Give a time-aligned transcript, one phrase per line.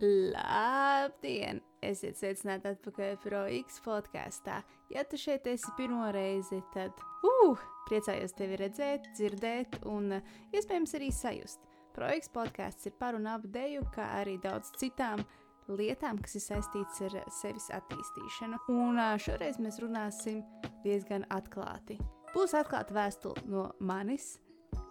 [0.00, 1.62] Labdien!
[1.86, 4.58] Esiet sveicināti atpakaļ Pro X podkāstā.
[4.92, 6.92] Ja tu šeit esi pirmo reizi, tad
[7.24, 11.64] uh, priecājos tevi redzēt, dzirdēt un uh, iespējams arī sajust.
[11.96, 15.24] Pro X podkāsts ir par un ap deju, kā arī daudz citām
[15.70, 18.66] lietām, kas ir saistītas ar sevis attīstīšanu.
[18.76, 20.42] Un uh, šoreiz mēs runāsim
[20.84, 21.96] diezgan atklāti.
[22.34, 24.34] Būs atklāta vēstule no manis,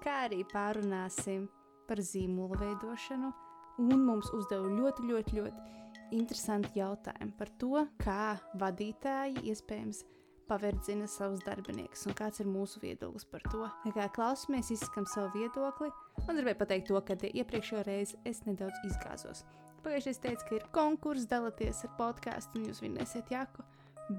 [0.02, 1.46] kā arī pārunāsim
[1.86, 3.36] par zīmolu veidošanu
[3.82, 10.04] un mums uzdeva ļoti, ļoti, ļoti interesanti jautājumi par to, kā vadītāji iespējams
[10.50, 13.66] paverdzina savus darbiniekus un kāds ir mūsu viedoklis par to.
[13.96, 15.90] Kā klausāmies, izsakām savu viedokli,
[16.22, 19.46] un gribēju pateikt to, ka iepriekšējo reizi es nedaudz izgāzos.
[19.86, 23.66] Pagājušajā es teicu, ka ir konkurss, dalieties ar podkāstu, un jūs vinnēsiet jāku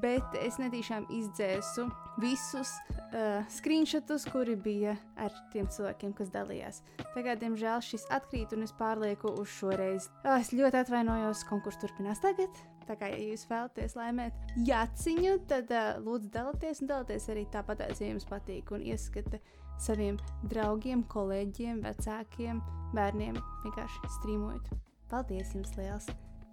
[0.02, 1.86] bet es netīšām izdzēsu
[2.22, 6.80] visus uh, screenshotus, kuri bija ar tiem cilvēkiem, kas dalījās.
[7.14, 10.10] Tagad, diemžēl, šis atkrīt un es pārlieku uz šo reizi.
[10.24, 12.62] Oh, es ļoti atvainojos, konkurss turpinās tagad.
[12.86, 17.86] Tā kā ja jūs vēlaties laimēt jāciņu, tad uh, lūdzu dalieties un dalieties arī tāpat,
[17.90, 19.42] ja jums patīk un ieskata
[19.82, 22.62] saviem draugiem, kolēģiem, vecākiem,
[22.96, 24.70] bērniem vienkārši strīmojot.
[25.10, 26.08] Paldies jums liels!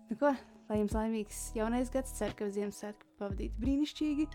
[0.09, 0.33] Nu ko,
[0.73, 4.25] lai jums laimīgs jaunais gads, ceru, ka Ziemassvētku pavadīt brīnišķīgi.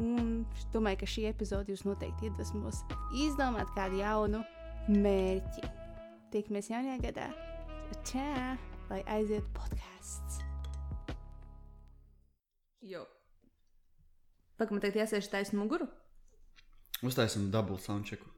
[0.00, 2.84] Un es domāju, ka šī epizode jūs noteikti iedvesmos
[3.18, 4.44] izdomāt kādu jaunu
[4.88, 5.64] mērķi.
[6.30, 7.26] Tiekamies jaunajā gadā.
[8.06, 8.54] Čā,
[8.92, 10.38] lai aiziet podkāsts.
[12.86, 13.02] Jo.
[14.60, 15.88] Pagaidām, man teikt, jāsēž taisnu muguru.
[17.02, 18.30] Uztaisām dubult soundchecku.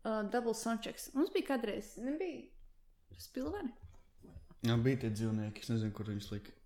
[0.00, 1.10] Uh, double soundchecks.
[1.12, 3.74] Mums bija kādreiz, nebija spilveni.
[4.64, 6.56] Jā, bija tie dzīvnieki, es nezinu, kur viņus lika.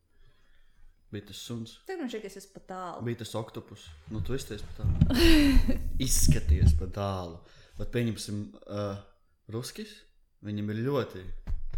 [1.14, 1.76] Bija tas suns.
[1.86, 3.04] Tagad man šķiet, ka es esmu pat tālu.
[3.06, 3.86] Bija tas oktopus.
[4.10, 5.18] Nu, tu izties pa tālu.
[6.08, 7.38] Izskaties pa tālu.
[7.78, 8.98] Bet pieņemsim, uh,
[9.54, 9.94] Ruskis.
[10.44, 11.22] Viņam ir ļoti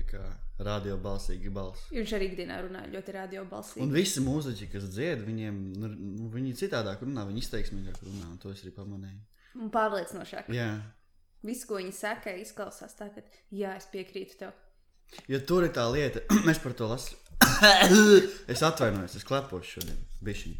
[0.06, 0.24] kā
[0.66, 1.88] radio balsīgi balss.
[1.92, 3.80] Viņš arī ikdienā runā ļoti radio balsī.
[3.84, 8.30] Un visi mūziķi, kas dzied, viņiem nu, nu, viņi citādāk runā, viņi izteiksmīgāk runā.
[8.32, 9.20] un To es arī pamanīju.
[9.60, 10.50] Un pārliecinošāk.
[10.54, 10.70] Jā.
[11.46, 13.24] Viss, ko viņi saka, izklausās tā, ka
[13.54, 14.56] jā, es piekrītu tev.
[15.30, 17.25] Jo tur ir tā lieta, mēs par to lasām.
[18.52, 19.98] es atvainojos, es klepošu šodien.
[20.24, 20.54] Bišķiņ.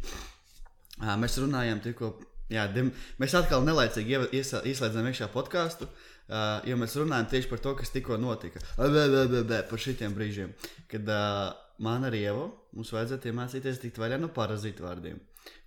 [1.21, 2.13] Mēs runājām tikko.
[2.47, 7.73] Jā, dim, mēs atkal nelaicīgi ieslēdzam iekšā podkāstu, uh, jo mēs runājam tieši par to,
[7.75, 8.61] kas tikko notika.
[8.79, 10.53] Bē, par šitiem brīžiem,
[10.87, 11.49] kad uh,
[11.83, 12.45] man ar Ievu
[12.77, 15.19] mums vajadzētu iemācīties tikt vaļā no parazītu vārdiem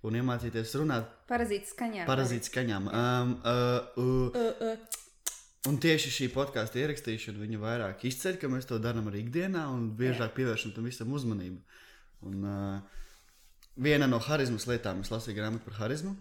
[0.05, 2.07] un iemācīties runāt Parazīts skaņā.
[2.09, 2.89] parazītu skaņām.
[2.89, 5.00] Um, uh, uh, Uh, uh.
[5.69, 9.91] Un tieši šī podkāstu ierakstīšana viņu vairāk izceļ, ka mēs to darām arī ikdienā un
[9.97, 11.59] biežāk pievēršam tam visam uzmanību.
[12.25, 13.03] Un, uh,
[13.77, 16.15] viena no harizmas lietām, es lasīju grāmatu par harizmu.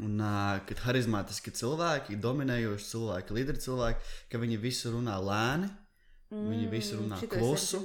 [0.00, 5.68] Un, uh, kad harizmātiski cilvēki, dominējoši cilvēki, līderi cilvēki, ka viņi visu runā lēni,
[6.32, 7.82] mm, viņi visu runā es arī klusu,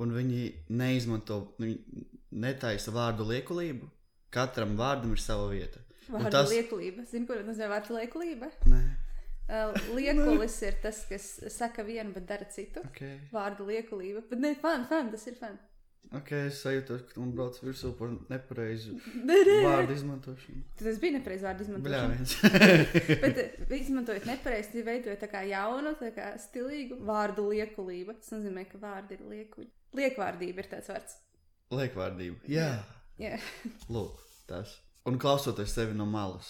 [0.00, 0.40] un viņi
[0.70, 3.90] neizmanto, viņi netaisa vārdu liekulību.
[4.32, 5.84] Katram vārdam ir sava vieta.
[6.08, 7.04] Vārdu tas- liekulība.
[7.06, 8.50] Zini, ko nozīmē vārdu liekulība?
[8.66, 8.82] Nē,
[9.96, 12.84] liekulis ir tas, kas saka vienu, bet dara citu.
[12.90, 13.16] okay.
[13.32, 14.26] Vārdu liekulība.
[14.30, 15.58] Bet ne, fan, fan, tas ir fan.
[16.16, 18.94] Ok, es sajūtu, ka man brauc virsū par nepareizu
[19.66, 20.62] vārdu izmantošanu.
[20.80, 22.68] Tas bija nepareizi vārdu izmantošana.
[23.24, 28.16] Bet eh, izmantojot nepareizi, veidojot tā kā jaunu, tā kā stilīgu vārdu liekulību.
[28.22, 29.68] Tas nozīmē, ka vārdi ir liekuļi.
[30.00, 31.18] Liekvārdība ir tāds vārds.
[31.76, 32.40] Liekvārdība.
[32.48, 32.70] Jā,
[33.20, 33.36] Jā.
[33.92, 34.78] lūk, tas.
[35.08, 36.48] Un klausoties sevi no malas,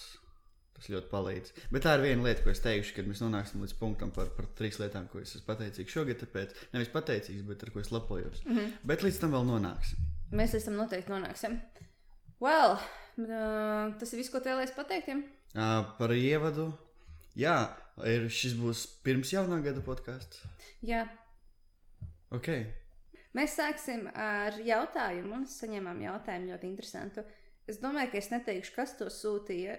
[0.79, 1.53] tas ļoti palīdz.
[1.73, 4.47] Bet tā ir viena lieta, ko es teikšu, kad mēs nonāksim līdz punktam par, par
[4.57, 6.21] trīs lietām, ko es esmu pateicīgs šogad.
[6.23, 8.43] Tāpēc nevis pateicīgs, bet ar ko es lepojos.
[8.45, 8.71] Mm -hmm.
[8.91, 10.09] Bet līdz tam vēl nonāksim.
[10.31, 11.59] Mēs esam noteikti nonāksim.
[12.39, 12.77] Well,
[13.19, 15.07] uh, tas ir viss, ko vēlēs pateikt.
[15.07, 15.17] Ja?
[15.55, 16.71] Uh, par ievadu.
[17.35, 17.75] Jā,
[18.05, 20.43] ir, šis būs pirms jaunā gada podkāsts.
[20.81, 21.07] Jā.
[22.31, 22.47] Ok.
[23.37, 25.43] Mēs sāksim ar jautājumu.
[25.43, 27.23] Mēs saņēmām jautājumu ļoti interesantu.
[27.69, 29.77] Es domāju, ka es neteikšu, kas to sūtīja.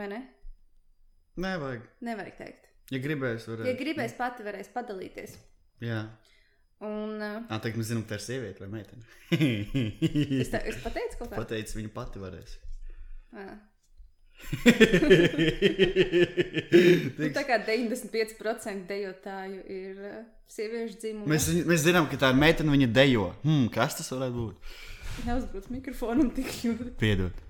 [0.00, 0.18] Vai ne?
[1.40, 1.82] Nevajag.
[2.08, 2.68] Nevajag teikt.
[2.90, 3.68] Ja gribēs, varētu.
[3.68, 5.34] Ja gribēs, pati varēs padalīties.
[5.84, 5.98] Jā.
[6.80, 9.04] Un uh, tagad mēs zinām, ka tā ir sieviete vai meitene.
[10.40, 12.56] es, te, es pateicu kaut ko Pateicis, viņa pati varēs.
[13.36, 13.58] tādu.
[17.20, 21.28] Nu, tā kā 95% dejotāju ir uh, sieviešu dzimuma.
[21.28, 23.26] mēs, mēs zinām, ka tā ir meitene, viņa dejo.
[23.44, 24.72] Hmm, kas tas varētu būt?
[25.26, 26.94] neuzbrauc mikrofonam tik ļoti.
[27.02, 27.44] Piedod.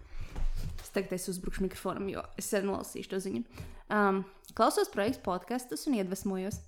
[0.95, 3.45] Tagad es uzbrukšu mikrofonam, jo es sen nolasīšu to ziņu.
[3.91, 4.25] Um,
[4.59, 6.61] klausos projektu podkastus un iedvesmojos.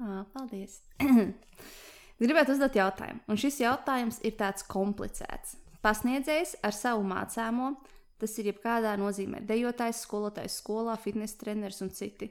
[0.00, 0.80] Ah, paldies!
[2.22, 5.56] Gribētu uzdot jautājumu, un šis jautājums ir tāds komplicēts.
[5.82, 7.72] Pasniedzējs ar savu mācāmo,
[8.22, 12.30] tas ir jebkādā nozīmē dejotājs, skolotājs skolā, fitnes treneris un citi.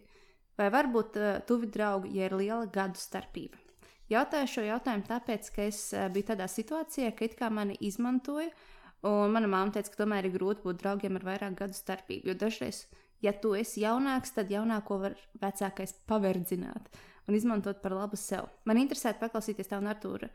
[0.60, 3.60] Vai varbūt uh, tuvi draugi, ja ir liela gadu starpība?
[4.12, 8.52] Jautāju šo jautājumu tāpēc, ka es uh, biju tādā situācijā, ka it kā mani izmantoja,
[9.08, 12.32] un mana mamma teica, ka tomēr ir grūti būt draugiem ar vairāk gadu starpību.
[12.32, 12.86] Jo dažreiz,
[13.26, 16.92] ja tu esi jaunāks, tad jaunāko var vecākais paverdzināt
[17.28, 18.50] un izmantot par labu sev.
[18.66, 20.32] Man interesē paklausīties tev un Artūra.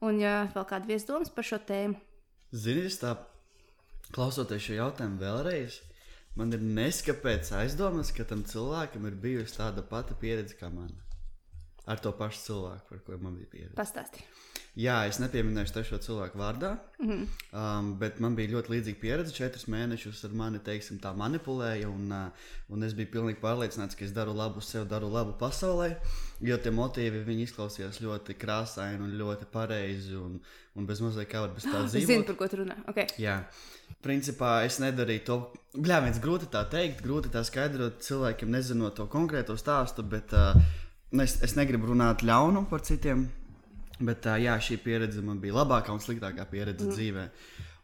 [0.00, 1.98] Un, ja vēl kāda viesdomas par šo tēmu,
[2.50, 3.12] Zini, es tā
[4.10, 5.76] klausoties šo jautājumu vēlreiz,
[6.38, 10.90] man ir neskapēc aizdomas, ka tam cilvēkam ir bijusi tāda pati pieredze kā man.
[11.86, 13.76] Ar to pašu cilvēku, par ko man bija pieredze.
[13.78, 14.26] pastāsti.
[14.78, 17.24] Jā, es nepieminēšu to šo cilvēku vārdā, mm -hmm.
[17.58, 19.34] um, bet man bija ļoti līdzīga pieredze.
[19.34, 24.04] Četrus mēnešus ar mani teiksim, tā manipulēja, un, uh, un es biju pilnīgi pārliecināts, ka
[24.04, 25.96] es daru labu sev, daru labu pasaulē.
[26.40, 30.40] Jo tie motīvi izklausījās ļoti krāsaini un ļoti pareizi, un,
[30.76, 32.26] un bez mazliet kā var bez tā Es zinu, dzīvot.
[32.26, 32.76] par ko tu runā.
[32.86, 33.06] Okay.
[33.18, 33.42] Jā,
[34.02, 35.40] principā es nedarīju to.
[35.82, 40.54] Jā, viens grūti tā teikt, grūti tā skaidrot cilvēkiem, nezinot to konkrēto stāstu, bet uh,
[41.10, 43.28] es, es negribu runāt ļaunu par citiem.
[44.00, 46.94] Bet uh, jā, šī pieredze man bija labākā un sliktākā pieredze mm.
[46.96, 47.26] dzīvē.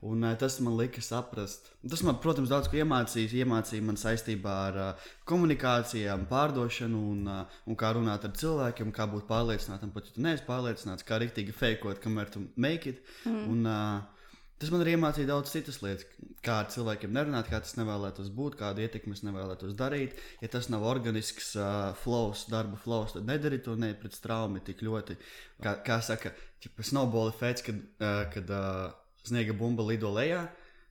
[0.07, 3.41] Un, tas man lika saprast, tas man, protams, daudz ko iemācīja.
[3.43, 9.09] Iemācīja man saistībā ar uh, komunikācijām, pārdošanu un, uh, un kā runāt ar cilvēkiem, kā
[9.11, 13.01] būt pārliecinātam, pat ja tu neesi pārliecināts, kā rīktīgi fejkot, kamēr tu make it.
[13.25, 13.49] Mm.
[13.55, 14.16] Un, uh,
[14.57, 16.07] Tas man arī iemācīja daudz citas lietas,
[16.45, 20.15] kā ar cilvēkiem nerunāt, kā tas nevēlētos būt, kādu ietekmi es nevēlētos darīt.
[20.41, 24.81] Ja tas nav organisks uh, flows, darba flows, tad nedari to ne pret straumi tik
[24.87, 25.19] ļoti.
[25.61, 26.33] Kā, kā saka,
[26.65, 28.97] ķipa, snowball efekts, kad, uh, kad uh,
[29.29, 30.47] sniega bumba lido lejā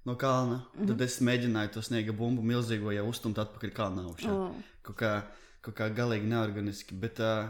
[0.06, 0.62] no kalna.
[0.62, 0.88] Mm -hmm.
[0.88, 4.06] Tad es mēģināju to sniega bumbu milzīgo jau uztumt atpakaļ kalnā.
[4.84, 5.22] Kaut kā,
[5.62, 6.94] kaut kā galīgi neorganiski.
[6.94, 7.50] Bet, uh,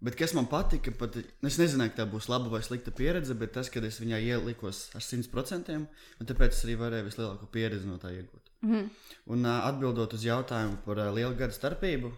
[0.00, 3.52] Bet kas man patika, pat, es nezināju, ka tā būs laba vai slikta pieredze, bet
[3.52, 7.98] tas, kad es viņā ielikos ar 100%, un tāpēc es arī varēju vislielāko pieredzi no
[8.00, 8.48] tā iegūt.
[8.62, 8.88] Mm -hmm.
[9.26, 12.12] Un uh, atbildot uz jautājumu par uh, lielu gadu starpību,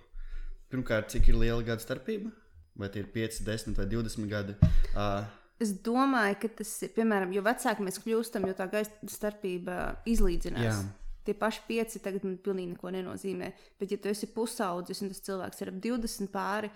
[0.70, 2.30] pirmkārt, cik ir liela gada starpība?
[2.76, 4.54] Vai tie ir 5, 10 vai 20 gadi?
[4.94, 5.24] Uh,
[5.62, 10.64] Es domāju, ka tas ir, piemēram, jo vecāki mēs kļūstam, jo tā gaisa starpība izlīdzinās.
[10.64, 10.78] Jā.
[11.22, 13.52] Tie paši pieci tagad man pilnīgi neko nenozīmē.
[13.78, 16.70] Bet, ja tu esi pusaudzis un tas cilvēks ir ap 20 pāri,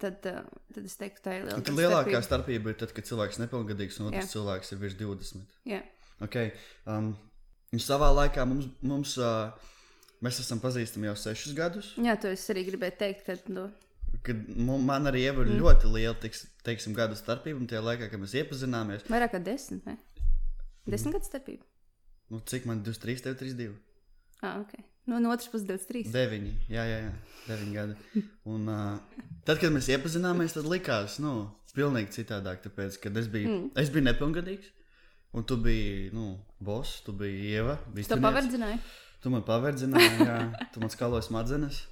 [0.00, 3.38] tad, uh, tad es teiktu, tā ir liela tad lielākā starpība ir tad, kad cilvēks
[3.38, 4.32] ir nepilngadīgs un otrs Jā.
[4.34, 5.58] cilvēks ir virs 20.
[5.68, 5.80] Jā,
[6.20, 6.52] Okay.
[6.88, 7.14] Um,
[7.80, 9.52] savā laikā mums, mums uh,
[10.24, 11.94] mēs esam pazīstami jau sešus gadus.
[12.00, 13.70] Jā to es arī gribēju teikt, ka nu,
[14.26, 15.60] Kad man arī ir mm.
[15.62, 19.84] ļoti liela tiks, teiksim, gadu starpība, un tajā laikā, kad mēs iepazināmies, vairāk kā desmit.
[19.86, 19.94] Ne?
[20.90, 21.62] Desmit gadu starpība.
[22.34, 23.76] nu, cik man 23, tev 32,
[24.42, 24.84] Ah, okay.
[25.06, 26.08] no, no otras puses 23.
[26.12, 27.12] 9, jā, jā, jā
[27.50, 28.24] 9 gadi.
[28.48, 33.50] Un, uh, tad, kad mēs iepazināmies, tad likās, nu, pilnīgi citādāk, tāpēc, kad es biju,
[33.50, 33.70] mm.
[33.80, 34.72] es biju nepilngadīgs,
[35.36, 36.32] un tu biji, nu,
[36.62, 38.26] boss, tu biji ieva, To bistuniece.
[38.26, 38.82] paverdzināju.
[39.20, 40.38] Tu man paverdzināji, jā,
[40.72, 41.82] tu man skaloji smadzenes.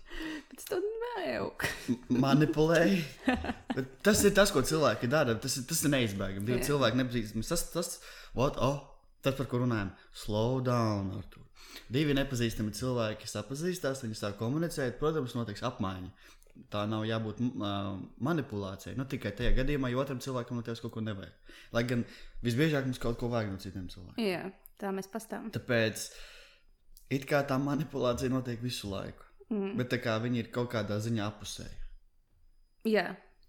[0.48, 0.78] Bet es to
[1.18, 1.68] nejauku.
[2.24, 3.02] manipulēji.
[3.74, 5.36] Bet tas ir tas, ko cilvēki dara.
[5.42, 6.46] Tas ir, tas ir neizbēgami.
[6.48, 7.44] Divi cilvēki nepazīstami.
[7.50, 7.92] Tas, tas,
[8.38, 8.80] what, oh,
[9.24, 11.12] tas, par ko runājam, slow down.
[11.20, 11.44] Artur.
[11.92, 14.98] Divi nepazīstami cilvēki sapazīstās, viņi sāk komunicēt.
[15.00, 16.10] Protams, notiks apmaiņa.
[16.72, 17.72] Tā nav jābūt ā,
[18.26, 18.96] manipulācijai.
[18.98, 21.54] Nu, tikai tajā gadījumā, ja otram cilvēkam no tevis kaut ko nevajag.
[21.76, 22.02] Lai gan
[22.42, 24.26] visbiežāk mums kaut ko vajag no citiem cilvēkiem.
[24.26, 24.42] Jā,
[24.82, 25.52] tā mēs pastāvam.
[25.54, 26.08] Tāpēc
[27.14, 29.28] it kā tā manipulācija notiek visu laiku.
[29.48, 29.76] Mm.
[29.78, 31.78] Bet kā viņi ir kaut kādā ziņā apusēji.
[32.90, 33.06] Jā,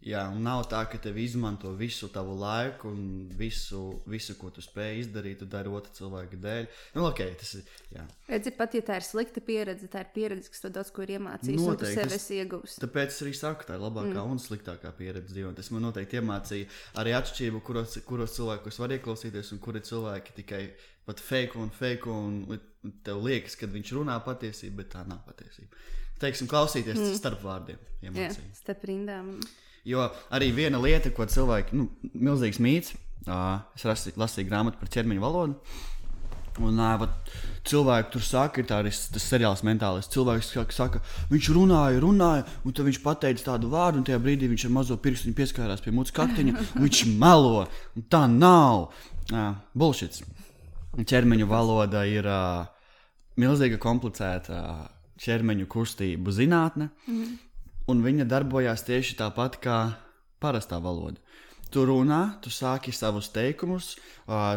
[0.07, 3.01] Jā, un nav tā, ka tev izmanto visu tavu laiku un
[3.35, 6.69] visu, visu ko tu spēj izdarīt, tu dari otru cilvēku dēļ.
[6.95, 7.73] Nu, ok, tas ir.
[7.97, 8.05] Jā.
[8.29, 11.17] Redzi, pat ja tā ir slikta pieredze, tā ir pieredze, kas tev daudz ko ir
[11.17, 11.57] iemācījusi.
[11.59, 11.99] un Tu Noteikti.
[11.99, 12.77] sev Es- esi ieguvis.
[12.79, 14.31] Tāpēc es arī saku, tā ir labākā mm.
[14.31, 15.53] un sliktākā pieredze dzīvē.
[15.59, 16.71] Tas man noteikti iemācīja
[17.03, 20.63] arī atšķirību, kuros, kuros cilvēkos var ieklausīties, un kuri cilvēki tikai
[21.05, 25.23] pat fake un fake, un un tev liekas, ka viņš runā patiesību, bet tā nav
[25.27, 25.75] patiesība.
[26.19, 27.15] Teiksim, klausīties mm.
[27.19, 27.79] starp vārdiem.
[27.99, 28.51] Jā, Iemācīja.
[28.55, 29.33] starp rindām.
[29.89, 32.93] Jo arī viena lieta, ko cilvēki, nu, milzīgs mīts,
[33.25, 35.77] uh, es lasīju, lasīju grāmatu par ķermeņa valodu.
[36.59, 37.05] Un uh,
[37.69, 40.09] cilvēki tur saka, ir tāds tas seriāls mentālis.
[40.11, 44.67] Cilvēks saka, viņš runāja, runāja, un tad viņš pateica tādu vārdu, un tajā brīdī viņš
[44.67, 47.65] ar mazo pirkstu pieskārās pie mutes kakteņa, un viņš melo.
[47.95, 48.89] Un tā nav.
[49.31, 50.21] Uh, Bullshit.
[50.99, 52.65] Ķermeņa valoda ir uh,
[53.39, 54.87] milzīga, komplicēta uh,
[55.21, 56.91] ķermeņa kustību zinātne
[57.89, 59.79] un viņa darbojās tieši tāpat kā
[60.43, 61.19] parastā valoda.
[61.69, 63.91] Tu runā, tu sāki savus teikumus,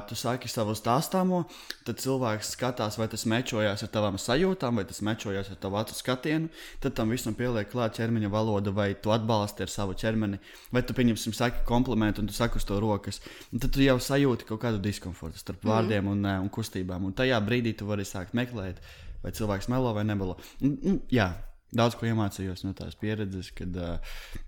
[0.09, 1.43] tu sāki savu stāstāmo,
[1.85, 5.99] tad cilvēks skatās, vai tas mečojās ar tavām sajūtām, vai tas mečojās ar tavu acu
[5.99, 6.49] skatienu.
[6.81, 10.41] Tad tam visam pieliek klāt ķermeņa valoda, vai tu atbalsti ar savu ķermeni,
[10.73, 13.21] vai tu pieņemsim, saki komplimentu, un tu saki uz to rokas.
[13.53, 17.05] Un tad tu jau sajūti kaut kādu diskomfortu starp vārdiem un, uh, un kustībām.
[17.05, 18.81] Un tajā brīdī tu vari sākt meklēt,
[19.21, 20.41] vai cilvēks melo vai nemelo.
[20.65, 21.29] Un, un, jā,
[21.73, 24.41] daudz ko iemācījos no tās pieredzes, kad, uh,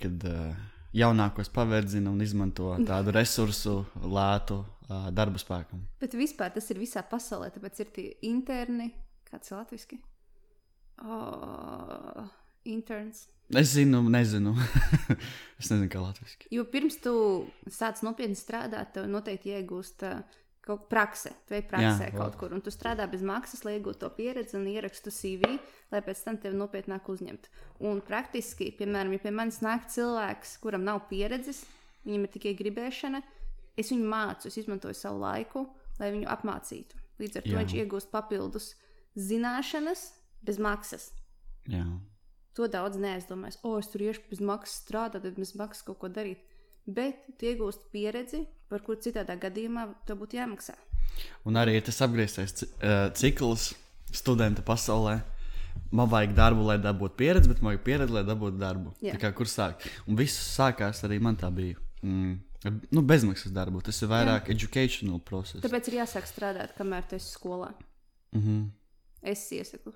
[0.00, 0.52] kad uh,
[0.96, 5.84] jaunākos paverdzina un izmanto tādu resursu lētu uh, darba spēkam.
[6.02, 8.92] Bet vispār tas ir visā pasaulē, tāpēc ir tie interni,
[9.30, 10.00] kāds ir latviešu.
[11.02, 12.28] Oh,
[12.68, 13.26] interns.
[13.58, 14.54] Es zinu, nezinu.
[15.60, 16.46] es nezinu, kā latviešu.
[16.54, 17.14] Jo pirms tu
[17.72, 20.22] sāc nopietni strādāt, tev noteikti iegūst uh,
[20.62, 22.52] kaut kāda prakse, vai praksē Jā, kaut kur.
[22.54, 25.56] Un tu strādā bez maksas, lai iegūtu to pieredzi un ierakstu CV,
[25.90, 27.50] lai pēc tam tevi nopietnāk uzņemtu.
[27.88, 31.64] Un praktiski, piemēram, ja pie manis nāk cilvēks, kuram nav pieredzes,
[32.06, 33.22] viņam ir tikai gribēšana,
[33.78, 35.66] es viņu mācu, es izmantoju savu laiku,
[35.98, 37.02] lai viņu apmācītu.
[37.22, 37.58] Līdz ar to Jā.
[37.62, 38.72] viņš iegūst papildus
[39.18, 40.06] zināšanas
[40.46, 41.10] bez maksas.
[41.70, 41.84] Jā.
[42.56, 43.58] To daudz neaizdomājas.
[43.64, 46.42] O, es tur iešu bez maksas strādāt, tad bez maksas kaut ko darīt.
[46.86, 50.74] Bet tu iegūsti pieredzi, par kuru citādā gadījumā tev būtu jāmaksā.
[51.46, 52.68] Un arī ir tas apgrieztais ci-
[53.14, 53.74] cikls
[54.12, 55.22] studenta pasaulē.
[55.92, 58.94] Man vajag darbu, lai dabūtu pieredzi, bet man vajag pieredzi, lai dabūtu darbu.
[59.00, 59.14] Jā.
[59.14, 59.86] Tā kā kur sākt?
[60.06, 61.76] Un viss sākās arī man tā bija.
[62.02, 62.40] Mm.
[62.92, 63.80] Nu, bezmaksas darbu.
[63.82, 64.54] Tas ir vairāk Jā.
[64.54, 65.62] educational process.
[65.64, 67.72] Tāpēc ir jāsāk strādāt, kamēr tu esi skolā.
[68.32, 68.70] Mm -hmm.
[69.22, 69.92] Es iesaku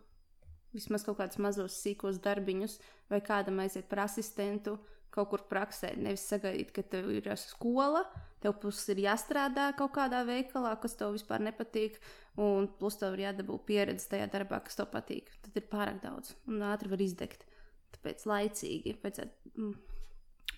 [0.76, 2.78] vismaz kaut kādus mazus, sīkos darbiņus,
[3.10, 4.78] vai kādam aiziet par asistentu.
[5.16, 8.02] Kaut kur praksē, nevis sagaidīt, ka tev ir skola,
[8.44, 11.96] tev plus ir jāstrādā kaut kādā veikalā, kas tev vispār nepatīk,
[12.36, 15.32] un plus tev ir jādabū pieredze tajā darbā, kas tev patīk.
[15.46, 17.48] Tad ir pārāk daudz un ātri var izdegt.
[17.96, 19.76] Tāpēc laicīgi vajadzētu mm,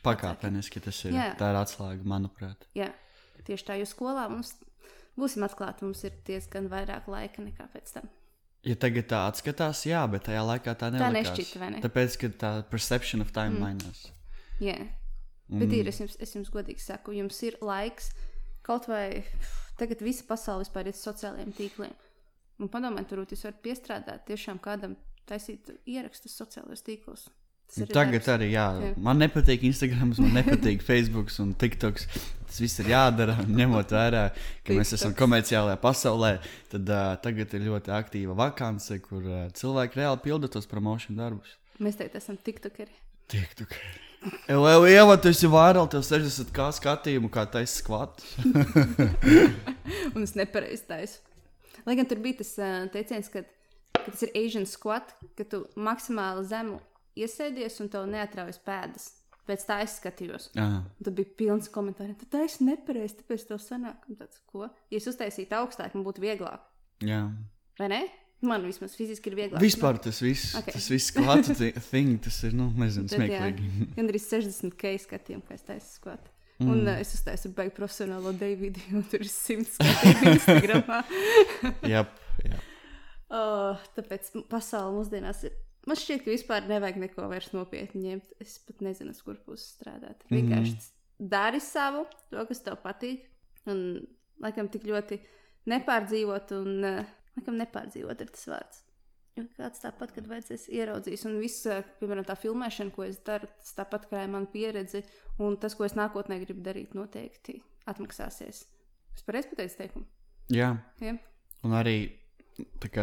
[0.05, 1.17] Pakāpeniski tas ir.
[1.17, 1.31] Jā.
[1.39, 2.67] Tā ir atslēga, manuprāt.
[2.79, 2.91] Jā,
[3.47, 4.55] tieši tā, jo skolā mums
[5.19, 8.11] būsim atklāti, mums ir diezgan vairāk laika nekā pēc tam.
[8.67, 11.31] Ja tagad tā atskatās, jā, bet tajā laikā tā nelikās.
[11.31, 11.83] nešķita, vai ne?
[11.83, 13.65] Tāpēc, ka tā perception of time mm.
[13.65, 14.07] mainās.
[14.63, 14.79] Jā,
[15.49, 18.11] Un, bet ir, es jums, es jums godīgi saku, jums ir laiks
[18.67, 19.23] kaut vai
[19.81, 21.95] tagad visa pasaule vispār ir sociālajiem tīkliem.
[22.59, 24.97] Un padomājiet, varbūt jūs varat piestrādāt tiešām kādam
[25.29, 27.29] taisīt ierakstus sociālajos tīklos.
[27.77, 28.29] Ir Tagad darbs.
[28.33, 28.91] arī, jā, Jā.
[29.05, 32.07] man nepatīk Instagram, man nepatīk Facebook un TikToks.
[32.49, 34.25] Tas viss ir jādara, ņemot vērā,
[34.65, 36.33] ka mēs esam komerciālajā pasaulē.
[36.73, 41.57] Tad uh, tagad ir ļoti aktīva vakance, kur uh, cilvēki reāli pilda tos promotion darbus.
[41.79, 42.97] Mēs tagad esam tiktokeri.
[43.29, 43.77] TikTok.
[44.49, 48.33] Jau jau tu esi vairāk, tev 60 kā skatījumu, kā taisa skvats.
[50.15, 51.21] Un es nepareizi taisu.
[51.87, 53.45] Lai gan tur bija tas uh, teiciens, ka,
[53.95, 56.81] ka tas ir Asian squat, ka tu maksimāli zemu
[57.19, 59.09] iesēdies un tev neatraujas pēdas.
[59.49, 60.51] Pēc tā es skatījos.
[60.53, 62.13] Tad bija pilns komentāri.
[62.21, 64.03] Tad tā es nepareizi, tāpēc tev sanāk.
[64.11, 64.67] Un Tāds, ko?
[64.93, 66.67] Ja es uztaisītu augstāk, man būtu vieglāk.
[67.07, 67.23] jā.
[67.79, 68.01] Vai ne?
[68.47, 69.63] Man vismaz fiziski ir vieglāk.
[69.63, 70.69] Vispār tas viss, Ok.
[70.69, 70.77] okay.
[70.77, 73.89] tas viss skvats, thing, tas ir, nu, nezinu, Tad, smieklīgi.
[73.97, 76.31] Gan arī 60 kei skatījumi, kā es taisu skvatu.
[76.59, 76.71] Mm.
[76.71, 81.01] Un uh, es uztaisu baigi profesionālo Davidu, un tur ir 100 skatījumu Instagramā.
[81.93, 82.05] jā,
[82.43, 82.61] jā.
[83.35, 85.59] Oh, tāpēc pasaule mūsdienās ir.
[85.89, 88.39] Man šķiet, ka vispār nevajag neko vairs nopietni ņemt.
[88.43, 90.23] Es pat nezinu, kur puses strādāt.
[90.31, 90.89] Vienkārši mm.
[91.31, 93.27] dari savu, to, kas tev patīk.
[93.69, 94.03] Un,
[94.43, 95.21] laikam, tik ļoti
[95.71, 98.85] nepārdzīvot, un, uh, laikam, nepārdzīvot ir tas vārds.
[99.55, 103.77] Kāds tāpat, kad vajadzēs ieraudzīs, un viss, uh, piemēram, tā filmēšana, ko es daru, tas
[103.77, 105.05] tāpat kā ir mana pieredze,
[105.39, 108.65] un tas, ko es nākotnē gribu darīt, noteikti atmaksāsies.
[109.15, 110.09] Es pareizi pateicu teikumu.
[110.51, 110.73] jā.
[111.03, 111.15] Ja?
[111.67, 111.97] Un arī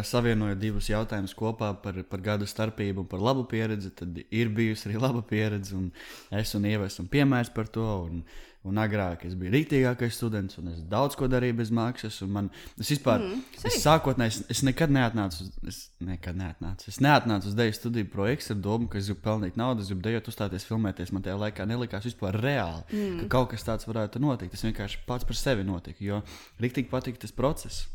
[0.06, 4.90] savienojot divus jautājumus kopā par, par gadu starpību un par labu pieredzi, tad ir bijusi
[4.90, 5.76] arī laba pieredze.
[5.76, 5.92] un
[6.32, 7.88] Es un Ieva esam piemērs par to.
[8.10, 8.26] Un,
[8.66, 12.18] un agrāk es biju rītīgākais students, un es daudz ko darīju bez maksas.
[12.26, 12.50] un Man,
[12.82, 16.90] es vispār, Mm, es sākotnēji, es, es nekad neatnācu es nekad neatnācu.
[16.90, 20.02] Es neatnācu uz dēļu studiju projektu ar domu, ka es gribu pelnīt naudu, es gribu
[20.08, 21.14] dejot, uzstāties, filmēties.
[21.14, 23.20] Man tajā laikā nelikās vispār reāli, mm.
[23.24, 24.56] ka kaut kas tāds varētu notikt.
[24.56, 26.24] Tas vienkārši pats par sevi notika, jo
[26.62, 27.86] rīktīgi patika tas process.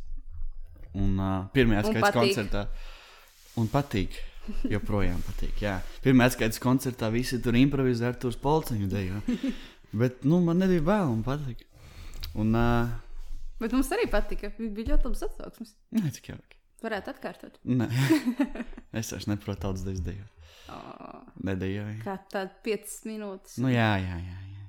[0.99, 2.19] Un uh, atskaites patīk.
[2.19, 2.65] koncertā.
[3.61, 4.17] Un patīk.
[4.73, 5.61] Joprojām patīk.
[5.63, 5.77] Jā.
[6.03, 9.21] Pirmā atskaites koncertā visi tur improvizē ar tos polciņu dejo.
[9.93, 11.67] Bet, nu, man nebija bail, man patīk.
[12.39, 12.91] Un, uh,
[13.61, 14.51] Bet mums arī patika.
[14.59, 15.75] Bija ļoti labs atsauksmes.
[15.95, 16.59] nē, cik jauki.
[16.81, 17.59] Varētu atkārtot.
[17.69, 17.91] Nē,
[18.99, 20.25] es vairs neprotu tautas dejas dejo.
[20.71, 21.99] Oh, Nedejoju.
[22.05, 23.59] kā tāda 5 minūtes.
[23.61, 24.67] Nu, jā, jā, jā, jā.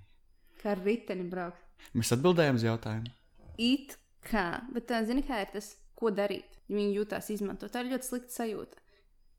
[0.62, 1.62] Kā ar riteni braukt.
[1.98, 3.14] Mēs atbildējām uz jautājumu.
[3.62, 3.96] It
[4.28, 4.46] kā.
[4.74, 6.60] Bet tā, zini, kā ir tas, ko darīt.
[6.72, 7.72] Viņi jūtās izmantot.
[7.72, 8.82] Tā ir ļoti slikta sajūta.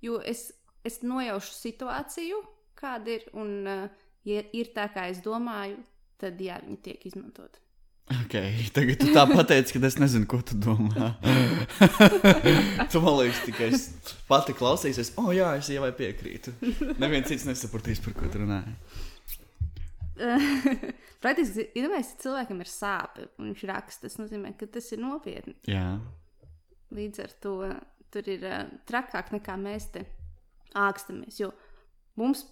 [0.02, 0.50] Jo es,
[0.86, 2.42] es nojaušu situāciju,
[2.78, 3.26] kāda ir.
[3.38, 5.80] Un, uh, ja ir tā, kā es domāju,
[6.22, 7.58] tad jā, viņi tiek izmantot.
[8.12, 11.12] Okay, tagad tu tā pateici, ka es nezinu, ko tu domā.
[12.92, 13.86] tu man liekas, tikai es
[14.28, 15.14] pati klausīsies.
[15.16, 16.52] O, oh, jā, es jau piekrītu.
[17.00, 18.74] Neviens cits nesapratīs, par ko tu runāji.
[21.22, 25.54] Praktiski, iedomājieties, ja cilvēkam ir sāpes, un viņš raksta, tas nozīmē, ka tas ir nopietni.
[25.70, 25.86] Jā,
[26.92, 27.56] Līdz ar to
[28.12, 30.06] tur ir uh, trakāk nekā mēs te
[30.76, 31.40] ākstamies.
[31.40, 31.52] Jo
[32.20, 32.46] mums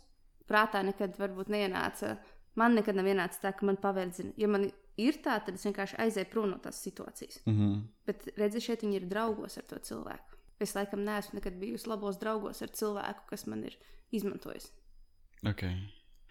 [0.49, 2.16] prātā nekad varbūt neienāca
[2.59, 4.35] Man nekad nav ienācis tā, ka man paverdzina.
[4.40, 4.66] Ja man
[5.00, 7.40] ir tā, tad es vienkārši aizēju prom no tās situācijas.
[7.47, 7.78] Mm -hmm.
[8.06, 10.37] Bet redziet, šeit viņi ir draugos ar to cilvēku.
[10.61, 13.76] Es laikam neesmu nekad bijusi labos draugos ar cilvēku, kas man ir
[14.11, 14.73] izmantojis.
[15.47, 15.76] okay.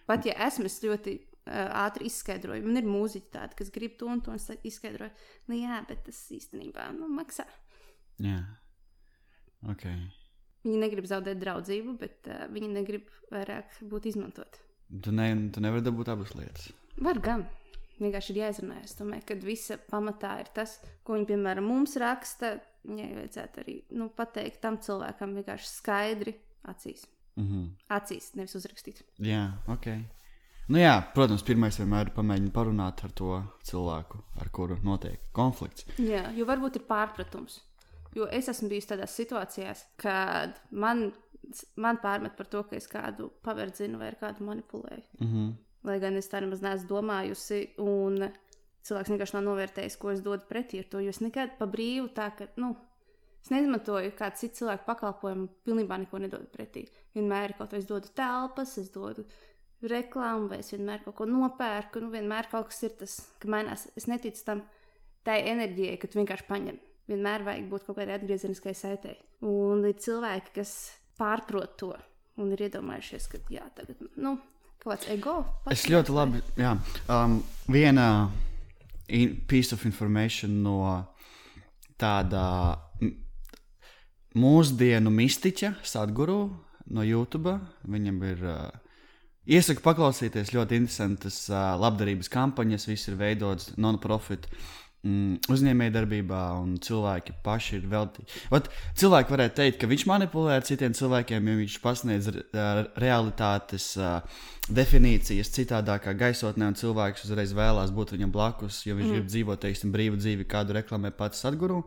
[0.05, 2.63] Pat ja esmu, es ļoti uh, ātri izskaidroju.
[2.63, 5.11] Man ir mūziķi tādi, kas grib to un to izskaidroju.
[5.47, 7.45] Nu, jā, bet tas īstenībā nu, maksā.
[8.23, 8.39] Jā.
[9.73, 9.95] Okay.
[10.63, 14.65] Viņi negrib zaudēt draudzību, bet uh, viņi negrib vairāk būt izmantoti.
[14.89, 16.69] Tu, ne, tu nevari dabūt abas lietas.
[16.99, 17.45] Var gan.
[17.99, 18.93] Vienkārši ir jāizrunājas.
[18.93, 22.55] Es domāju, ka visa pamatā ir tas, ko viņi, piemēram, mums raksta.
[22.87, 26.35] Viņai vajadzētu arī nu, pateikt tam cilvēkam vienkārši skaidri
[26.71, 27.03] acīs.
[27.35, 27.65] Mm -hmm.
[27.97, 29.03] Acīs, nevis uzrakstīt.
[29.19, 29.87] Jā, ok.
[30.69, 35.85] Nu jā, protams, pirmais vienmēr ir pamēģināt parunāt ar to cilvēku, ar kuru notiek konflikts.
[35.97, 37.59] Jā, jo varbūt ir pārpratums.
[38.15, 41.11] Jo es esmu bijis tādās situācijās, kad man,
[41.77, 45.03] man pārmet par to, ka es kādu paverdzinu vai kādu manipulēju.
[45.19, 45.51] Mm -hmm.
[45.83, 48.31] Lai gan es tā nemaz neesmu domājusi, un
[48.83, 50.99] cilvēks vienkārši nav novērtējis, ko es dodu pretī ar to.
[50.99, 52.75] Jo es nekad pa brīvu tā, ka, nu,
[53.43, 56.87] es neizmantoju kādu citu cilvēku pakalpojumu, pilnībā neko nedodu pretī.
[57.15, 59.25] Vienmēr kaut ko es dodu telpas, es dodu
[59.81, 62.01] reklāmu, vai es vienmēr kaut ko nopērku.
[62.03, 63.87] Nu, vienmēr kaut kas ir tas, ka mainās.
[63.95, 64.63] Es neticu tam,
[65.23, 66.79] tai enerģijai, ka tu vienkārši paņem.
[67.09, 69.17] Vienmēr vajag būt kaut kādai atgriezeniskai saitei.
[69.45, 70.73] Un ir cilvēki, kas
[71.17, 71.93] pārprot to
[72.39, 74.35] un ir iedomājušies, ka jā, tagad, nu,
[74.79, 75.39] kaut kāds ego.
[75.73, 76.43] Es ļoti labi.
[76.59, 76.75] Jā,
[77.11, 77.39] um,
[77.71, 78.05] viena
[79.07, 80.77] in, piece of information no
[81.99, 82.43] tāda
[84.39, 86.43] mūsdienu mistiķa, Sadguru
[86.93, 87.57] no YouTube.
[87.89, 88.45] Viņam ir.
[88.45, 88.85] Uh,
[89.49, 94.45] Iesaku paklausīties ļoti interesantas uh, labdarības kampaņas, viss ir veidots non-profit
[95.05, 98.41] mm, uzņēmējdarbībā, un cilvēki paši ir veltīti.
[98.51, 102.29] Vat, cilvēki varētu teikt, ka viņš manipulē ar citiem cilvēkiem, jo viņš pasniedz
[102.99, 109.17] realitātes uh, definīcijas citādākā gaisotnē, un cilvēks uzreiz vēlās būt viņam blakus, jo viņš mm.
[109.17, 111.83] grib dzīvot, teiksim, brīvu dzīvi, kādu reklamē pats atguru.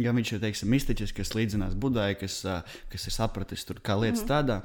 [0.00, 3.96] Ja viņš ir teiksim, mistiķis, kas līdzinās budai, kas, uh, kas ir sapratis, tur, kā
[4.00, 4.26] lietas mm.
[4.26, 4.60] strādā,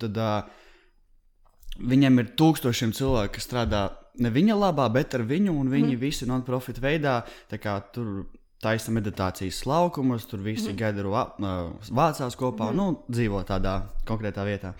[0.00, 0.60] tad uh,
[1.80, 3.82] viņam ir tūkstošiem cilvēku, kas strādā
[4.20, 6.00] ne viņa labā, bet ar viņu, un viņi mm.
[6.00, 8.28] visi non-profit veidā tā tur.
[8.60, 10.76] Taisa meditācijas laukumus, tur visi mm.
[10.76, 12.74] gaidu uh, vācās kopā mm.
[12.74, 14.74] un nu, dzīvo tādā konkrētā vietā.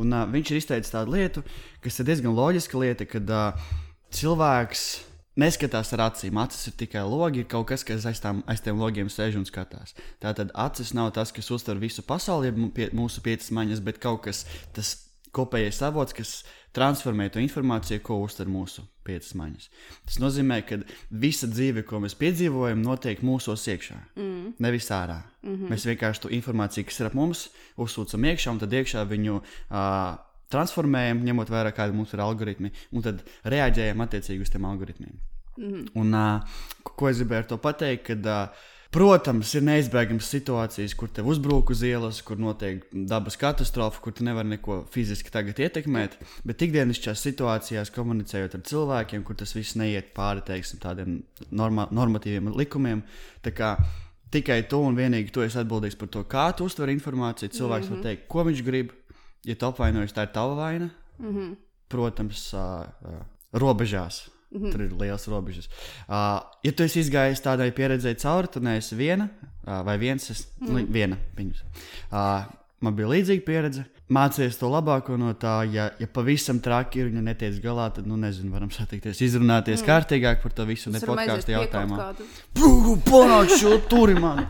[0.00, 1.42] Un, uh, viņš ir izteicis tādu lietu,
[1.84, 3.66] kas ir diezgan loģiska lieta, kad uh,
[4.08, 4.86] cilvēks
[5.40, 6.38] neskatās ar acīm.
[6.40, 9.46] Acis ir tikai logi, ir kaut kas, kas aiz, tām, aiz tiem logiem sēž un
[9.48, 9.92] skatās.
[10.22, 12.54] Tātad acis nav tas, kas uztver visu pasauli,
[12.96, 14.96] mūsu piecas maņas, bet kaut kas tas
[15.36, 16.38] kopējais avots, kas
[16.76, 19.68] transformē to informāciju, ko uztver mūsu piecas maņas.
[20.08, 20.78] Tas nozīmē, ka
[21.22, 24.56] visa dzīve, ko mēs piedzīvojam, notiek mūsos iekšā, mm.
[24.62, 25.22] nevis ārā.
[25.42, 25.72] Mm -hmm.
[25.72, 30.18] Mēs vienkārši to informāciju, kas ir ap mums, uzsūcam iekšā, un tad iekšā viņu uh,
[30.52, 35.20] transformējam, ņemot vērā, kādi mums ir algoritmi, un tad reaģējam attiecīgi uz tiem algoritmiem.
[35.56, 35.90] Mm -hmm.
[35.94, 36.42] Un, uh,
[36.82, 38.06] ko es gribēju ar to pateikt?
[38.06, 38.48] Kad, uh,
[38.94, 44.24] Protams, ir neizbēgamas situācijas, kur te uzbrūk uz ielas, kur notiek dabas katastrofa, kur tu
[44.24, 46.16] nevari neko fiziski tagad ietekmēt.
[46.46, 51.18] Bet ikdienišķās situācijās, komunicējot ar cilvēkiem, kur tas viss neiet pāri teiksim, tādiem
[51.50, 53.02] norma normatīviem likumiem,
[53.44, 53.74] tā kā
[54.32, 57.52] tikai tu un vienīgi tu esi atbildīgs par to, kā tu uztver informāciju.
[57.58, 58.02] Cilvēks mm -hmm.
[58.02, 58.94] var teikt, ko viņš grib.
[59.44, 60.90] Ja tu apvainojies, tā ir tava vaina.
[61.18, 61.56] Mm -hmm.
[61.88, 63.20] Protams, uh, uh,
[63.52, 64.35] robežās.
[64.50, 64.72] Mm -hmm.
[64.72, 65.68] Tur ir liels robežas.
[66.08, 69.28] Uh, ja tu esi izgājis tādai pieredzēji cauri, tad neesi viena
[69.66, 70.30] uh, vai viens.
[70.30, 70.92] Es, mm -hmm.
[70.92, 71.62] viena viņus.
[72.12, 72.46] Uh,
[72.80, 73.84] man bija līdzīga pieredze.
[74.06, 78.06] Mācīties to labāko no tā, ja, ja pavisam traki ir un ja netiek galā, tad,
[78.06, 79.86] nu, nezinu, varam satikties, izrunāties mm.
[79.86, 82.14] kārtīgāk par to visu, ne podkāstu jautājumā.
[83.10, 84.46] Panāc šo turi man!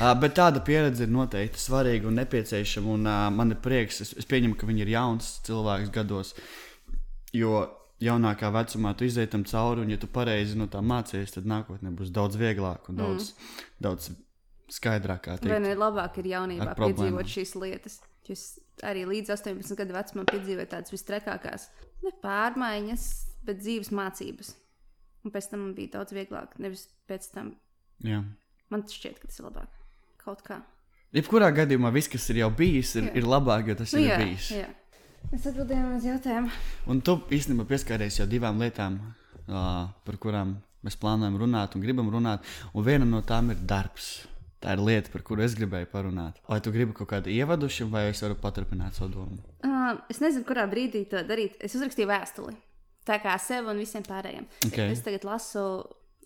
[0.00, 2.94] Uh, bet tāda pieredze ir noteikti svarīga un nepieciešama.
[2.96, 6.34] Un, uh, man ir prieks, es, es pieņemu, ka viņi ir jauns cilvēks gados.
[7.32, 7.62] Jo
[8.02, 11.92] jaunākā vecumā tu iziet tam cauri, un, ja tu pareizi no tā mācīsies, tad nākotnē
[11.98, 13.68] būs daudz vieglāk un daudz, mm.
[13.86, 14.10] daudz
[14.72, 15.30] skaidrāk.
[15.44, 18.00] Vai ne labāk ir jaunībā piedzīvot šīs lietas?
[18.28, 18.44] Jūs
[18.86, 21.68] arī līdz 18 gadu vecumam piedzīvojat tādas vistrekākās
[22.02, 23.06] ne pārmaiņas,
[23.46, 24.54] bet dzīves mācības.
[25.22, 26.54] Un pēc tam man bija daudz vieglāk.
[26.62, 27.54] Nevis pēc tam.
[28.02, 28.22] Jā.
[28.72, 29.80] Man šķiet, ka tas ir labāk.
[30.22, 30.60] Kaut kā.
[31.12, 33.16] Jebkurā gadījumā viss, kas ir jau bijis, ir, jā.
[33.20, 34.48] ir labāk, jo tas nu, jā, ir bijis.
[34.56, 34.70] Jā.
[35.32, 36.50] Es atbildēju uz jautājumu.
[36.92, 38.98] Un tu īstenībā pieskāries jau divām lietām,
[39.46, 42.44] uh, par kurām mēs plānojam runāt un gribam runāt.
[42.74, 44.26] Un viena no tām ir darbs.
[44.62, 46.36] Tā ir lieta, par kuru es gribēju parunāt.
[46.46, 49.40] Vai tu gribi kaut kādu ievadušu, vai es varu paturpināt savu domu?
[49.66, 51.56] Uh, es nezinu, kurā brīdī to darīt.
[51.58, 52.54] Es uzrakstīju vēstuli.
[53.06, 54.46] Tā kā sev un visiem pārējiem.
[54.68, 54.92] Okay.
[54.94, 55.64] Es tagad lasu,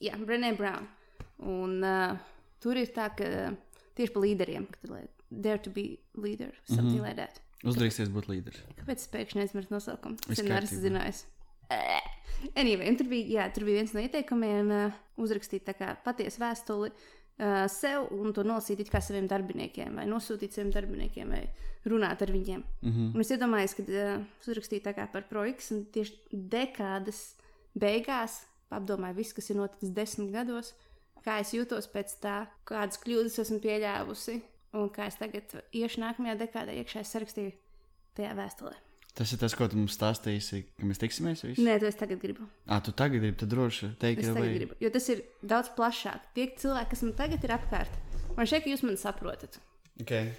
[0.02, 0.88] Jā, Brené Brown.
[1.48, 2.16] Un uh,
[2.60, 3.52] tur ir tā, ka
[3.96, 7.08] tieši par līderiem, ka dare to be leader, something mm -hmm.
[7.08, 7.40] like that.
[7.66, 8.62] Uzdrīksties būt līderis.
[8.78, 10.20] Kāpēc es pēkšņi aizmirsu nosaukumu?
[10.30, 10.82] Es neesmu kārtībā.
[10.84, 11.24] zinājis.
[12.54, 15.66] Anyway, un tur bija, jā, tur bija viens no ieteikumiem uh, uzrakstīt
[16.04, 21.32] patiesu vēstuli uh, sev un to nolasīt it kā saviem darbiniekiem, vai nosūtīt saviem darbiniekiem,
[21.32, 21.42] vai
[21.88, 22.62] runāt ar viņiem.
[22.82, 23.14] Mm -hmm.
[23.14, 27.34] Un es iedomājos, ka uh, uzrakstīju par projektu, un tieši dekādas
[27.74, 30.74] beigās apdomāju visu, kas ir noticis desmit gados,
[31.24, 34.40] kā es jūtos pēc tā, kādas kļūdas esmu pieļāvusi,
[34.76, 37.52] un kā es tagad iešu nākamajā dekādē iekšā es sarakstīju
[38.18, 38.74] tajā vēstulē.
[39.16, 41.62] Tas ir tas, ko tu mums stāstīsi, ka mēs tiksimies visi.
[41.64, 42.44] Nē, to es tagad gribu.
[42.68, 44.76] Ah, tu tagad gribi, tad droši teikt, Es ka tagad gribu.
[44.84, 46.26] Jo tas ir daudz plašāk.
[46.36, 47.96] Tie cilvēki, kas man tagad ir apkārt,
[48.36, 49.56] man šķiet, ka jūs mani saprotat.
[50.04, 50.34] Okay.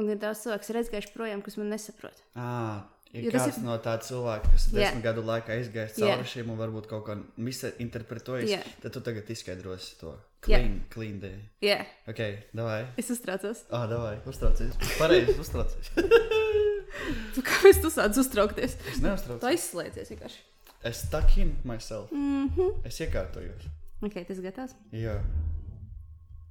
[0.00, 2.22] Un ir daudz cilvēku, kas ir aizgājuši projām, kas man nesaprot.
[2.34, 4.78] Ah, ir Jo kāds ir- no tāda cilvēka, kas Jā.
[4.80, 6.16] desmit gadu laikā aizgājis Jā.
[6.16, 8.50] cauri šiem un varbūt kaut kā misinterpretojis.
[8.56, 8.62] Jā.
[8.82, 11.38] Tad tu tagad izskaidrosi to Clean, clean day.
[11.64, 11.78] Jā,
[12.08, 12.20] Ok,
[12.52, 12.82] davai.
[13.00, 13.64] es uztraucos.
[13.70, 14.76] Ah, davai, uztraucies.
[14.98, 15.90] Pareizi, uztraucies.
[17.34, 18.76] Tu kāpēc tu sāc uztraukties?
[18.92, 19.40] Es neuztraucos.
[19.42, 20.42] Tu aizslēdzies vienkārši.
[20.84, 22.12] Es stuck in myself.
[22.12, 22.86] Mm -hmm.
[22.86, 23.66] Es iekārtojos.
[24.02, 24.74] Ok, tas gatavs.
[24.92, 25.16] Jā.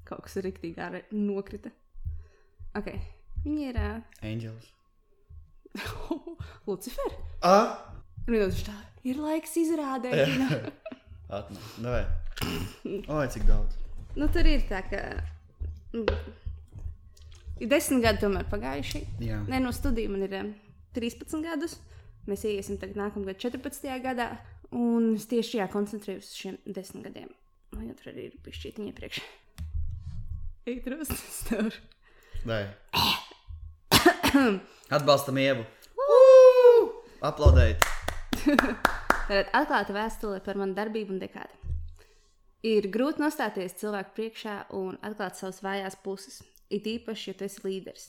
[0.04, 1.70] Kaut kas ir rīktīgi ārā nokrita.
[2.76, 2.90] Ok,
[3.46, 3.76] viņi ir.
[3.76, 4.02] Uh...
[4.22, 4.74] Angels.
[6.68, 7.14] Lucifer.
[7.42, 7.94] Ah!
[8.28, 8.76] Minūtes tā.
[9.04, 10.28] Ir laiks izrādēt.
[11.30, 12.06] Atnāk, davai.
[13.08, 13.83] Oi, cik daudz.
[14.16, 15.02] Nu, tur ir tā, ka.
[15.94, 16.08] mm,
[17.64, 19.00] Ir desmit gadi tomēr pagājuši.
[19.24, 19.38] Jā.
[19.48, 20.50] Nē, no studiju man ir em,
[20.98, 21.78] 13 gadus.
[22.28, 23.88] Mēs iesim tagad nākamgad 14.
[24.04, 24.30] gadā.
[24.74, 27.30] Un es tieši jā, koncentrējos uz šiem desmit gadiem.
[27.76, 29.22] Man jau tur arī ir bijis šķiet iepriekš.
[30.74, 31.70] Eitros, stāv.
[32.44, 32.66] Davai.
[34.98, 35.64] Atbalstam ievu.
[37.24, 37.86] Aplaudējiet.
[38.44, 41.63] Tātad atklāta vēstule par manu darbību un dekādi.
[42.64, 46.38] Ir grūti nostāties cilvēku priekšā un atklāt savas vājās puses,
[46.72, 48.06] it īpaši, ja tu esi līderis.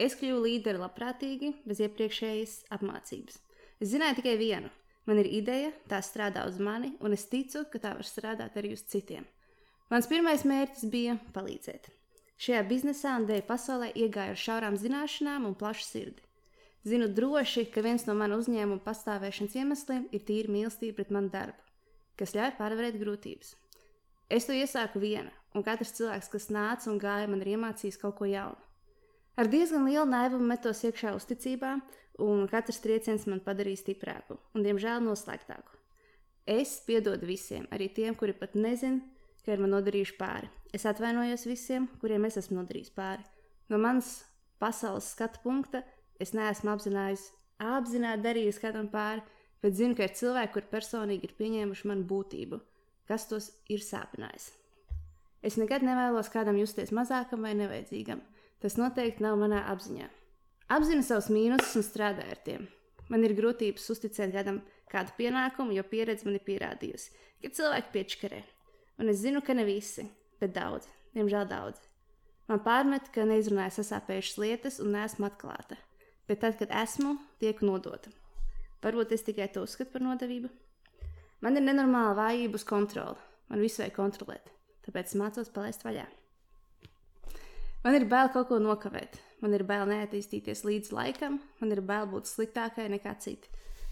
[0.00, 3.36] Es kļuvu līderi labprātīgi, bez iepriekšējas apmācības.
[3.76, 4.72] Es zināju tikai vienu.
[5.04, 8.72] Man ir ideja, tā strādā uz mani, un es ticu, ka tā var strādāt arī
[8.72, 9.28] uz citiem.
[9.92, 11.92] Mans pirmais mērķis bija palīdzēt.
[12.40, 16.24] Šajā biznesā un dēļ pasaulē iegāju ar šaurām zināšanām un plašu sirdi.
[16.88, 21.72] Zinu droši, ka viens no manu uzņēmumu pastāvēšanas iemesliem ir tīra mīlestība pret manu darbu,
[22.16, 23.58] kas ļauj pārvarēt grūtības.
[24.30, 28.14] Es to iesāku viena, un katrs cilvēks, kas nāca un gāja, man ir iemācījis kaut
[28.20, 28.60] ko jaunu.
[29.34, 31.72] Ar diezgan lielu naivumu metos iekšā uzticībā,
[32.22, 35.74] un katrs trieciens man padarīja stiprāku un, diemžēl, noslēgtāku.
[36.46, 39.02] Es piedodu visiem, arī tiem, kuri pat nezina,
[39.42, 40.50] ka ir man nodarījuši pāri.
[40.76, 43.26] Es atvainojos visiem, kuriem es esmu nodarījis pāri.
[43.70, 44.20] No manas
[44.62, 45.82] pasaules skatu punkta
[46.22, 49.24] es neesmu apzinājis, apzināti darījis kādam pāri,
[49.62, 52.60] bet zinu, ka ir cilvēki, kuri personīgi ir pieņēmuši manu būtību,
[53.10, 54.52] kas tos ir sāpinājis.
[55.42, 58.20] Es nekad nevēlos kādam justies mazākam vai nevajadzīgam.
[58.60, 60.06] Tas noteikti nav manā apziņā.
[60.70, 62.66] Apzinu savus mīnusus un strādāju ar tiem.
[63.10, 64.60] Man ir grūtības uzticēt kādam
[64.92, 67.10] kādu pienākumu, jo pieredze man ir pierādījusi,
[67.42, 68.40] ka cilvēki piečkarē.
[69.00, 70.04] Un es zinu, ka ne visi,
[70.42, 71.88] bet daudzi, diemžēl daudzi.
[72.50, 75.78] Man pārmet, ka neizrunāju sasāpējušas lietas un neesmu atklāta,
[76.28, 78.12] bet tad, kad esmu, tiek nodota.
[78.84, 80.50] Varbūt es tikai to uzskatu par nodevību.
[81.40, 83.16] Man ir nenormāla vājība uz kontroli.
[83.50, 84.50] Man visu vajag kontrolēt,
[84.86, 86.04] tāpēc mācos palaist vaļā.
[87.80, 92.04] Man ir bail kaut ko nokavēt, man ir bail neattīstīties līdz laikam, man ir bail
[92.12, 93.48] būt sliktākai nekā citi.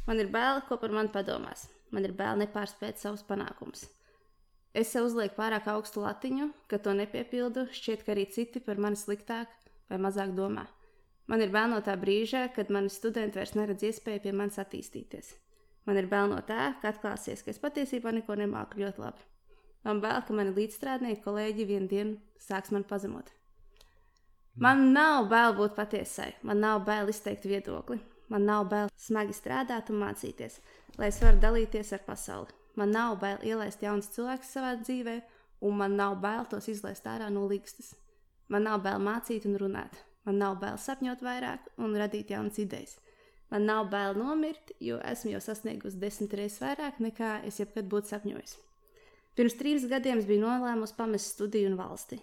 [0.06, 3.87] Man ir bail, ko par mani padomās, man ir bail nepārspēt savus panākumus.
[4.76, 9.00] Es sev uzlieku pārāk augstu latiņu, ka to nepiepildu, šķiet, ka arī citi par mani
[9.00, 9.50] sliktāk
[9.88, 10.68] vai mazāk domā.
[11.28, 15.34] Man ir bail no tā brīža, kad mani studenti vairs neredz iespēju pie manis attīstīties.
[15.88, 19.22] Man ir bail no tā, ka atklāsies, ka es patiesībā neko nemāku ļoti labi.
[19.87, 23.31] Man bail, ka mani līdzstrādnieki, kolēģi vienu dienu sāks man pazemot.
[24.61, 27.96] Man nav bail būt patiesai, man nav bail izteikt viedokli,
[28.29, 30.59] man nav bail smagi strādāt un mācīties,
[30.98, 32.53] lai es varu dalīties ar pasauli.
[32.77, 35.16] Man nav bail ielaist jaunus cilvēkus savā dzīvē,
[35.64, 37.94] un man nav bail tos izlaist ārā no līgstas.
[38.53, 39.96] Man nav bail mācīt un runāt,
[40.29, 42.98] man nav bail sapņot vairāk un radīt jaunas idejas.
[43.48, 48.12] Man nav bail nomirt, jo esmu jau sasniegusi desmit reizes vairāk nekā es jebkad būtu
[48.12, 48.58] sapņojis.
[49.38, 52.18] Pirms trīs gadiem biju nolēmusi pamest studiju un valsti.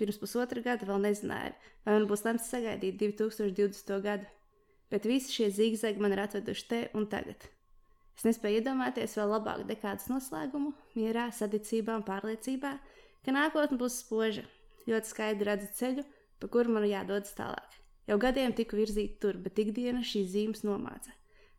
[0.00, 1.52] Pirms pusotra gada vēl nezināju,
[1.84, 4.00] vai man būs lemts sagaidīt 2020.
[4.02, 4.26] gadu.
[4.90, 7.46] Bet visi šie zigzagi man ir atveduši te un tagad.
[8.18, 12.74] Es nespēju iedomāties vēl labāku dekādas noslēgumu, mierā, sadicībā un pārliecībā,
[13.26, 14.44] ka nākotne būs spoža.
[14.90, 16.04] Ļoti skaidri redzu ceļu,
[16.40, 17.83] pa kuru man jādodas tālāk.
[18.08, 21.12] Jau gadiem tiku virzīta tur, bet ikdiena šīs zīmes nomāca.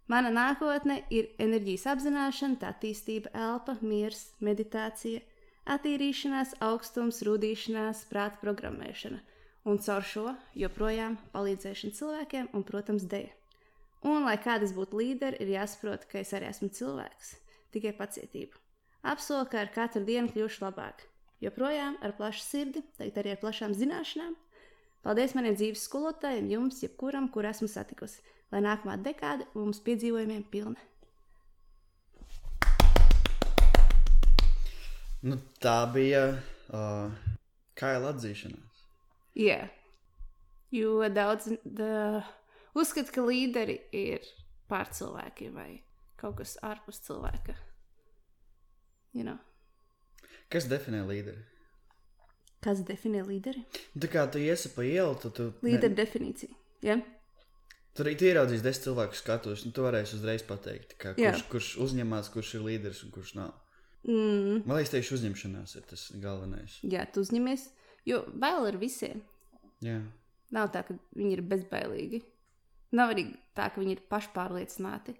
[0.07, 5.23] Mana nākotne ir enerģijas apzināšana, attīstība, elpa, miers, meditācija,
[5.65, 9.23] attīrīšanās, augstums, rudīšanās, prāta programmēšana
[9.65, 10.27] un caur šo
[10.61, 13.31] joprojām palīdzēšana cilvēkiem un, protams, dēļ.
[14.05, 17.31] Un, lai kādas būtu līderi, ir jāsaprot, ka es arī esmu cilvēks,
[17.73, 18.61] tikai pacietību.
[19.05, 21.01] Apsolu, ka ar katru dienu kļūšu labāk.
[21.41, 24.37] Joprojām ar plašu sirdi, teikt arī ar plašām zināšanām.
[25.05, 30.81] Paldies maniem dzīves skolotājiem, jums, jebkuram, kur esmu satikusi, lai nākamā dekāde mums piedzīvojumiem pilna.
[35.21, 37.13] Nu, tā bija uh,
[37.77, 38.81] kaila atzīšanās.
[39.37, 39.77] Jā, yeah.
[40.73, 42.25] jo daudz da,
[42.73, 44.25] uzskata, ka līderi ir
[44.65, 45.71] pār cilvēkiem vai
[46.17, 47.53] kaut kas ārpus cilvēka.
[49.13, 49.37] You know.
[50.49, 51.45] Kas definē līderi?
[52.65, 53.61] Kas definē līderi?
[54.01, 55.51] Tā kā tu iesi pa ielu, tad tu.
[55.65, 55.97] Līdera ne...
[55.99, 56.55] definīcija.
[56.85, 56.95] Ja?
[57.95, 61.31] Tur arī ieraudzīs desmit cilvēku skatus, un tu varēsi uzreiz pateikt, ka, Jā.
[61.31, 63.53] kurš, kurš uzņemās, kurš ir līderis un kurš nav.
[64.05, 66.79] Mm, Man liekas, tieši uzņemšanās ir tas galvenais.
[66.83, 67.69] jā, tu uzņemies,
[68.09, 69.21] jo bail ir visiem.
[69.85, 70.01] Jā.
[70.53, 72.19] Nav tā, ka viņi ir bezbailīgi.
[72.97, 75.15] Nav arī tā, ka viņi ir pašpārliecināti.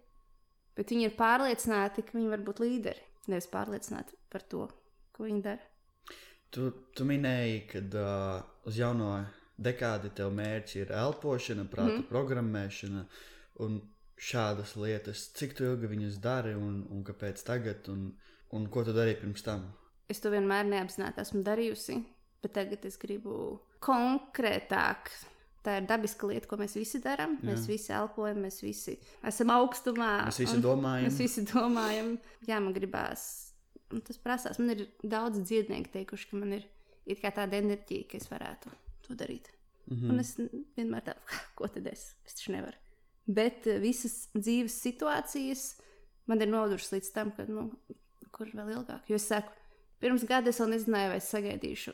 [0.75, 3.08] Bet viņi ir pārliecināti, ka viņi var būt līderi.
[3.31, 4.67] Nevis pārliecināti par to,
[5.15, 5.71] ko viņi dara.
[6.56, 9.10] Tu, tu minēji, ka uh, uz jauno
[9.60, 12.08] dekādi tev mērķi ir elpošana, prāta mm.
[12.08, 13.04] programmēšana
[13.65, 13.82] un
[14.15, 15.28] šādas lietas.
[15.36, 18.10] Cik tu ilgi viņas dari un, un kāpēc tagad, un,
[18.56, 19.68] un ko tu darīji pirms tam?
[20.12, 22.00] Es to vienmēr neapzināti esmu darījusi,
[22.44, 25.10] bet tagad es gribu konkrētāk.
[25.65, 27.39] Tā ir dabiska lieta, ko mēs visi darām.
[27.41, 30.12] Mēs visi elpojam, mēs visi esam augstumā.
[30.28, 31.08] Mēs visi domājam.
[31.10, 32.12] Mēs visi domājam,
[32.46, 33.24] jā, man gribās.
[34.03, 34.60] Tas prasās.
[34.60, 36.65] Man ir daudz dziednieku teikuši, ka man ir,
[37.23, 38.73] tāda enerģija, ka es varētu
[39.05, 39.51] to darīt.
[39.51, 40.10] Mm Mm.
[40.10, 40.34] Un es
[40.77, 41.21] vienmēr tādu,
[41.58, 42.08] ko tad es?
[42.25, 42.77] Es taču nevaru.
[43.25, 45.65] Bet eh, visas dzīves situācijas
[46.29, 47.67] man ir nodušas līdz tam, ka, nu,
[48.34, 49.05] kur vēl ilgāk.
[49.12, 49.53] Jo es saku,
[50.01, 51.93] pirms gada es vēl nezināju, vai es sagaidīšu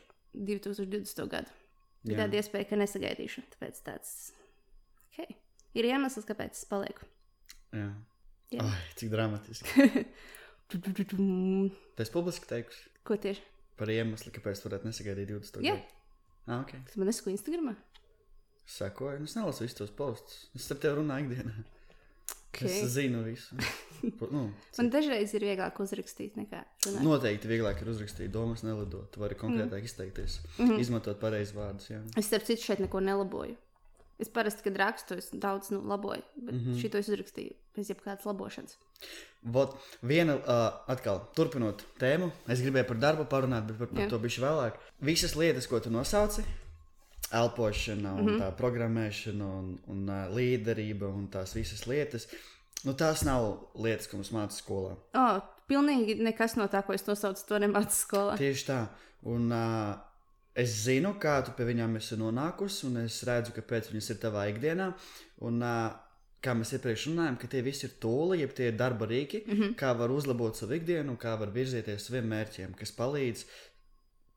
[0.51, 1.25] 2020.
[1.31, 1.57] gadu.
[2.07, 3.43] Bija tāda iespēja, ka nesagaidīšu.
[3.53, 4.13] Tāpēc tāds
[5.11, 5.35] okay.
[5.77, 7.05] ir iemesls, kāpēc es palieku.
[7.75, 7.91] Jā.
[8.51, 8.63] Jā.
[8.65, 9.91] Ai, cik dramatiski.
[10.71, 12.89] Ko Tas publiski teikusi
[13.25, 13.41] tieši?
[13.81, 15.63] par iemeslu, kāpēc varētu nesagaidīt 20.
[15.65, 15.75] Jā.
[16.47, 16.79] Ah, okay.
[16.85, 17.75] Tas man nesaku Instagramā.
[18.71, 20.43] Sekoju, nu, es nelasu visus tos postus.
[20.55, 21.55] Es ar tevi runāju ikdienā.
[22.51, 22.67] Okay.
[22.67, 23.55] Es zinu visu.
[24.35, 24.41] nu,
[24.77, 27.01] Man dažreiz ir vieglāk uzrakstīt nekā runāt.
[27.05, 29.07] Noteikti vieglāk ir uzrakstīt domas, nelidot.
[29.13, 30.67] Tu vari konkrētāk izteikties, Mhm.
[30.75, 30.79] mm.
[30.83, 31.89] izmantot pareizus vārdus.
[31.93, 32.01] Jā.
[32.19, 33.55] Es starp citu šeit neko nelaboju.
[34.21, 36.59] Es parasti, kad rakstu, es daudz nu, laboju, bet mm.
[36.61, 36.81] -hmm.
[36.81, 38.77] šito es uzrakstīju bez jebkādas labošanas.
[39.41, 44.09] Vot, viena, uh, atkal, turpinot tēmu, es gribēju par darbu parunāt, bet par, par Jā.
[44.09, 44.77] to bišķi vēlāk.
[44.99, 46.43] Visas lietas, ko tu nosauci,
[47.31, 48.41] elpošana, un mm -hmm.
[48.41, 52.27] tā programmēšana, un, un uh, līderība, un tās visas lietas,
[52.83, 54.95] nu, tās nav lietas, ko mums mācīja skolā.
[55.13, 58.37] O, pilnīgi nekas no tā, ko es nosaucu, to nemācu skolā.
[58.37, 58.87] Tieši tā.
[59.23, 59.95] Un, uh,
[60.55, 64.47] es zinu, kā tu pie viņām esi nonākusi, un es redzu, kāpēc viņas ir tavā
[64.51, 64.91] ikdienā.
[65.47, 65.61] Un,
[66.41, 69.53] kā mēs iepriekš runājām, ka tie visi ir tūli, jeb tie ir darba rīki, mm
[69.53, 69.75] -hmm.
[69.77, 73.45] kā var uzlabot savu ikdienu, kā var virzieties saviem mērķiem, kas palīdz,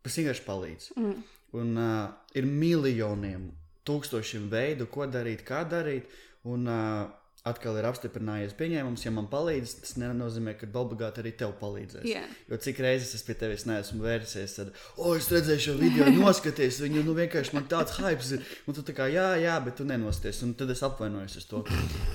[0.05, 0.91] kas vienkārši palīdz.
[0.97, 1.23] Mm.
[1.55, 3.51] Un uh, ir miljoniem,
[3.87, 6.11] tūkstošiem veidu, ko darīt, kā darīt.
[6.45, 7.11] Un, uh,
[7.45, 12.07] Atkal ir apstiprinājies pieņēmums, ja man palīdz, tas nenozīmē, ka obligāti arī tev palīdzēs.
[12.09, 12.23] Jā.
[12.49, 16.79] Jo cik reizes es pie tevis neesmu vērsies, tad, o, es redzēju šo video, noskaties,
[16.87, 18.49] viņu nu, vienkārši man tāds hype ir.
[18.65, 20.41] Un tu tā kā, jā, jā, bet tu nenosties.
[20.47, 21.61] Un tad es apvainojos uz to.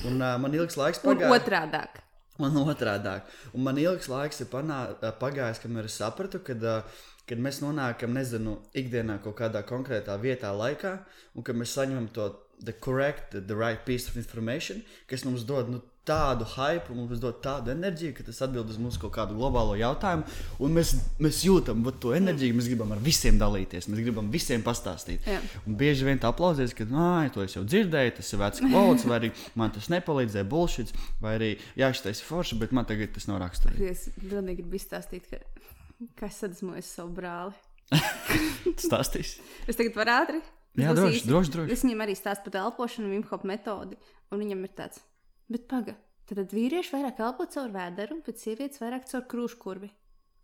[0.09, 1.29] Un uh, man ilgs laiks Un pagāja.
[1.37, 2.01] otrādāk.
[2.41, 3.19] Man otrādi.
[3.53, 4.81] Un man ilgs laiks ir panā,
[5.21, 10.49] pagājis, kamēr es sapratu, ka, uh, kad mēs nonākam, nezinu, ikdienā kaut kādā konkrētā vietā,
[10.57, 10.97] laikā,
[11.37, 12.31] un kad mēs saņemam to
[12.63, 17.37] the correct, the, right piece of information, kas mums dod nu, tādu hype, mums dod
[17.43, 20.25] tādu enerģiju, ka tas atbild uz mūsu kaut kādu globālo jautājumu,
[20.65, 24.65] un mēs, mēs jūtam vat, to enerģiju, mēs gribam ar visiem dalīties, mēs gribam visiem
[24.65, 25.27] pastāstīt.
[25.29, 25.39] Jā.
[25.69, 29.07] Un bieži vien tā aplausies, ka, ah, to es jau dzirdēju, tas ir vecs kvots,
[29.09, 30.93] vai arī man tas nepalīdzēja, bullshit,
[31.23, 33.91] vai arī, jā, šis ir forši, bet man tagad tas nav raksturīgi.
[33.93, 35.43] Es pilnīgi gribu izstāstīt, ka,
[36.19, 37.57] ka es sadusmoju savu brāli.
[38.85, 39.37] Stāstīs.
[39.69, 40.41] Es tagad varu ātri.
[40.83, 41.73] Jā, droši, droši, droši.
[41.75, 43.99] Es viņam arī stāstu par elpošanu, Vimhop metodi.
[44.29, 45.01] Un viņam ir tāds,
[45.49, 45.95] bet paga,
[46.29, 49.89] tad, tad vīrieši vairāk elpo caur vēderu, bet sievietes vairāk caur krūškurvi.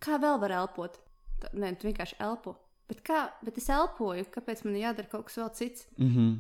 [0.04, 0.98] Kā vēl var elpot?
[1.42, 2.56] Tā, nē, tu vienkārši elpo.
[2.90, 5.88] Bet kā, bet es elpoju, kāpēc man ir jādara kaut kas vēl cits?
[5.98, 6.36] Mm -hmm.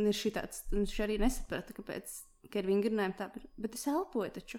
[0.00, 2.04] Un ir šī tāds, un viņš arī nesaprata, kāpēc,
[2.50, 4.58] ka ar vingrinājumiem tā, bet, es elpoju taču.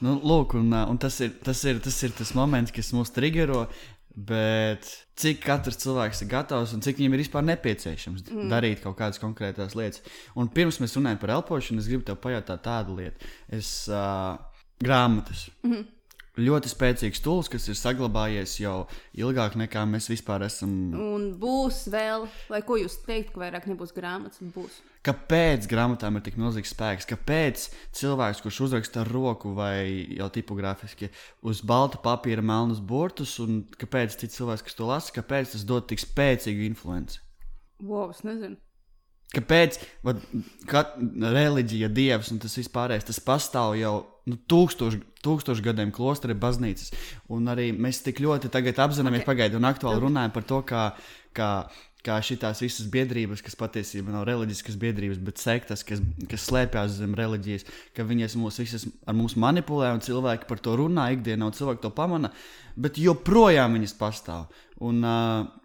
[0.00, 3.68] nu, lūk, un, un tas, ir, tas, ir, tas ir tas moments, kas mūs triggero.
[4.12, 4.84] Bet
[5.16, 8.50] cik katrs cilvēks ir gatavs un cik viņam ir vispār nepieciešams mm.
[8.52, 10.02] darīt kaut kādas konkrētas lietas.
[10.36, 13.30] Un pirms mēs runājam par elpošanu, es gribu te pajautāt tādu lietu.
[13.48, 14.36] Es uh,
[14.84, 15.46] grāmatas.
[15.62, 15.86] Mm -hmm.
[16.40, 18.86] Ļoti spēcīgs tools, kas ir saglabājies jau
[19.18, 20.72] ilgāk nekā mēs vispār esam.
[20.96, 24.80] Un būs vēl, lai ko jūs teiktu, ka vairāk nebūs grāmatas, būs.
[25.04, 27.08] Kāpēc grāmatām ir tik milzīgs spēks?
[27.10, 27.66] Kāpēc
[27.98, 31.10] cilvēks, kurš uzraksta ar roku vai jau tipogrāfiski
[31.42, 35.90] uz balta papīra melnus burtus, un kāpēc cits cilvēks, kas to lasa, kāpēc tas dod
[35.90, 37.20] tik spēcīgu influenci?
[37.82, 38.56] Wow, es nezinu.
[39.32, 43.94] Kāpēc reliģija, dievs un tas vispārējais, tas pastāv jau
[44.28, 46.92] nu, tūkstošu, tūkstošu gadiem klostra, baznīcas.
[47.32, 49.28] Un arī mēs tik ļoti apzināmies, okay.
[49.30, 50.82] pagaidu un aktuāli runājam par to, kā,
[51.32, 51.48] kā,
[52.04, 57.16] kā šīs visas biedrības, kas patiesībā nav reliģiskas biedrības, bet sektas, kas, kas slēpjas zem
[57.18, 57.64] reliģijas,
[57.96, 61.86] ka viņas mūs visas ar mums manipulē un cilvēki par to runā ikdienā, un cilvēki
[61.86, 62.34] to pamana,
[62.76, 64.52] bet joprojām viņas pastāv.
[64.82, 65.61] Un, uh,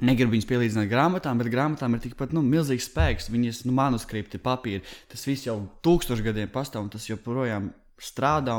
[0.00, 3.28] Negribu viņus pielīdzināt grāmatām, bet grāmatām ir tikpat nu, milzīgs spēks.
[3.32, 4.80] Viņas nu, manuskripti, papīri,
[5.12, 7.68] tas viss jau tūkstošiem gadiem pastāv, un tas joprojām
[8.00, 8.56] strādā.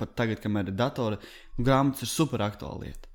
[0.00, 1.18] Pat tagad, kamēr ir datori,
[1.56, 3.08] nu, grāmatas ir super aktuāla lieta.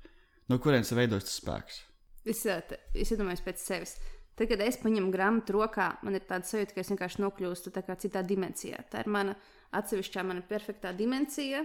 [0.48, 1.80] No kurienes veidojas tas spēks?
[2.28, 3.94] Es, es iedomājos pēc sevis.
[4.38, 8.22] Tad, kad es paņemu grāmatu rokā, man ir tāda sajūta, ka es vienkārši nokļūstu citā
[8.26, 8.80] dimensijā.
[8.90, 9.34] Tā ir mana
[9.76, 11.64] atsevišķā, mana perfektā dimensija,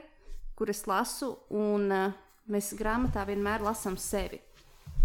[0.58, 2.17] kur es lasu, un uh,
[2.52, 4.41] mēs grāmatā vienmēr lasām sevi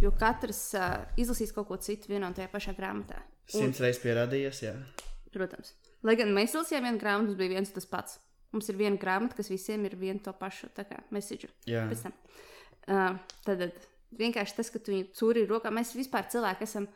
[0.03, 3.19] Jo katrs uh, izlasīs kaut ko citu vienā un tajā pašā grāmatā.
[3.51, 4.75] Simts reizes pierādījies, jā.
[5.35, 5.75] Protams.
[6.07, 8.19] Lai gan mēs lasījām vienu grāmatu, tas bija viens tas pats.
[8.55, 10.71] Mums ir viena grāmata, kas visiem ir viena to pašu
[11.13, 11.51] mēsīču.
[12.89, 13.67] Uh, tad,
[14.17, 16.87] vienkārši tas, ka tu viņu cūri rokā, mēs vispār cilvēki esam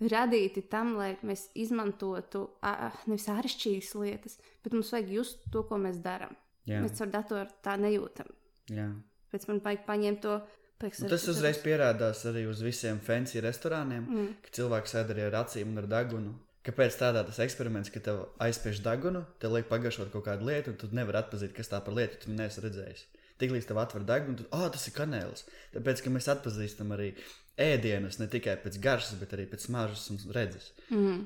[0.00, 5.78] radīti tam, lai mēs izmantotu uh, nevis āršķirīgas lietas, bet mums vajag just to, ko
[5.80, 6.34] mēs darām.
[6.68, 8.28] Mēs ar datoru tā nejūtam.
[8.70, 8.90] Jā.
[9.32, 10.36] Pēc tam vajag paņemt to
[10.80, 14.30] nu, tas uzreiz pierādās arī uz visiem fancy restorāniem, mm.
[14.46, 16.36] ka cilvēks sēž arī ar acīm un ar degunu.
[16.64, 20.80] Kāpēc tādā tas eksperiments, ka tev aizspiež degunu, te liek pagaršot kaut kādu lietu, un
[20.80, 23.06] tu nevari atpazīt, kas tā par lietu, tu neesi redzējis.
[23.40, 25.46] Tiklīdz tev atver degunu, tad, ah, oh, tas ir kanēlis.
[25.72, 27.14] Tāpēc, ka mēs atpazīstam arī
[27.60, 30.72] ēdienus ne tikai pēc garšas, bet arī pēc smaržas un redzes.
[30.92, 31.22] Mm.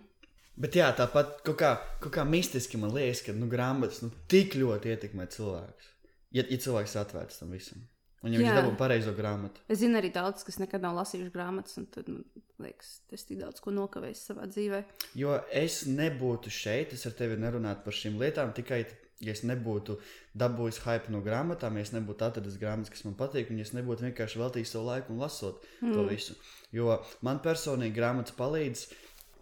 [0.54, 4.54] Bet jā, tāpat kaut kā, kaut kā mistiski man liekas, ka nu, grāmatas nu, tik
[4.58, 5.90] ļoti ietekmē cilvēkus.
[6.34, 7.82] Ja, ja cilvēks atvērts tam visam.
[8.24, 9.62] Un viņš dabū pareizo grāmatu.
[9.68, 12.24] Es zinu arī daudz, kas nekad nav lasījuši grāmatas, un tad, man
[12.64, 14.80] liekas, tas tik daudz ko nokavējis savā dzīvē.
[15.20, 18.86] Jo es nebūtu šeit, es ar tevi nerunātu par šīm lietām, tikai
[19.24, 19.98] ja es nebūtu
[20.40, 23.74] dabūjis hype no grāmatām, ja es nebūtu atradis grāmatas, kas man patīk, un ja es
[23.76, 25.92] nebūtu vienkārši veltījis savu laiku un lasot mm.
[25.92, 26.38] to visu.
[26.74, 28.88] Jo man personīgi grāmatas palīdz.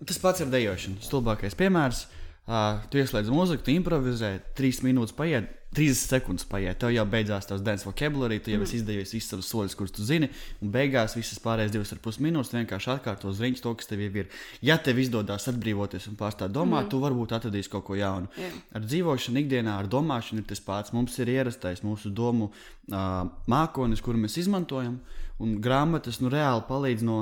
[0.03, 0.99] Tas pats ir dejošana.
[1.07, 2.05] Stulbākais piemērs.
[2.05, 7.47] Uh, tu ieslēdz mūziku, tu improvizē, trīs minūtes paiet, 30 sekundes paiet, tev jau beidzās
[7.49, 8.67] tās dance vocabulary, tu jau mm.
[8.67, 10.29] esi izdevies visus savus soļus, kurus tu zini,
[10.61, 14.29] un beigās visas pārējās divas ar pus minūtes vienkārši atkārto rīņķa to, kas tev ir.
[14.61, 16.91] Ja tev izdodas atbrīvoties un pārstāt domāt, mm.
[16.93, 18.29] tu varbūt atradīsi kaut ko jaunu.
[18.37, 18.61] Yeah.
[18.77, 20.93] Ar dzīvošanu ikdienā, ar domāšanu ir tas pats.
[20.93, 23.09] Mums ir ierastais mūsu domu uh,
[23.49, 25.01] mākonis, kuru mēs izmantojam,
[25.41, 27.19] un grāmatas nu, reāli palīdz no,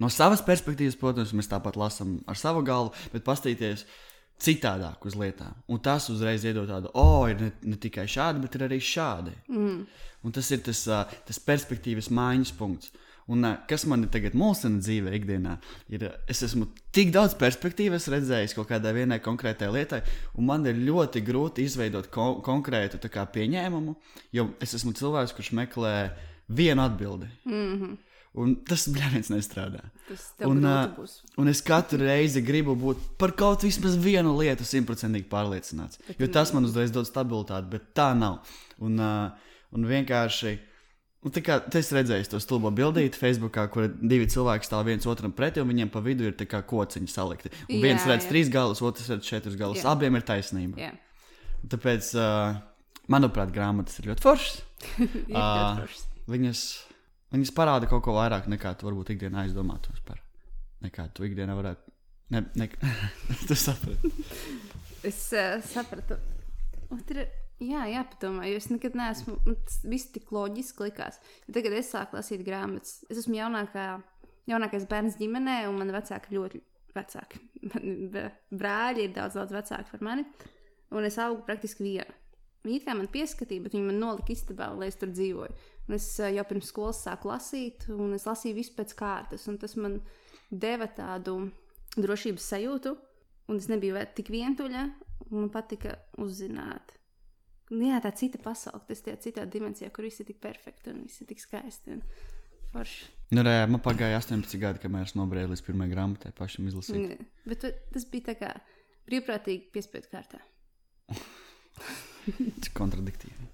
[0.00, 3.84] no savas perspektīvas, protams, mēs tāpat lasām ar savu galvu, bet pastīties
[4.42, 5.56] citādāk uz lietām.
[5.72, 9.32] Un tas uzreiz iedod tādu, oh, ir ne, ne tikai šādi, bet ir arī šādi.
[9.48, 9.82] Mm.
[10.26, 10.84] Un tas ir tas,
[11.28, 12.92] tas perspektīvas maiņas punkts.
[13.26, 15.56] Un, kas man tagad mulsina dzīvē, ikdienā,
[15.90, 19.98] ir, es esmu tik daudz perspektīvas redzējis kaut kādai vienai konkrētai lietai,
[20.38, 23.96] un man ir ļoti grūti izveidot ko konkrētu kā, pieņēmumu,
[24.36, 25.96] jo es esmu cilvēks, kurš meklē
[26.46, 27.26] vienu atbildi.
[27.48, 27.96] Mm -hmm.
[28.36, 29.82] Un tas brīvs nestrādā.
[30.06, 31.08] Tas un, uh,
[31.40, 36.02] un es katru reizi gribu būt par kaut vismaz vienu lietu simtprocentīgi pārliecināts.
[36.10, 38.42] Bet jo tas man uzreiz dod stabilitāti, bet tā nav.
[38.84, 40.58] Un, uh, un vienkārši.
[41.26, 45.32] Un tā kā es redzēju to stulbo bildīti Facebookā, kur divi cilvēki stāv viens otram
[45.34, 47.50] pretī, un viņiem pa vidu ir kociņi salikti.
[47.66, 48.30] Un viens jā, redz jā.
[48.30, 49.80] trīs galus, otrs redz četrus galus.
[49.82, 49.96] Jā.
[49.96, 50.78] Abiem ir taisnība.
[50.78, 50.92] Jā.
[51.72, 52.60] Tāpēc, uh,
[53.10, 54.60] manuprāt, grāmatas ir ļoti foršas.
[55.00, 56.06] ir uh, ļoti foršas.
[56.30, 56.62] Viņas
[57.36, 60.22] Viņas parāda kaut ko vairāk nekā tu varbūt ikdienā aizdomātos par.
[60.84, 61.92] Nekā tu ikdienā varētu.
[62.32, 62.68] Ne, ne,
[63.48, 64.10] tu saprati.
[65.04, 66.16] es uh, sapratu.
[66.96, 67.20] Ir
[67.60, 69.36] jā, jāpadomā, jo es nekad neesmu.
[69.68, 71.20] Tas viss tik loģiski likās.
[71.44, 73.02] Ja tagad es sāku lasīt grāmatas.
[73.10, 73.86] Es esmu jaunākā,
[74.48, 76.62] jaunākais bērns ģimenē, un man vecāki ļoti
[76.96, 77.42] vecāki.
[77.74, 78.14] Man
[78.54, 80.24] brāļi ir daudz, daudz vecāki par mani.
[80.96, 82.14] Un es augu praktiski viena.
[82.66, 85.54] Viņi kā man pieskatīja, bet viņi man nolika istabā, lai es tur dzīvoju.
[85.86, 89.46] Un es eh, jau pirms skolas sāku lasīt, un es lasīju visu pēc kārtas.
[89.62, 90.00] Tas man
[90.50, 91.38] deva tādu
[91.96, 92.94] drošības sajūtu,
[93.50, 94.86] un es nebiju tik vientuļa.
[95.32, 96.92] Man patika uzzināt,
[97.72, 101.22] jā, tā cita pasaule, tas ir citā dimensijā, kur viss ir tik perfekti un viss
[101.22, 102.00] ir tik skaisti.
[102.74, 103.06] Forši.
[103.34, 107.22] Nu, rē, man pagāja 18 gadi, kamēr es nobrēju līdz pirmajai grāmatai, pašam izlasīt.
[107.46, 107.64] Bet
[107.94, 108.52] tas bija tā kā
[109.08, 110.42] brīvprātīgi piespiedu kārtā.
[111.78, 113.50] Tas kontradiktīvi.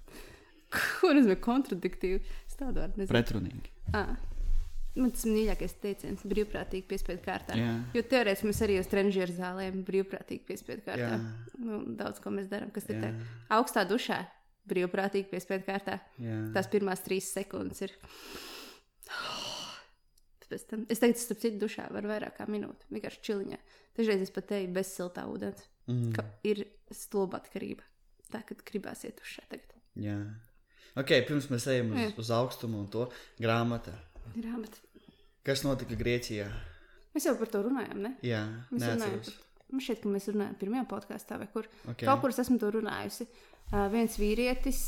[0.73, 2.21] Ko nozīmē kontradiktīvi?
[2.47, 3.11] Es tādu vārdu nezinu.
[3.13, 3.73] Pretrunīgi.
[3.93, 4.13] Ah.
[4.95, 7.55] Man tas ir mīļākais teiciens- brīvprātīgi piespiedu kārtā.
[7.57, 7.71] Jā.
[7.97, 11.15] Jo teorētiski mēs arī uz trenižera zālēm brīvprātīgi piespiedu kārtā.
[11.17, 11.57] Jā.
[11.57, 12.69] Nu, daudz ko mēs darām.
[12.75, 13.09] Kas ir tā?
[13.57, 14.19] Augstā dušā
[14.69, 15.97] brīvprātīgi piespiedu kārtā.
[16.21, 16.37] Jā.
[16.53, 17.95] Tās pirmās trīs sekundes ir.
[20.49, 22.85] Pēc tam- Es teiktu, starp citu, dušā var vairāk kā minūti.
[22.93, 23.57] Vienkārši čiliņā.
[23.97, 25.63] Dažreiz es pat teju bez siltā ūdens.
[25.87, 26.13] Mm.
[26.13, 27.81] Ka ir stulba atkarība.
[28.31, 29.73] Tā, kad gribās iet dušā tagad.
[29.97, 30.19] Jā.
[30.99, 32.09] Ok, pirms mēs ejam uz, Jā.
[32.21, 33.07] uz augstumu un to
[33.41, 33.93] grāmatu.
[34.35, 34.77] Grāmata.
[35.43, 36.45] Kas notika Grieķijā?
[37.13, 38.13] Mēs jau par to runājām, ne?
[38.25, 39.41] Jā, Mēs runājām par
[39.73, 41.65] Man šķiet, ka mēs runājam pirmajā podkāstā, vai kur.
[41.89, 42.03] Ok.
[42.05, 43.25] Kaut kur es esmu to runājusi.
[43.73, 44.81] Uh, viens vīrietis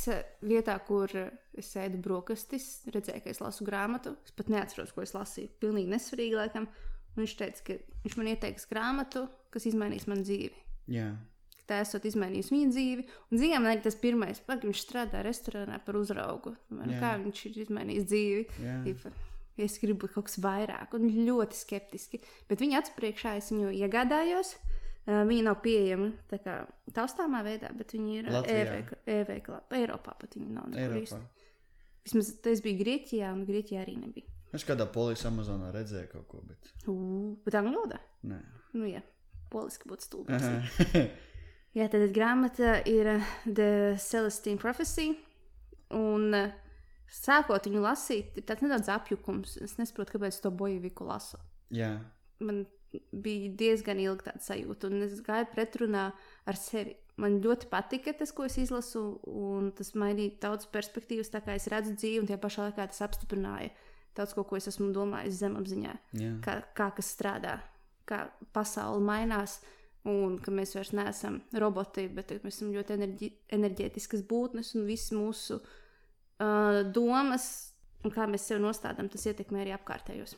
[0.46, 1.10] vietā, kur
[1.58, 4.14] es ēdu brokastis, redzēja, ka es lasu grāmatu.
[4.28, 5.56] Es pat neatceros, ko es lasīju.
[5.64, 6.68] Pilnīgi nesvarīgi, laikam.
[7.16, 9.26] Un viņš teica, ka viņš man ieteiks grāmatu,
[9.56, 10.62] kas izmainīs manu dzīvi.
[10.94, 11.10] Jā,
[11.66, 13.06] Tā esot izmainījis viņa dzīvi.
[13.32, 16.54] Un zinām, ir tas pirmais, kad viņš strādā restorānā par uzraugu.
[16.70, 17.00] Man, Jā.
[17.02, 18.44] kā viņš ir izmainījis dzīvi.
[18.66, 18.82] Jā.
[18.86, 19.14] Tipa,
[19.56, 22.20] Es gribu kaut kas vairāk, un ļoti skeptiski.
[22.50, 24.50] Bet viņa acu priekšā es viņu iegādājos.
[25.06, 26.10] Viņa nav pieejama
[26.44, 26.58] kā
[26.92, 29.62] taustāmā veidā, bet viņi ir e-veiklā.
[29.78, 30.76] Eiropā pat viņi nav.
[30.76, 31.22] Eiropā.
[32.06, 34.28] Vismaz tas bija Grieķijā, un Grieķijā arī nebija.
[34.56, 36.74] Es kādā polijas Amazonā redzēju kaut ko, bet.
[36.92, 38.02] Ugh, Bet angļu valodā?
[38.28, 38.42] Nē.
[38.76, 39.02] Nu, jā,
[39.54, 40.36] poliski būtu stulbi.
[41.76, 45.10] Jā, tad grāmata ir uh, The Celestine Prophecy.
[45.96, 46.54] Un uh,
[47.12, 49.58] sākot viņu lasīt, ir tāds nedaudz apjukums.
[49.64, 51.42] Es nesaprotu, kāpēc to bojaviku lasu.
[51.76, 51.98] Jā,
[52.44, 52.66] Man
[53.12, 56.10] bija diezgan ilga tāda sajūta, un es gāju pretrunā
[56.48, 56.96] ar sevi.
[57.20, 61.70] Man ļoti patika tas, ko es izlasu, un tas mainīja daudz perspektīvas, tā kā es
[61.72, 63.72] redzu dzīvi, un tajā pašā laikā tas apstiprināja
[64.16, 66.34] daudz ko, ko es esmu domājis zemapziņā jā.
[66.44, 67.56] kā, kā kas strādā,
[68.08, 69.62] kā pasaule mainās.
[70.06, 75.16] Un ka mēs vairs neesam roboti, bet mēs esam ļoti enerģi, enerģētiskas būtnes, un visas
[75.18, 77.48] mūsu uh, domas,
[78.06, 80.36] un kā mēs sevi nostādām, tas ietekmē arī apkārtējos.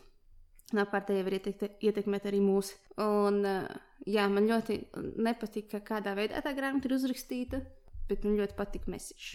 [0.72, 2.70] Un apkārtēji var ietekte, ietekmēt arī mūs.
[3.04, 3.66] Un, uh,
[4.08, 4.78] jā, man ļoti
[5.20, 7.60] nepatika, kādā veidā tā grāmata ir uzrakstīta,
[8.08, 9.34] bet man ļoti patika mesiķis.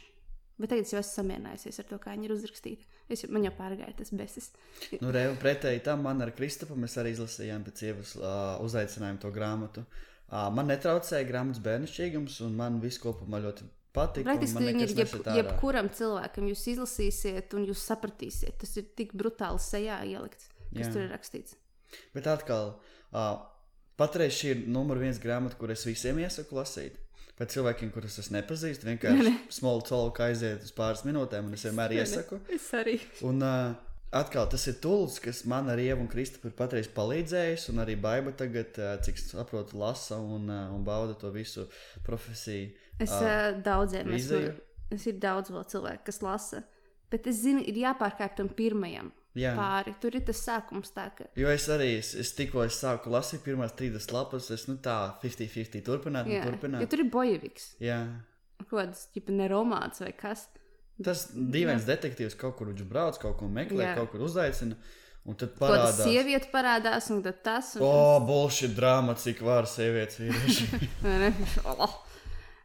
[0.62, 2.88] Bet tagad es jau esmu samierinājusies ar to, kā viņa ir uzrakstīta.
[3.12, 4.48] Es, man jau pārgāja tas besis.
[5.02, 9.20] Nu, re, un pretēji tam man ar Kristapu mēs arī izlasījām pēc ievas uh, uzaicinājumu
[9.24, 9.84] to grāmatu.
[9.84, 14.24] Uh, man netraucēja grāmatas bērnišķīgums, un man viss kopumā ļoti patika.
[14.24, 18.56] un Praktiski viņi ir jeb, jebkuram cilvēkam, jūs izlasīsiet, un jūs sapratīsiet.
[18.62, 20.92] Tas ir tik brutāli sejā ielikts, kas Jā.
[20.94, 21.58] tur ir rakstīts.
[22.16, 22.74] Bet atkal,
[23.12, 23.34] uh,
[24.00, 26.96] patreiz šī ir numur viens grāmata, kur es visiem iesaku lasīt.
[27.36, 31.96] Pēc cilvēkiem, kurus es nepazīstu, vienkārši small talk aiziet uz pāris minūtēm, un es vienmēr
[32.00, 32.40] iesaku.
[32.52, 32.98] Es arī.
[33.28, 33.72] Un uh,
[34.12, 37.96] atkal tas ir tools, kas man ar Ievu un Kristofru ir patreiz palīdzējis, un arī
[38.00, 41.66] Baiba tagad, cik saprotu, lasa un, un bauda to visu
[42.06, 42.70] profesiju.
[43.00, 44.44] Es uh, daudziem esmu.
[44.92, 46.62] Es ir daudz vēl cilvēku, kas lasa.
[47.12, 49.52] Bet es zinu, ir jāpārkāp tam pirmajam Jā.
[49.56, 49.94] pāri.
[50.00, 53.44] Tur ir tas sākums, tā ka Jo es arī, es, es tikko es sāku lasīt
[53.44, 56.84] pirmās 30 lapas, es nu tā 50-50 turpināt, jā, turpināt.
[56.84, 57.70] jo tur ir bojeviks.
[57.84, 58.00] Jā.
[58.62, 60.46] Kaut kāds tipa ne romāns vai kas.
[61.06, 63.96] Tas dīvains detektīvs kaut kur brauc, kaut ko meklē, Jā.
[63.98, 64.76] kaut kur uzaicina,
[65.26, 66.02] un tad parādās.
[66.04, 67.74] sieviete parādās, un tad tas.
[67.76, 70.88] Un O, oh, bullshit drāma, cik var sievietes vīrieši.
[71.76, 72.00] Oh.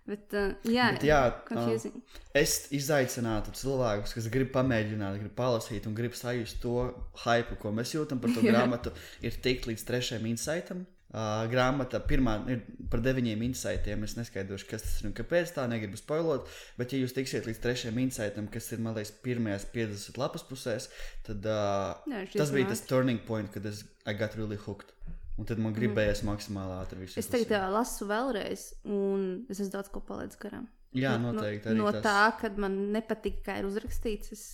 [0.07, 1.19] Bet, uh, jā, Bet jā,
[1.49, 1.97] confusing.
[2.31, 6.77] es izaicinātu cilvēkus, kas grib pamēģināt, grib palasīt un grib sajust to
[7.25, 8.53] hype, ko mēs jūtam par to Jā.
[8.53, 10.85] grāmatu, ir tikt līdz trešajam insightam.
[11.07, 14.01] Uh, grāmata pirmā ir par deviņiem insightiem.
[14.03, 16.49] Es neskaidrošu, kas tas ir un kāpēc tā, negribu spoilot.
[16.75, 20.89] Bet, ja jūs tiksiet līdz trešajam insightam, kas ir, man liekas, pirmajās 50 lapas pusēs,
[21.23, 24.91] tad uh, viņš tas bija tas turning point, kad es I got really hooked.
[25.37, 26.31] Un tad man gribējās mm.
[26.33, 27.19] maksimāli ātri visu.
[27.21, 30.67] Es tagad uh, lasu vēlreiz, un es esmu daudz ko palaidis garām.
[30.97, 31.71] Jā, No- noteikti.
[31.71, 32.03] No, no tas.
[32.03, 34.45] tā, kad man nepatika, kā ir uzrakstīts, es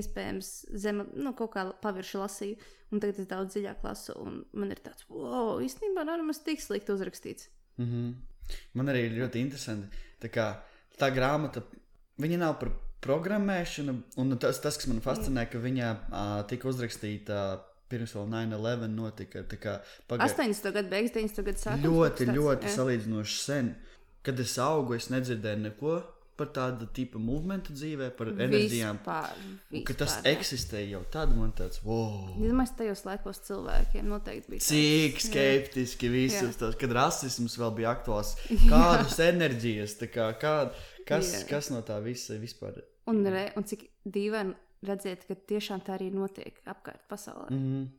[0.00, 0.50] iespējams
[0.84, 4.80] zem, nu, kaut kā pavirši lasīju, un tagad es daudz dziļāk lasu, un man ir
[4.84, 7.50] tāds, wow, īstenībā nav nemaz tik slikti uzrakstīts.
[7.78, 8.14] Mm -hmm.
[8.74, 9.88] Man arī ir ļoti interesanti.
[10.20, 10.46] Tā, kā,
[10.98, 11.62] tā grāmata,
[12.20, 12.70] viņa nav par
[13.00, 18.94] programmēšanu, un tas, tas kas man fascinē, ka viņa uh, tika uzrakstīta pirms vēl 9-11
[18.94, 19.42] notika.
[19.42, 20.72] tā kā pagāja- 80.
[20.72, 21.42] gadu beigas, 90.
[21.42, 21.84] gadu sākums.
[21.84, 22.76] Ļoti, kas ļoti tāds, jā.
[22.78, 23.74] salīdzinoši sen.
[24.22, 26.02] Kad es augu, es nedzirdēju neko
[26.38, 28.98] par tādu tipu movementu dzīvē, par enerģijām.
[28.98, 29.36] Vispār,
[29.74, 30.34] Un, Ka tas vispār, jā.
[30.38, 32.28] eksistē jau tad, man tāds, wow!
[32.34, 34.64] Es domāju, tajos laikos cilvēkiem noteikti bija.
[34.66, 38.34] Cik tāds, skeptiski visus tos, kad rasisms vēl bija aktuāls.
[38.72, 40.54] Kādas enerģijas, kā, kā,
[41.08, 41.44] kas, Jā.
[41.54, 42.82] kas no tā visa vispār?
[43.10, 47.50] Un, re, un cik dīvaini redzēt, ka tiešām tā arī notiek apkārt pasaulē.
[47.52, 47.84] Mm.
[47.84, 47.92] Mm,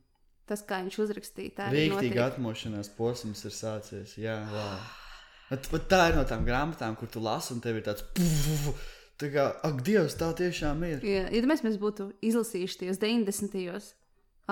[0.46, 4.12] Tas, kā viņš uzrakstīja, tā arī Rīktīgi atmošanās posms ir sācies.
[4.22, 4.76] Jā, wow.
[5.50, 8.06] Bet, bet tā ir no tām grāmatām, kur tu lasi, un tev ir tāds.
[8.16, 8.74] Puf,
[9.16, 11.04] Tā kā, ak, Dievs, tā tiešām ir.
[11.06, 13.54] Ja, ja mēs, mēs būtu izlasījuši tos 90.
[13.64, 13.94] gados,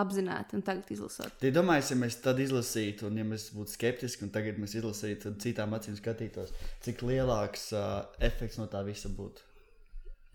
[0.01, 1.35] apzināti un tagad izlasot.
[1.43, 5.21] Tie domājas, ja mēs tad izlasītu, un ja mēs būtu skeptiski, un tagad mēs izlasītu,
[5.27, 6.55] tad citām acīm skatītos,
[6.87, 9.45] cik lielāks uh, efekts no tā visa būtu.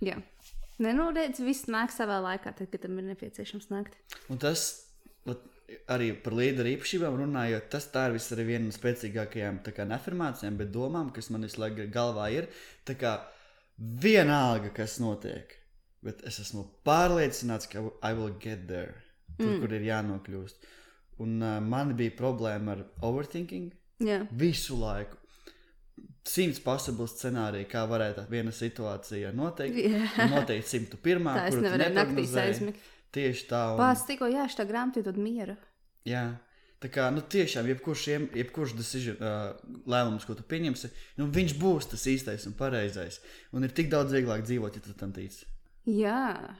[0.05, 0.19] Jā.
[0.79, 3.97] Nē, nu, redz, viss nāk savā laikā, tad, kad tam ir nepieciešams nākt.
[4.31, 4.69] Un tas
[5.27, 5.41] vat,
[5.91, 10.71] arī par līderu īpašībām runājot, tas tā ir vis arī viena no spēcīgākajām neformācijām, bet
[10.73, 12.49] domām, kas man visu laiku galvā ir.
[12.87, 13.15] Tā kā
[13.79, 15.55] vienalga, kas notiek,
[16.05, 18.95] bet es esmu pārliecināts, ka I will get there,
[19.37, 19.61] tur, mm.
[19.63, 20.69] kur ir jānokļūst.
[21.23, 25.17] Un uh, man bija problēma ar overthinking Jā, visu laiku.
[26.29, 29.79] Simts possible scenāriju, kā varētu viena situācija notikt.
[30.19, 31.29] Un Noteikti 101.
[31.39, 32.87] tā es nevarēju naktīs aizmigt.
[33.15, 33.63] Tieši tā.
[33.73, 35.57] Un, Pats tikko, jā, šī grāmata dod mieru.
[36.05, 36.27] jā.
[36.79, 38.03] Tā kā, nu, tiešām, jebkurš,
[38.39, 39.57] jebkurš decision, uh,
[39.91, 40.87] lēmums, ko tu pieņemsi,
[41.19, 43.17] nu, viņš būs tas īstais un pareizais.
[43.51, 45.43] Un ir tik daudz vieglāk dzīvot, ja tu tam tici.
[45.91, 46.55] Jā,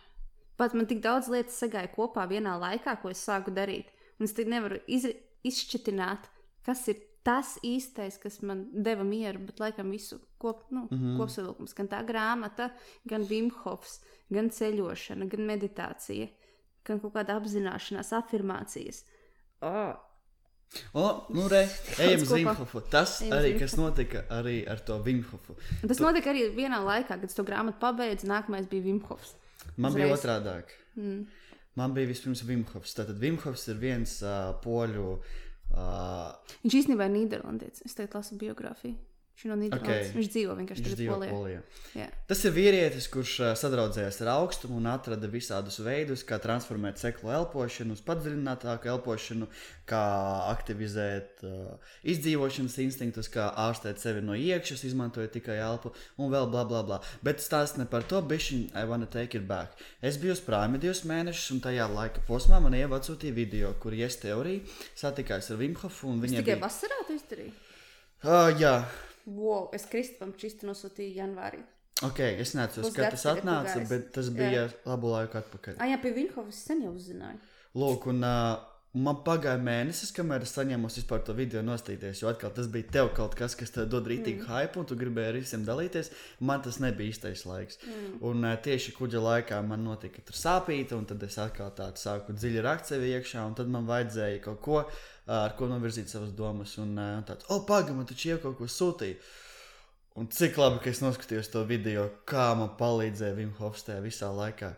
[0.59, 3.93] pat man tik daudz lietas sagāja kopā vienā laikā, ko es sāku darīt.
[4.19, 5.07] Un es nevaru iz,
[5.47, 6.27] izšķitināt,
[6.67, 10.97] kas ir tas īstais, kas man deva mieru, bet laikam visu kop, nu, mm.
[10.97, 11.17] -hmm.
[11.19, 11.73] kopsavilkums.
[11.75, 12.69] Gan tā grāmata,
[13.05, 13.99] gan Vimhofs,
[14.29, 16.27] gan ceļošana, gan meditācija,
[16.85, 19.03] gan kaut kāda apzināšanās, afirmācijas.
[19.61, 19.95] Oh,
[20.93, 21.67] O, nu, re,
[21.99, 22.31] ejam uz.
[22.31, 22.81] Vimhofu.
[22.81, 25.55] Tas Ejam arī, kas notika arī ar to Vimhofu.
[25.87, 28.27] Tas notika arī vienā laikā, kad to grāmatu pabeidzu.
[28.29, 29.33] Nākamais bija Vimhofs.
[29.77, 30.19] Man bija Uzreiz.
[30.19, 30.63] otrādāk.
[30.95, 31.25] Mm.
[31.75, 32.93] Man bija vispirms Vimhofs.
[32.93, 35.17] Tātad Vimhofs ir viens uh, poļu.
[35.17, 37.85] Uh, Viņš īstenībā ir Nīderlandietis.
[37.85, 38.97] Es tagad lasu biogrāfiju.
[39.39, 40.07] Viņš ir no Nīderlandes.
[40.09, 40.15] Ok.
[40.17, 41.31] Viņš dzīvo vienkārši viņš dzīvo Polijā.
[41.31, 41.59] Polijā.
[41.95, 42.07] Jā.
[42.27, 47.31] Tas ir vīrietis, kurš ā, sadraudzējās ar augstumu un atrada visādus veidus, kā transformēt seklu
[47.37, 49.47] elpošanu uz padziļinātāku elpošanu,
[49.87, 50.03] kā
[50.49, 56.67] aktivizēt uh, izdzīvošanas instinktus, kā ārstēt sevi no iekšas, izmantojot tikai elpu un vēl bla
[56.67, 56.99] bla bla.
[57.23, 59.79] Bet stāsts ne par to, bišķiņ, I wanna take it back.
[60.03, 64.19] Es biju uz prāmi divus mēnešus, un tajā laika posmā man ievācūtīja video, kur ies
[64.19, 64.67] teorija
[64.99, 66.63] satikās ar Vimhofu tikai bija...
[66.67, 67.55] vasarā to izdarīju.
[68.19, 68.73] Uh, jā,
[69.29, 71.61] Wow, es Kristupam čistu nosūtīju janvārī.
[72.01, 73.89] ok, es Pusgads kad tas atnāca, pagājis.
[73.91, 75.77] bet tas bija labu laiku atpakaļ.
[75.77, 77.41] Ah, jā, pie Vinhovas sen jau uzzināju.
[77.77, 78.55] Lūk, un uh,
[78.97, 82.23] man pagāja mēnesis, kamēr es saņēmu vispār to video nostīties.
[82.23, 84.49] Jo atkal tas bija tev kaut kas, kas tev dod rītīgu mm.
[84.49, 86.09] hype, un tu gribēji ar visiem dalīties.
[86.39, 87.77] Man tas nebija īstais laiks.
[87.85, 88.17] Mm.
[88.31, 92.33] Un uh, tieši kuģa laikā man notika tur sāpīta, un tad es atkal tādu sāku
[92.33, 94.83] dziļi rakt sevi iekšā, un tad man vajadzēja kaut ko,
[95.29, 96.73] ar ko novirzīt savas domas.
[96.81, 99.19] Un tāds, oh, pagaidi, man taču jau kaut ko sūtīja.
[100.19, 104.73] Un cik labi, ka es noskatījos to video, kā man palīdzēja Vimhofs tajā visā laikā.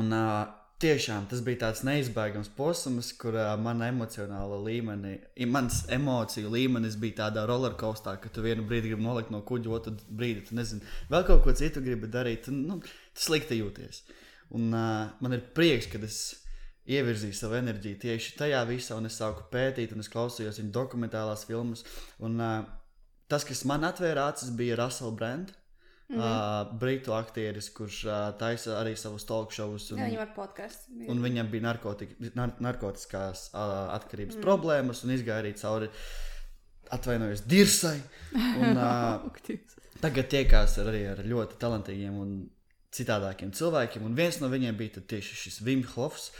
[0.00, 0.48] Un uh,
[0.82, 5.12] tiešām tas bija tāds neizbēgams posms, kur uh, mana emocionāla līmenī,
[5.46, 9.94] mans emociju līmenis bija tādā rollercoastā, ka tu vienu brīdi gribi nolikt no kuģa, otru
[10.08, 10.82] brīdi tu nezini,
[11.12, 12.50] vēl kaut ko citu gribi darīt.
[12.50, 14.02] Un, nu, tu slikti jūties.
[14.56, 16.24] Un uh, man ir prieks, ka es
[16.84, 21.46] ievirzīju savu enerģiju tieši tajā visā, un es sāku pētīt, un es klausījos viņa dokumentālās
[21.48, 21.84] filmas.
[22.24, 22.64] Un, uh,
[23.30, 25.54] tas, kas man atvēra acis, bija Russell Brand.
[26.08, 26.70] Mm -hmm.
[26.70, 29.90] uh, Britu aktieris, kurš uh, taisa arī savus talk shows.
[29.92, 30.90] Un, Jā, viņam ar podkāstu.
[31.08, 34.42] un viņam bija narkotika, nar narkotiskās uh, atkarības mm.
[34.42, 35.88] problēmas un izgāja arī cauri,
[36.90, 38.02] atvainojos, dirsai.
[38.34, 39.56] Un, uh,
[40.04, 42.36] tagad tiekās ar, arī ar ļoti talantīgiem un
[42.94, 44.04] citādākiem cilvēkiem.
[44.04, 46.30] Un viens no viņiem bija tieši šis Vimhofs.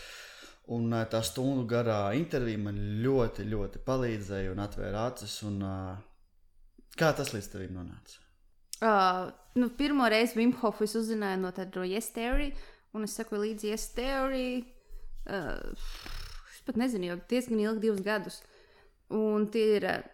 [0.73, 5.35] Un uh, tā stundu garā intervija man ļoti, ļoti palīdzēja un atvēra acis.
[5.45, 8.23] Un, uh, kā tas līdz tevim nonāca?
[8.81, 9.29] Uh,
[9.61, 12.51] nu, pirmo reizi Vimhofu es uzzināju no tāda yes theory,
[12.97, 14.65] un es sekoju līdzi yes theory.
[15.29, 15.77] Uh,
[16.53, 18.41] es pat nezinu, jau diezgan ilgi, divus gadus.
[19.13, 20.14] Un tie ir uh,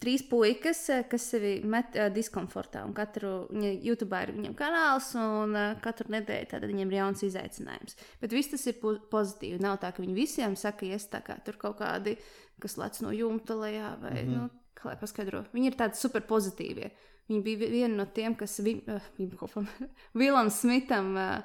[0.00, 2.82] trīs puikas, eh, kas sevi met uh, diskomfortā.
[2.86, 7.98] Un katru YouTube ir viņam kanāls, un uh, katru nedēļu tad viņiem ir jauns izaicinājums.
[8.22, 9.60] Bet viss tas ir po pozitīvi.
[9.62, 12.16] Nav tā, ka viņi visiem saka, ies tā kā tur kaut kādi,
[12.60, 14.36] kas lec no jumta lejā, vai mm -hmm.
[14.36, 15.44] nu, kā lai paskaidro.
[15.52, 16.90] Viņi ir tādi super pozitīvi.
[17.28, 19.00] Viņa bija vi- viena no tiem, kas Vim, uh,
[20.14, 21.42] Vilam Smitam uh,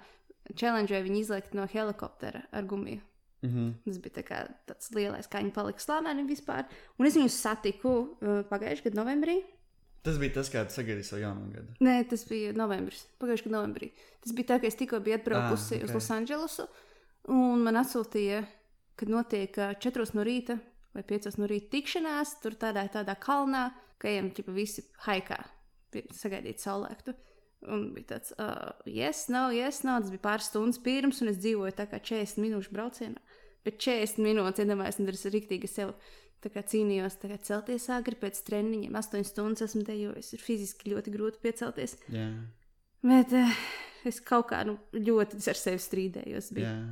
[0.55, 3.01] challenge viņu izlikt no helikoptera ar gumiju.
[3.41, 3.73] Mm -hmm.
[3.85, 6.65] Tas bija tā kā tāds lielais, kā viņi palika slaveni vispār.
[6.99, 9.43] Un es viņu satiku uh, pagājušajā gadā, novembrī.
[10.03, 11.73] Tas bija tas, kā tu sagaidīji savu jauno gadu.
[11.81, 13.05] Nē, tas bija novembris.
[13.19, 13.91] Pagājušajā gadā, novembrī.
[14.21, 15.83] Tas bija tā, ka es tikko biju atbraukusi Ah, ok.
[15.83, 15.83] okay.
[15.83, 16.67] uz Losandželosu.
[17.27, 18.45] Un man atsūtīja,
[18.95, 20.59] kad notiek ā, 4 no rīta
[20.93, 25.39] vai 5 no rīta tikšanās, tur tādā, tādā kalnā, ka ejam ķipa, visi haikā,
[26.13, 27.13] sagaidīt saulēktu.
[27.71, 29.97] Un bija tāds, uh, yes, no, yes, no.
[30.01, 33.23] Tas bija pāris stundas pirms, un es dzīvoju tā kā 40 minūšu braucienā.
[33.65, 35.95] Bet 40 minūtes, iedomājieties, un tas ir rīktīgi sev.
[36.45, 40.35] Tā kā cīnījos, tā kā celties agri pēc treniņiem, 8 stundas esmu dejojis.
[40.35, 41.95] Ir fiziski ļoti grūti piecelties.
[42.13, 42.27] Jā.
[43.05, 43.57] Bet uh,
[44.05, 46.51] es kaut kā nu, ļoti ar sevi strīdējos.
[46.53, 46.85] Bija Jā.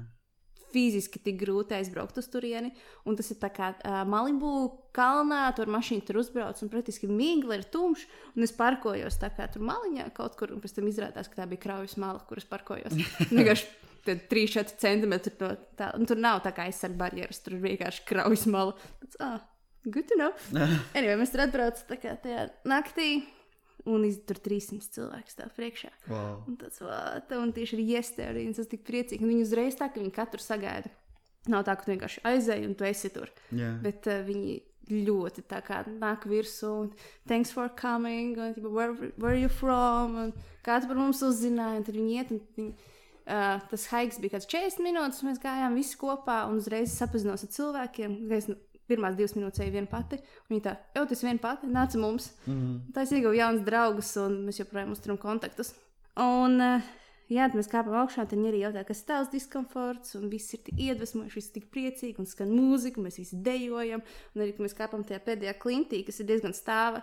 [0.73, 2.73] Fiziski tik grūti aizbraukt uz turieni.
[3.07, 4.53] Un tas ir tā kā uh, Malibu
[4.95, 8.07] kalnā, tur mašīna tur uzbrauc, un praktiski migla ir tumšs.
[8.33, 11.47] Un es parkojos tā kā tur maliņā kaut kur, un pēc tam izrādās, ka tā
[11.49, 12.97] bija kraujas mala, kuras parkojos.
[13.33, 13.69] Vienkārši
[14.03, 15.93] 3-4 centimetri no tā.
[15.97, 18.75] Un tur nav tā kā aizsardz barjeras, tur vienkārši kraujas mala.
[18.99, 19.37] Tāds, ah,
[19.85, 20.33] good to know.
[20.97, 23.23] anyway, mēs tur atbraucam tā kā tajā naktī.
[23.89, 25.89] Un tur 300 cilvēku stāv priekšā.
[26.07, 26.37] Wow.
[26.47, 27.81] Un tas vāta, un tieši ir
[28.47, 29.23] un tas tik priecīgi.
[29.25, 30.91] Un viņi uzreiz tā, ka viņi katru sagaida.
[31.51, 33.31] Nav tā, ka tu vienkārši aizēji un tu esi tur.
[33.51, 33.73] Jā.
[33.83, 34.61] Bet uh, viņi
[34.91, 36.89] ļoti tā kā nāk virsū, un
[37.27, 40.33] thanks for coming, un where, where are you from, un
[40.65, 42.89] kāds par mums uzzināja, un tad viņi iet, un viņi,
[43.23, 47.45] uh, tas haiks bija kāds 40 minūtes, un mēs gājām visi kopā, un uzreiz sapazinos
[47.47, 51.23] ar cilvēkiem, uzreiz nu, pirmās divas minūtes eju viena pati, un viņi tā, jau tas
[51.23, 52.33] viena pati, nāca mums.
[52.45, 52.81] Mm -hmm.
[52.93, 55.73] Tā es ieguvu jaunus draugus, un mēs joprojām uzturam kontaktus.
[56.15, 56.81] Un, uh,
[57.31, 60.53] Jā, tad mēs kāpām augšā, tad viņi arī jautā, kas ir tavs diskomforts, un viss
[60.53, 64.03] ir tik iedvesmojoši, viss ir tik priecīgi, un skan mūzika, un mēs visi dejojam,
[64.35, 67.01] un arī, kad mēs kāpām tajā pēdējā klintī, kas ir diezgan stāva,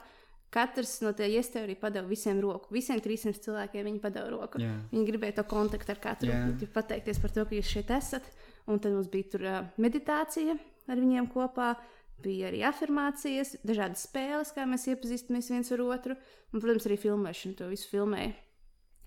[0.54, 4.60] katrs no tie iestēri padeva visiem roku, visiem 300 cilvēkiem viņi padeva roku.
[4.62, 4.74] Jā.
[4.92, 6.72] Viņi gribēja to kontaktu ar katru, yeah.
[6.74, 8.26] pateikties par to, ka jūs šeit esat,
[8.68, 10.58] un tad mums bija tur uh, meditācija
[10.90, 11.72] ar viņiem kopā,
[12.20, 16.16] bija arī afirmācijas, dažādas spēles, kā mēs iepazīstamies viens ar otru,
[16.52, 18.34] un, protams, arī filmēšana, to visu filmēja.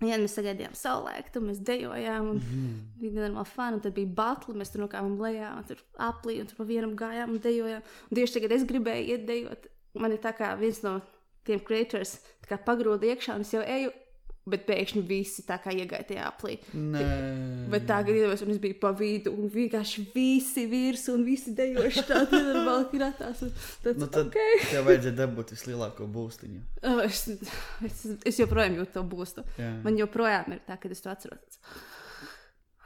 [0.02, 2.72] Jā, mēs sagaidījām saulēktu, mēs dejojām, un mm.
[3.00, 3.80] bija nenormāli fani.
[3.84, 7.36] Tad bija batli, mēs tur nokāpām lejā, un tur aplī, un tur pa vienam gājām
[7.36, 7.84] un dejojām.
[8.10, 9.68] Un tieši tagad es gribēju iet dejot.
[10.02, 10.98] Man ir tā kā viens no
[11.46, 12.18] tiem creators,
[12.66, 13.94] pagrūda iekšā, un es jau eju,
[14.44, 16.58] bet pēkšņi visi tā kā iegāja tajā aplī.
[16.76, 17.04] Nē.
[17.72, 22.40] Bet tā gadījumā es biju pa vidu, un vienkārši visi virsū, un visi dejoši tādā
[22.42, 23.40] nenormāli kratās.
[23.46, 24.60] un Tāds, Nu, tad okay.
[24.68, 26.62] tev vajadzēja dabūt vislielāko būstiņu.
[26.84, 27.24] Oh, Es,
[27.84, 29.44] es, es joprojām jūtu to būstu.
[29.60, 29.70] Jā.
[29.84, 31.58] Man joprojām ir tā, ka es to atceros.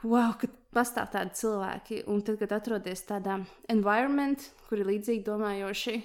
[0.03, 3.41] Wow, kad pastāv tādi cilvēki, un tad, kad atrodies tādā
[3.71, 5.97] environment, kur ir līdzīgi domājoši,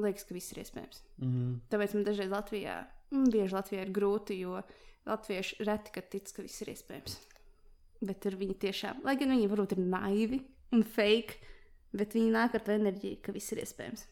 [0.00, 1.02] liekas, ka viss ir iespējams.
[1.18, 1.52] Mm -hmm.
[1.70, 2.78] Tāpēc man dažreiz Latvijā,
[3.10, 4.62] mm, bieži Latvijā ir grūti, jo
[5.08, 7.16] latvieši reti, kad tic, ka viss ir iespējams.
[8.04, 10.40] Bet tur viņi tiešām, lai gan viņi varbūt ir naivi
[10.74, 11.38] un fake,
[11.94, 14.06] bet viņi nāk ar to enerģiju, ka viss ir iespējams.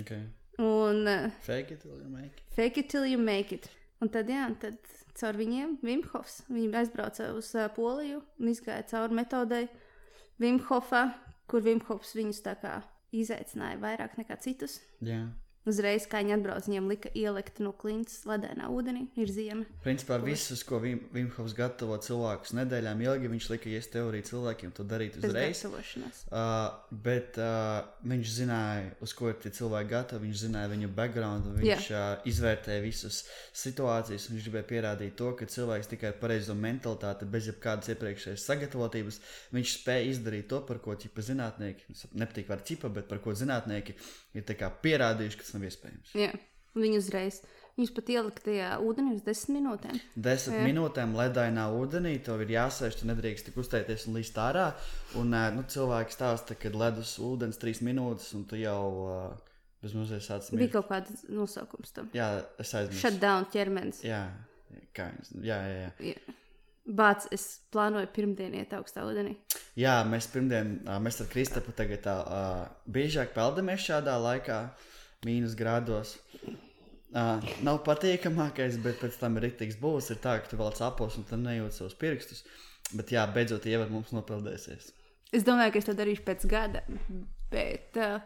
[0.00, 0.26] okay.
[0.58, 2.42] Un uh, Fake it till you make it.
[2.56, 3.68] fake it till you make it.
[4.02, 4.78] Un tad, jā, tad
[5.14, 6.40] caur viņiem Vimhofs.
[6.50, 9.68] Viņi aizbrauca uz uh, Poliju un izgāja cauri metodei
[10.42, 11.04] Vimhofā,
[11.50, 12.72] kur Vimhofs viņus tā kā
[13.14, 14.80] izaicināja vairāk nekā citus.
[15.00, 15.28] Jā.
[15.68, 19.66] Uzreiz, kā viņi atbrauc, viņiem lika ielikt no klints ledēnā ūdenī, ir ziema.
[19.84, 24.86] Principā visus, ko Vim- Vimhovs gatavo cilvēkus nedēļām ilgi, viņš lika ies teoriju cilvēkiem to
[24.88, 25.60] darīt uzreiz.
[26.32, 26.70] Uh,
[27.04, 30.24] bet uh, viņš zināja, uz ko ir tie cilvēki gatavi.
[30.28, 33.20] Viņš zināja viņu background, viņš uh, izvērtēja visas
[33.56, 34.28] situācijas.
[34.32, 39.20] Viņš gribēja pierādīt to, ka cilvēks tikai ar pareizo mentalitāti, bez jebkādas iepriekšējas sagatavotības,
[39.52, 43.96] viņš spēja izdarīt to, par ko ķipa zinātnieki, nepatīk vārds ķipa, bet par ko zinātnieki
[44.40, 46.12] ir pierādījuši, ka tas nav iespējams.
[46.18, 46.32] Jā,
[46.78, 47.42] viņi uzreiz.
[47.78, 49.98] Viņus pat ielika tajā ūdenī uz desmit minūtēm.
[50.18, 50.62] Desmit Jā.
[50.66, 54.72] minūtēm ledainā ūdenī, tev ir jāsēž, tu nedrīkst tik uztēties un līst ārā.
[55.20, 59.52] Un ā, nu, cilvēki stāsta, ka ledus ūdens trīs minūtes, un tu jau uh,
[59.84, 62.10] bez mazliet sāc Bija kaut kāds nosaukums tam.
[62.18, 62.98] Jā, es aizmirsu.
[63.04, 64.02] Shutdown ķermenis.
[64.06, 64.24] Jā,
[64.98, 65.32] kā viņas.
[65.46, 65.92] Jā, jā, jā.
[66.10, 66.36] Jā.
[66.88, 69.34] Bāc, es plānoju pirmdien iet augstā ūdenī.
[69.76, 72.14] jā, mēs pirmdien, mēs ar Kristapu tagad tā
[72.88, 74.62] biežāk peldamies šādā laikā,
[75.26, 76.16] mīnus grādos.
[77.08, 80.10] Uh, nav patīkamākais, bet pēc tam ir rītīgs būs.
[80.12, 82.42] Ir tā, ka tu vēl apos un tad nejūt savus pirkstus.
[82.92, 84.90] Bet jā, beidzot, ievad mums nopildēsies.
[85.32, 86.82] Es domāju, ka es to darīšu pēc gada.
[87.52, 88.20] Bet uh,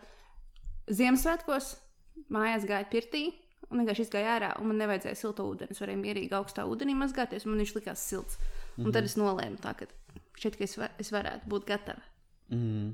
[0.90, 1.76] Ziemassvētkos
[2.34, 3.24] mājās gāja pirtī.
[3.72, 5.72] Un vienkārši izgāja ārā, un man nevajadzēja siltu ūdeni.
[5.72, 8.36] Es varēju mierīgi augstā ūdenī mazgāties, un man viņš likās silts.
[8.36, 8.92] Un mm -hmm.
[8.92, 9.86] tad es nolēmu, tā, ka
[10.42, 12.02] šeit ka es, va es varētu būt gatava.
[12.52, 12.92] Mm.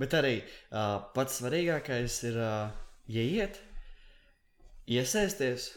[0.00, 2.70] Bet arī uh, pats svarīgākais ir uh,
[3.08, 3.60] ieiet,
[4.88, 5.68] iesaisties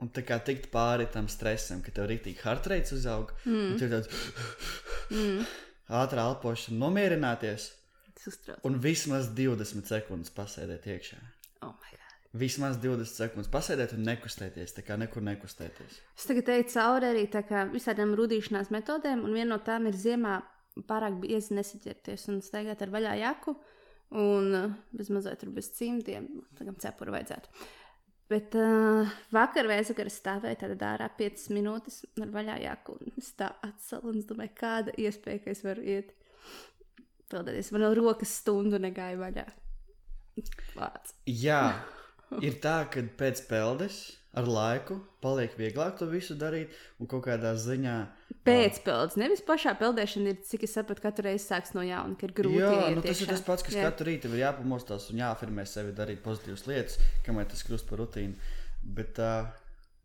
[0.00, 3.32] un tā kā tikt pāri tam stresam, ka tev rītīgi heartreits uzaug.
[3.44, 3.78] Mm.
[3.78, 4.08] Tur tāds
[5.16, 5.44] Mm.
[5.88, 7.70] ātrā elpošana, nomierināties
[8.66, 11.20] un vismaz 20 sekundes pasēdēt iekšā.
[11.62, 11.74] Oh.
[12.36, 16.00] Vismaz 20 sekundes pasēdēt un nekustēties, tā kā nekur nekustēties.
[16.18, 17.24] Es tagad eju cauri arī
[17.72, 20.40] visādām rudīšanās metodēm, un viena no tām ir ziemā
[20.88, 23.56] pārāk biezi nesaķerties un staigāt ar vaļā jaku,
[24.20, 26.28] un uh, bez mazliet tur bez cimdiem,
[26.58, 27.66] tagad cepuru vajadzētu.
[28.26, 34.10] Bet uh, vakar es stāvēju tādā dārā 5 minūtes ar vaļā jaku, es tā atsalu,
[34.10, 36.10] un es domāju, kāda iespēja, ka es varu iet.
[37.30, 39.46] Pildēties, man vēl rokas stundu negāja vaļā.
[40.76, 41.14] Vārds.
[41.26, 41.60] Jā,
[42.46, 44.04] ir tā, ka pēc peldes
[44.36, 47.94] ar laiku paliek vieglāk to visu darīt, un kaut kādā ziņā.
[48.46, 52.34] Pēcpeldes, nevis pašā peldēšana ir, cik es saprotu, katru reizi sāks no jauna, ka ir
[52.36, 52.60] grūti.
[52.60, 53.88] Jā, nu, tas ir tas pats, kas Jā.
[53.88, 58.52] katru rītu ir jāpamostās un jāafirmē sevi, darīt pozitīvas lietas, kamēr tas kļūst par rutīnu.
[58.96, 59.48] Bet uh,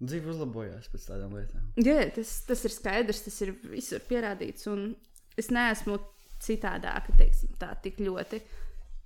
[0.02, 1.68] dzīve uzlabojās pēc tādām lietām.
[1.78, 4.66] Jā, jā, tas, tas ir skaidrs, tas ir visur pierādīts.
[4.72, 4.94] Un
[5.38, 6.00] es neesmu
[6.42, 8.42] citādāka, teiksim, tā tik ļoti.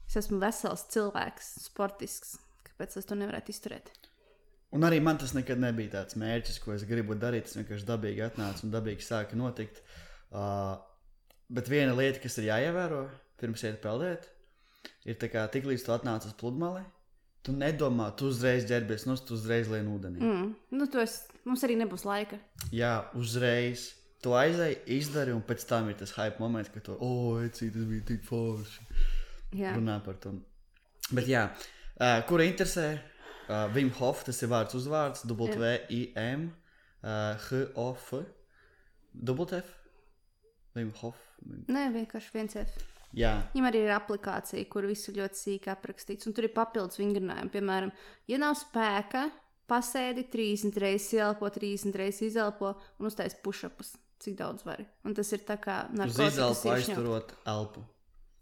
[0.06, 2.38] Es esmu vesels cilvēks, sportisks.
[2.76, 3.94] Kāpēc es to nevarētu izturēt?
[4.76, 7.46] Un arī man tas nekad nebija tāds mērķis, ko es gribu darīt.
[7.48, 9.80] Tas vienkārši dabīgi atnāca un dabīgi sāka notikt.
[10.36, 10.74] Uh,
[11.48, 13.06] bet viena lieta, kas ir jāievēro
[13.40, 14.28] pirms iet peldēt,
[15.08, 16.82] ir tā, ka tiklīdz tu atnāc uz pludmali,
[17.48, 20.20] tu nedomā, tu uzreiz ģērbies, no tu uzreiz lien ūdenī.
[20.20, 20.50] Mm.
[20.76, 22.42] Nu, to es, mums arī nebūs laika.
[22.76, 23.94] Jā, uzreiz.
[24.26, 27.88] Tu aizēji, izdari, un pēc tam ir tas hype moments, ka tu, oh, ecī, tas
[27.88, 28.90] bija tik forši.
[29.56, 30.34] Jā, runā par to.
[31.14, 31.75] Bet, jā, uh,
[32.28, 32.88] kura interesē?
[33.46, 36.48] Uh, Vim Hof, tas ir vārds uzvārds, W-I-M,
[37.06, 38.08] uh, H-O-F,
[39.14, 39.70] W-F,
[40.76, 41.20] Vim Hof.
[41.70, 42.74] Nē, vienkārši viens F.
[43.16, 46.28] Jā, Viņam arī ir aplikācija, kur viss ir ļoti sīkā aprakstīts.
[46.28, 47.52] Un tur ir papildus vingrinājumi.
[47.54, 47.94] Piemēram,
[48.28, 49.30] ja nav spēka,
[49.72, 53.94] pasēdi 30 reizes, ielpo 30 reizes, izelpo un uztais pušapus.
[54.26, 54.84] Cik daudz vari.
[55.06, 57.86] Un tas ir tā kā narkotikas aizturot elpu.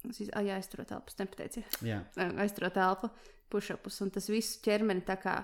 [0.10, 1.64] Uz iz- ā, Jā, aizturot elpu, nepateicu.
[1.86, 2.02] Jā,
[2.42, 3.10] Aizturot elpu,
[3.54, 4.02] pušapus.
[4.06, 5.38] Un tas visu ķermeni tā kā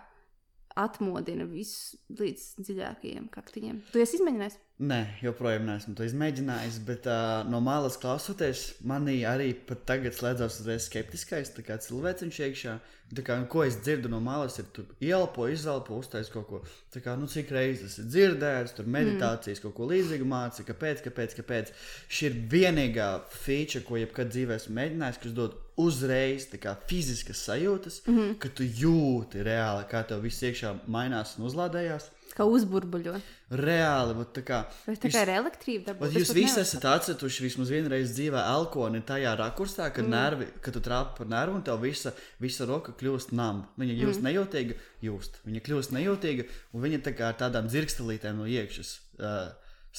[0.79, 3.83] atmodina visu līdz dziļākajiem kaktiņiem.
[3.93, 4.59] Tu esi izmēģinājis?
[4.79, 10.61] Nē, joprojām neesmu to izmēģinājis, bet uh, no malas klausoties, manī arī pat tagad slēdzas
[10.61, 11.51] uzreiz skeptiskais
[11.83, 12.75] cilvēciņš iekšā.
[13.09, 16.59] Kā, nu, ko es dzirdu no malas, ir tu ielpo, izelpo, uztais kaut ko.
[16.93, 19.63] Tā kā, nu, cik reizes ir dzirdēts, tur meditācijas mm.
[19.65, 21.73] kaut ko līdzīgu mācīt, kāpēc, kāpēc, kāpēc.
[22.07, 27.99] Šī ir vienīgā feature, ko jebkad dzīvē esmu mēģinājis, kas dod uzreiz kā fiziskas sajūtas,
[28.05, 28.39] mm -hmm.
[28.39, 32.07] ka tu jūti reāli, kā tev viss iekšā mainās un uzlādējās.
[32.39, 33.17] Kā uzburbuļo.
[33.59, 34.57] Reāli, vat tā kā.
[34.85, 35.91] Vai tā kā ir elektrība?
[35.99, 40.13] Vat jūs visi esat atcetuši vismaz vienreiz dzīvē elkoni tajā rakursā, kad, mm.
[40.13, 43.67] nervi, kad tu trāpi par nervu un tev visa, visa roka kļūst nama.
[43.81, 44.27] Viņa kļūst mm.
[44.29, 45.41] nejūtīga, jūst.
[45.49, 48.93] Viņa kļūst nejūtīga un viņa tā kā ar tādām dzirkstelītēm no iekšas.
[49.19, 49.49] Uh,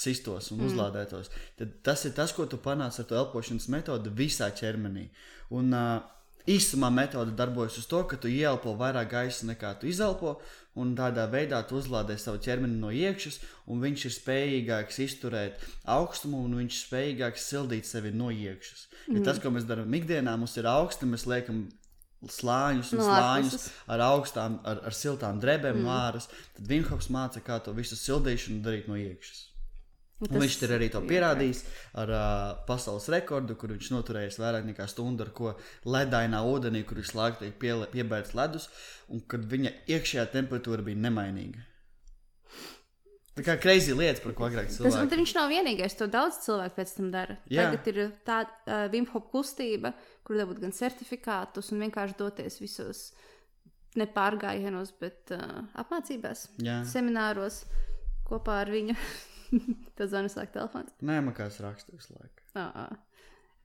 [0.01, 0.69] Sistos un mm.
[0.71, 1.29] uzlādētos.
[1.59, 5.09] Tad tas ir tas, ko tu panāc ar to elpošanas metodi visā ķermenī.
[5.59, 5.99] Un uh,
[6.49, 10.39] īsumā metode darbojas uz to, ka tu ielpo vairāk gaisa nekā tu izelpo,
[10.81, 16.45] un tādā veidā tu uzlādē savu ķermeni no iekšas, un viņš ir spējīgāks izturēt augstumu,
[16.47, 18.87] un viņš ir spējīgāks sildīt sevi no iekšas.
[19.09, 19.19] Mm.
[19.19, 21.67] Ja tas, ko mēs darām ikdienā, mums ir augsti, mēs liekam
[22.21, 23.69] slāņus No slāņus ārpuses.
[23.89, 25.87] ar augstām, ar, ar siltām drēbēm mm.
[25.87, 26.29] no āras.
[26.57, 29.50] Tad Vinhops māca, kā to visu sildīšanu darīt no iekšas.
[30.21, 31.63] Un viņš ir arī to pierādījis
[32.03, 32.25] ar uh,
[32.69, 35.55] pasaules rekordu, kur viņš noturējis vairāk nekā stundu, ar ko
[35.89, 38.67] ledainā ūdenī, kur vislabāk tiek pie, piebērts ledus,
[39.09, 41.65] un kad viņa iekšējā temperatūra bija nemainīga.
[43.39, 45.09] Tā kā crazy lieta, par ko agrāk Tas, cilvēki.
[45.09, 45.97] tad viņš nav vienīgais.
[45.97, 47.39] To daudz cilvēku pēc tam dara.
[47.49, 47.71] Jā.
[47.71, 49.95] Tagad ir tāda uh, Vimhop kustība,
[50.27, 53.05] kur dabūt gan certifikātus un vienkārši doties visos
[53.97, 57.63] nepārgājienos, bet uh, apmācībās, Jā, semināros
[58.29, 58.99] kopā ar viņu.
[59.99, 60.93] Tas zvanīs slēgt telefons.
[61.03, 62.45] nē, man kāds raksta visu laiku.
[62.55, 62.89] Ā, ā.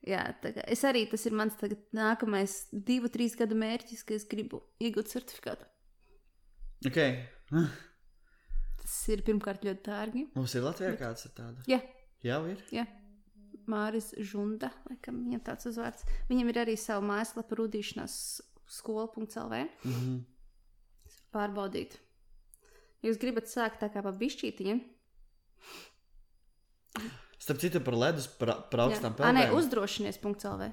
[0.05, 0.21] Jā,
[0.69, 5.09] es arī tas ir mans tagad nākamais divu, trīs gadu mērķis, ka es gribu iegūt
[5.09, 5.65] certifikātu.
[6.85, 7.23] Okay.
[8.85, 10.27] Tas ir pirmkārt ļoti dārgi.
[10.35, 11.63] Mums ir Latvijā kāds ar tādu?
[11.71, 11.79] Jā,
[12.25, 12.61] Jau ir.
[12.73, 12.85] jā.
[13.65, 16.05] Māris Žunda, laikam viņam tāds uzvārds.
[16.29, 18.17] Viņam ir arī sava mājaslapa rudīšanās
[18.69, 19.63] skola.lv.
[19.85, 20.19] Mm -hmm.
[21.33, 21.97] Pārbaudīt.
[23.01, 24.83] Jūs gribat sākt tā kā pa bišķītiņiem?
[27.45, 29.55] Starp citu, par ledus, par, par augstām Ā, nē, peldēm.
[29.59, 30.69] uzdrošinies.lv.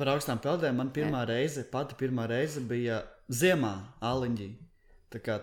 [0.00, 4.46] Par augstām peldēm man pirmā reize, pati pirmā reize bija ziemā, Aliņģī.
[5.12, 5.40] Tā kā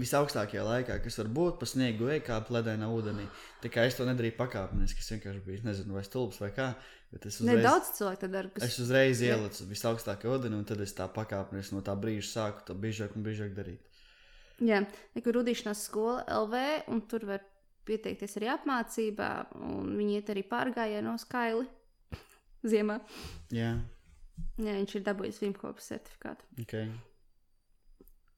[0.00, 3.26] visaugstākajā laikā, kas var būt pa sniegu, vai kā pledainā ūdenī.
[3.62, 6.70] Tā kā es to nedarīju pakāpeniski, es vienkārši biju, nezinu, vai stulbs vai kā.
[7.10, 8.50] Bet es uzreiz, Nedaudz cilvēku tā dara.
[8.54, 8.80] es Kas...
[8.84, 13.16] uzreiz ielicu visaugstākajā ūdenī, un tad es tā pakāpeniski no tā brīža sāku to biežāk
[13.18, 13.82] un biežāk darīt.
[14.60, 14.82] Jā,
[15.16, 17.44] ir rudīšanās skola LV, un tur var
[17.88, 21.66] pieteikties arī apmācībā, un viņi iet arī pārgājienā uz kaili
[22.66, 23.00] ziemā.
[23.54, 23.74] Jā,
[24.60, 26.46] Jā, viņš ir dabūjis Vimkopas certifikātu.
[26.62, 26.76] ok.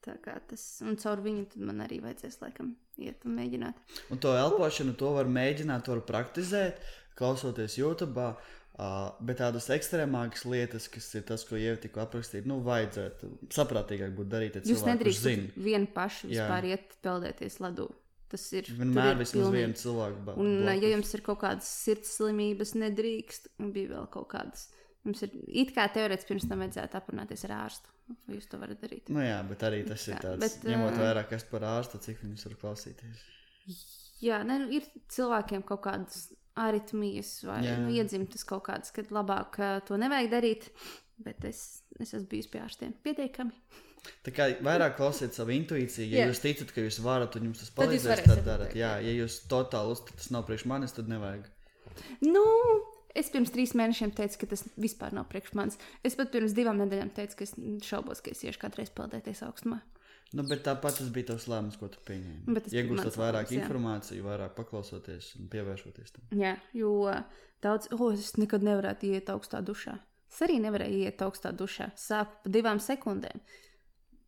[0.02, 3.78] Tā kā tas, un caur viņu man arī vajadzēs laikam iet un mēģināt.
[4.10, 6.80] Un to elpošanu, to var mēģināt, to var praktizēt,
[7.18, 8.18] klausoties YouTube.
[8.72, 14.14] Uh, bet tādas ekstrēmākas lietas, kas ir tas, ko jau tikko aprakstīju, nu, vajadzētu saprātīgāk
[14.16, 14.56] būt darīt.
[14.64, 16.48] Jūs nedrīkstat vienu pašu Jā.
[16.48, 17.90] vispār iet peldēties ledū.
[18.32, 20.20] Tas ir Vienmēr ir vismaz pilnīgi- viens cilvēks.
[20.24, 20.82] ba- Un, blakus.
[20.86, 24.70] ja jums ir kaut kādas sirds slimības, nedrīkst, un bija vēl kaut kādas
[25.04, 27.90] Mums ir it kā teorētiski pirms tam vajadzētu aprunāties ar ārstu.
[28.30, 29.08] Jūs to varat darīt?
[29.10, 32.20] Nu jā, bet arī tas ir Jā, tāds, bet, ņemot vērā, kas par ārstu, cik
[32.22, 33.24] viņus var klausīties.
[34.22, 37.76] Jā, ne, nu, ir cilvēkiem kaut kādas aritmijas vai Jā.
[37.82, 39.58] nu, iedzimtas kaut kādas, kad labāk
[39.88, 40.68] to nevajag darīt.
[41.18, 43.50] Bet es, es esmu bijis pie ārstiem pietiekami.
[44.26, 46.30] Tā kā vairāk klausiet savu intuīciju, ja yeah.
[46.30, 48.74] jūs ticat, ka jūs varat un jums tas Tad palīdzēs, varēsiet tad darat.
[48.78, 51.46] Jā, ja jūs totāli uzskatāt, tas nav priekš manis, tad nevajag.
[52.24, 52.42] Nu,
[53.18, 55.78] es pirms trīs mēnešiem teicu, ka tas vispār nav priekš manis.
[56.06, 57.54] Es pat pirms divām nedēļām teicu, ka es
[57.86, 59.82] šaubos, ka es iešu kādreiz peldēties augstumā.
[60.32, 62.62] Nu, bet tāpat tas bija tavs lēmums, ko tu pieņēmi.
[62.72, 66.30] Iegūstot vairāk lēmums, informāciju, vairāk paklausoties un pievēršoties tam.
[66.40, 66.94] Jā, jo
[67.64, 69.98] daudz, oh, es nekad nevarētu iet augstā dušā.
[70.32, 71.90] Es arī nevarēju iet augstā dušā.
[72.00, 73.44] Sāku pa divām sekundēm.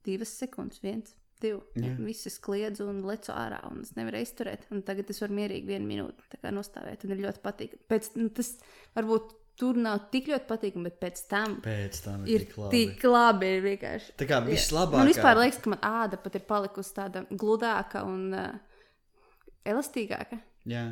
[0.05, 1.61] Divas sekundes, viens, divi.
[1.81, 1.95] Jā.
[2.05, 4.67] Visi kliedz un lecu ārā, un es nevarēju izturēt.
[4.75, 7.87] Un tagad es varu mierīgi vienu minūti nostāvēt, un ir ļoti patīkami.
[7.91, 8.55] Pēc nu, tas
[8.97, 12.79] varbūt tur nav tik ļoti patīkami, bet pēc tam Pēc tam ir, ir tik labi.
[12.95, 13.51] tik labi.
[13.57, 14.15] Ir vienkārši.
[14.19, 14.99] Tā kā vislabākā.
[15.03, 18.55] Man vispār liekas, ka man āda pat ir palikusi tāda gludāka un uh,
[19.65, 20.41] elastīgāka.
[20.69, 20.87] Jā.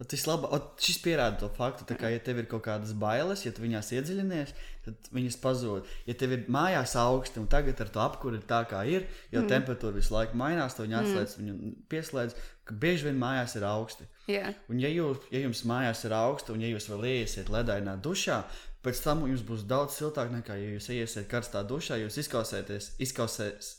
[0.00, 3.50] Ot, vislabā, ot, šis pierāda to faktu, kā, ja tev ir kaut kādas bailes, ja
[3.52, 4.54] tu viņās iedziļinies,
[4.86, 5.90] tad viņas pazūd.
[6.08, 9.42] Ja tev ir mājās augsti un tagad ar to apkuri ir tā, kā ir, jo
[9.42, 9.50] mm.
[9.50, 11.50] temperatūra visu laiku mainās, to viņi atslēdz, mm.
[11.50, 14.08] viņu pieslēdz, ka bieži vien mājās ir augsti.
[14.30, 17.98] Jā, Un, ja, jūs, ja jums mājās ir augsti, un ja jūs vēl iesiet ledainā
[18.00, 18.40] dušā,
[18.80, 23.70] pēc tam jums būs daudz siltāk nekā, ja jūs iesiet karstā dušā, jūs izkausēties, izkausēs,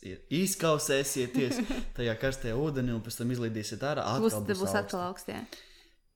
[0.41, 1.63] izkausēsieties
[1.97, 4.05] tajā karstajā ūdenī, un pēc tam izlīdīsiet ārā.
[4.05, 4.81] atkal būs, būs augsti.
[4.83, 5.41] atkal augstā.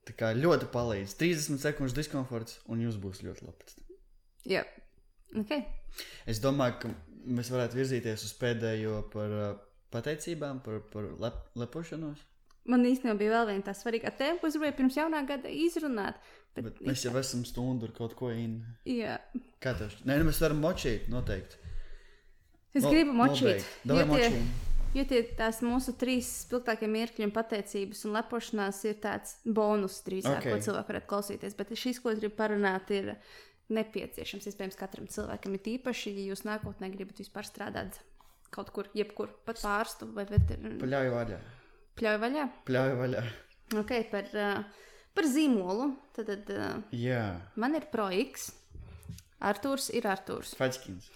[0.06, 1.16] Tā kā ļoti palīdz.
[1.18, 3.72] 30 sekundžu diskomforts, un jūs būs ļoti labi.
[4.46, 4.62] Jā,
[5.34, 5.52] ok.
[6.30, 6.90] Es domāju, ka
[7.26, 9.48] mēs varētu virzīties uz pēdējo par uh,
[9.90, 12.22] pateicībām, par, par lep, lepošanos.
[12.66, 16.16] Man īstenībā bija vēl viena tā svarīga tēma, ko es gribēju pirms jaunā gada izrunāt.
[16.56, 18.60] Bet, Bet mēs jau esam stundu ar kaut ko in.
[18.88, 19.18] jā,
[19.62, 19.92] Kā tev?
[20.06, 21.58] Nē, nu mēs varam močīt, noteikti.
[22.74, 23.42] es No- gribu močīt.
[23.42, 23.66] nobeigt.
[23.86, 24.42] Davai Jo tie,
[25.04, 30.46] tie tās mūsu trīs spilgtākie mirkļi un pateicības un lepošanās ir tāds bonus drīzāk, Ok.
[30.46, 30.54] okay.
[30.54, 31.56] ko cilvēki varētu klausīties.
[31.58, 33.12] Bet šis, ko es gribu parunāt, ir
[33.76, 34.46] nepieciešams.
[34.48, 38.00] Iespējams, katram cilvēkam ir tīpaši, ja jūs nākotnē gribat vispār strādāt
[38.54, 40.80] kaut kur, jebkur, pat pārstu vai veterināru.
[40.84, 41.40] Pļauju vaļā.
[41.98, 42.44] Pļauj vaļā.
[42.68, 43.24] Pļauju vaļā.
[43.80, 44.86] Ok, par, uh,
[45.16, 45.90] par zīmolu.
[46.16, 47.24] Tad, tad uh, Jā,
[47.58, 48.52] man ir projekts.
[49.46, 50.54] Arthurs ir Arthurs.
[50.56, 51.10] Faķskins.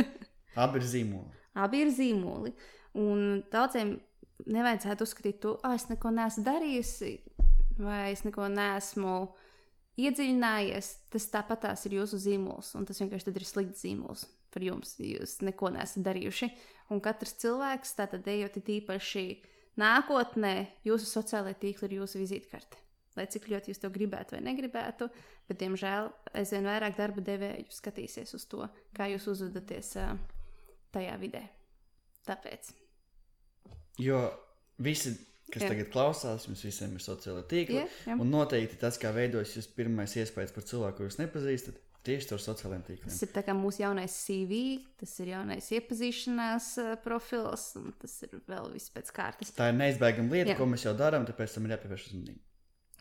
[0.62, 1.36] Abi ir zīmoli.
[1.60, 2.54] Abi ir zīmoli.
[2.98, 3.98] Un daudziem
[4.50, 7.12] nevajadzētu uzskatīt, to, ah, es neko neesmu darījusi,
[7.80, 9.14] vai es neko neesmu
[10.00, 10.90] iedziļinājies.
[11.12, 14.96] Tas tāpat tās ir jūsu zīmols, un tas vienkārši ir slikts zīmols par jums.
[14.98, 16.50] Jūs neko neesat darījuši.
[16.90, 19.24] Un katrs cilvēks, tātad ejot īpaši
[19.80, 20.54] nākotnē,
[20.86, 22.80] jūsu sociālajā tīklā ir jūsu vizītkarte.
[23.18, 25.08] Lai cik ļoti jūs to gribētu vai negribētu,
[25.48, 29.96] bet, diemžēl, aizvien vairāk darba devēju skatīsies uz to, kā jūs uzvedaties
[30.94, 31.42] tajā vidē.
[32.30, 32.72] Tāpēc.
[34.00, 34.22] Jo
[34.80, 35.12] visi,
[35.50, 35.74] kas Jā.
[35.74, 37.82] tagad klausās, jums visiem ir sociālai tīkli.
[37.82, 38.16] Jā, jā.
[38.22, 42.84] Un noteikti tas, kā veidojas jūsu pirmais iespējas par cilvēku, kurus nepazīstat, tieši caur sociālajiem
[42.86, 43.10] tīkliem.
[43.12, 44.60] Tas ir tā kā mūsu jaunais CV,
[45.00, 49.52] tas ir jaunais iepazīšanās ā, profils, un tas ir vēl viss pēc kārtas.
[49.56, 50.60] Tā ir neizbēgama lieta, Jā.
[50.60, 52.40] ko mēs jau darām, tāpēc tam ir jāpievērš uzmanība.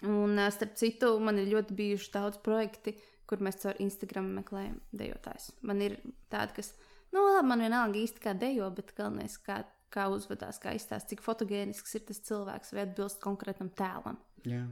[0.10, 2.96] Un, ā, starp citu, man ir ļoti bijuši daudz projekti,
[3.30, 5.52] kur mēs caur Instagram meklējam dejotājus.
[5.68, 6.00] Man ir
[6.34, 6.74] tādi, kas,
[7.16, 9.62] nu, labi, man vienalga īsti kā dejo, bet galvenais, kā,
[9.94, 14.20] kā uzvedās, kā izstāsta, cik fotogēnisks ir tas cilvēks vai atbilst konkrētam tēlam.
[14.48, 14.64] Jā.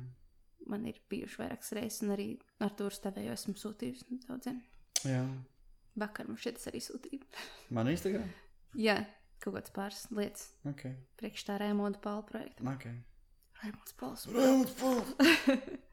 [0.67, 2.27] Man ir bijuši vairākas reizes, un arī
[2.63, 4.61] ar to stāvēju esmu sūtījusi daudziem.
[5.07, 5.21] Jā.
[5.97, 7.23] Vakar man šeit arī sūtīja.
[7.75, 8.27] Man Instagram?
[8.77, 8.99] Jā,
[9.41, 10.83] kaut kādas pāris lietas Ok.
[11.17, 12.65] priekš tā Raimonda Paula projekta.
[12.69, 12.93] okay.
[13.63, 14.27] Raimonds Pauls.
[14.29, 15.13] Rauds, Pauls!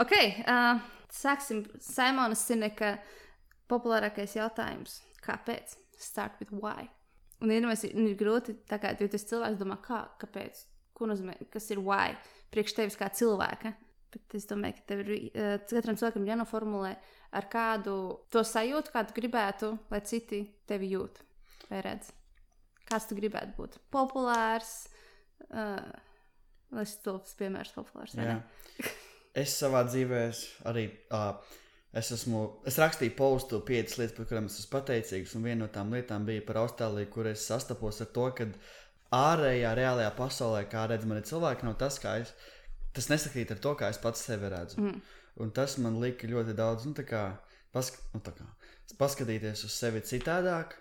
[0.00, 0.12] Ok,
[0.48, 0.80] uh,
[1.12, 1.60] sāksim.
[1.82, 2.94] Simonas Sineka
[3.70, 4.96] populārākais jautājums.
[5.30, 5.76] Kāpēc?
[6.00, 6.88] Start with why.
[7.40, 10.64] Un ir, ir grūti, kā jo tas cilvēks domā, kā, kāpēc,
[10.96, 12.16] ko nozīmē, kas ir why,
[12.52, 13.72] priekš tevis kā cilvēka.
[14.10, 16.96] Bet es domāju, ka ir uh, katram cilvēkam jānoformulē,
[17.38, 17.94] ar kādu
[18.34, 21.20] to sajūtu, kādu gribētu, lai citi tevi jūt
[21.68, 22.10] vai redz.
[22.90, 23.78] Kāds tu gribētu būt?
[23.94, 24.74] Populārs,
[25.46, 25.78] uh,
[26.74, 28.18] lai es to piemērs populārs.
[29.38, 30.24] Es savā dzīvē
[30.66, 31.36] arī uh,
[31.96, 35.70] es esmu, es rakstīju postu piecas lietas, par kurām es esmu pateicīgs, un viena no
[35.72, 38.46] tām lietām bija par Austrāliju, kur es sastapos ar to, ka
[39.16, 42.34] ārējā, reālajā pasaulē, kā redz mani cilvēki, nav tas, kā es,
[42.94, 44.78] tas nesakrīt ar to, kā es pats sevi redzu.
[44.82, 45.00] Mm.
[45.40, 47.24] Un tas man lika ļoti daudz, nu, tā kā,
[47.74, 48.46] pask nu, tā kā
[48.98, 50.76] paskatīties uz sevi citādāk.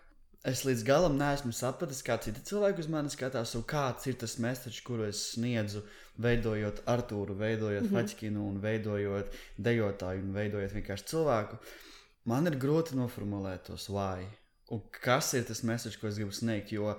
[0.48, 4.38] Es līdz galam neesmu sapratis, kā citi cilvēki uz mani skatās, un kāds ir tas
[4.40, 5.84] mēsīčs, kuru es sniedzu,
[6.22, 8.10] veidojot Arthuru, veidojot mm -hmm.
[8.10, 11.58] Faķinu, un veidojot dejotāju, un veidojot vienkārši cilvēku.
[12.26, 14.28] man ir grūti noformulēt tos why.
[14.70, 16.72] Un kas ir tas message, ko es gribu sniegt?
[16.72, 16.98] Jo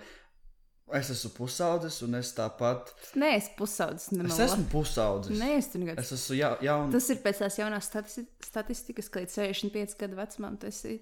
[0.99, 2.91] es esmu pusaudzis, un es tāpat.
[3.19, 4.11] Nē, es pusaudzis.
[4.27, 5.39] Es esmu pusaudzis.
[5.39, 6.03] Nē, es tur negaidu.
[6.03, 6.95] Es esmu ja, jauns.
[6.95, 10.99] Tas ir pēc tās jaunās statisti statistikas, ka līdz 65 gadu vecumam tas ir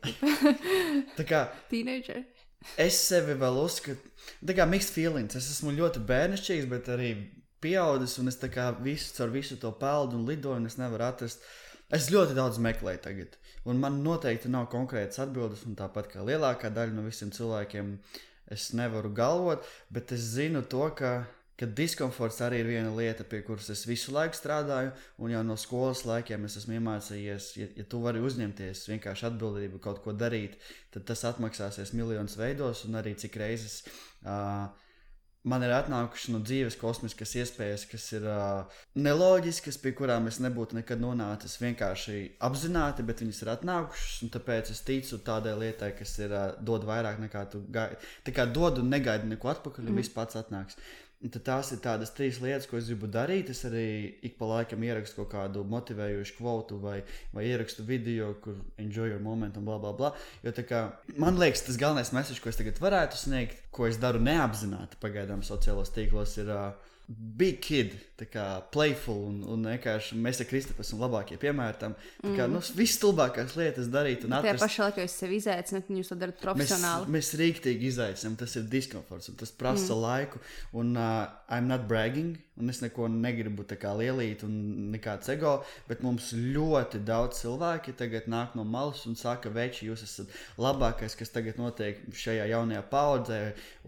[1.17, 2.25] Tā kā teenager.
[2.77, 4.13] es sevi vēl uzskatu,
[4.45, 5.39] tā kā mixed feelings.
[5.39, 7.13] Es esmu ļoti bērnišķīgs, bet arī
[7.63, 11.09] pieaudzis, un es tā kā visu, caur visu to peldu un lidoju, un es nevaru
[11.09, 11.45] atrast.
[11.95, 16.69] Es ļoti daudz meklēju tagad, un man noteikti nav konkrētas atbildes, un tāpat kā lielākā
[16.75, 17.95] daļa no visiem cilvēkiem,
[18.53, 21.13] es nevaru galvot, bet es zinu to, ka,
[21.57, 25.57] ka diskomforts arī ir viena lieta, pie kuras es visu laiku strādāju, un jau no
[25.57, 30.61] skolas laikiem es esmu iemācījies, ja, ja tu vari uzņemties vienkārši atbildību kaut ko darīt,
[30.93, 33.81] tad tas atmaksāsies miljonus veidos, un arī cik reizes.
[34.21, 34.69] Uh,
[35.47, 40.79] man ir atnākušas no dzīves kosmiskas iespējas, kas ir uh, neloģiskas, pie kurām es nebūtu
[40.79, 42.19] nekad nonācis vienkārši
[42.49, 44.31] apzināti, bet viņas ir atnākušas.
[44.35, 48.01] Tāpēc es ticu tādai lietai, kas ir uh, dod vairāk nekā tu gaidi.
[48.27, 50.03] Tā kā dod un negaidi neko atpakaļ, un mm.
[50.03, 50.79] viss pats atnāks.
[51.19, 53.49] Tad tās ir tādas trīs lietas, ko es gribu darīt.
[53.51, 53.87] Es arī
[54.23, 57.01] ik pa laikam ierakstu kaut kādu motivējošu kvotu vai,
[57.35, 60.13] vai ierakstu video, kur enjoy your moment un bla bla bla.
[60.47, 60.85] Jo kā,
[61.19, 65.43] man liekas, tas galvenais message, ko es tagad varētu sniegt, ko es daru neapzināti pagaidām
[65.43, 66.71] sociālos tīklos, ir uh,
[67.09, 71.95] big kid, tā kā playful un, un vienkārši mēs ar Kristofru esam labākie piemēri tam.
[72.21, 72.57] Tā kā mm.
[72.57, 74.61] nu, visstulbākās lietas darīt un atrast.
[74.61, 77.09] Tajā pašā laikā jūs sevi izaicināt, un jūs to darat profesionāli.
[77.09, 80.03] Mēs, mēs rīktīgi izaicinām, tas ir diskomforts un tas prasa mm.
[80.05, 80.43] laiku.
[80.77, 83.65] Un uh, I'm not bragging, un es neko negribu
[83.99, 84.55] lielīt un
[84.93, 90.03] nekāds ego, bet mums ļoti daudz cilvēki tagad nāk no malas un saka, veči, jūs
[90.07, 93.41] esat labākais, kas tagad notiek šajā jaunajā paudzē,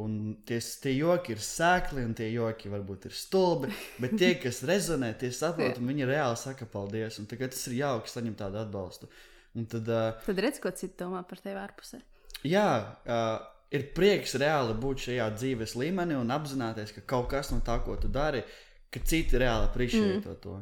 [0.02, 4.62] un tie, tie joki ir sēkli, un tie joki varbūt ir stulbi, bet tie, kas
[4.68, 8.62] rezonē, tie saprot, un viņi reāli saka paldies, un tagad tas ir jauki saņemt tādu
[8.62, 9.10] atbalstu.
[9.58, 11.98] Un tad, uh, tad redz, ko citi domā par tevi ārpusē.
[12.46, 12.68] Jā,
[13.04, 13.40] uh,
[13.74, 17.96] ir prieks reāli būt šajā dzīves līmenī un apzināties, ka kaut kas no tā, ko
[18.00, 18.42] tu dari,
[18.90, 20.22] ka citi reāli appreciē mm.
[20.26, 20.36] to.
[20.42, 20.58] to.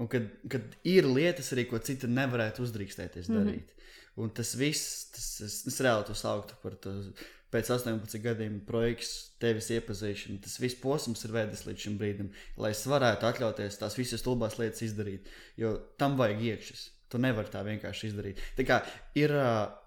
[0.00, 3.44] Un kad, kad ir lietas arī, ko citi nevarētu uzdrīkstēties mm -hmm.
[3.50, 3.74] darīt.
[4.22, 6.94] Un tas viss, tas, es, es reāli to sauktu par to.
[7.52, 12.70] Pēc 18 gadiem projekts, tevis iepazīšana, tas viss posms ir vedis līdz šim brīdim, lai
[12.72, 15.28] es varētu atļauties tās visas stulbās lietas izdarīt.
[15.60, 16.90] Jo tam vajag iekšas.
[17.12, 18.40] Tu nevari tā vienkārši izdarīt.
[18.56, 18.80] Tā kā
[19.14, 19.34] ir,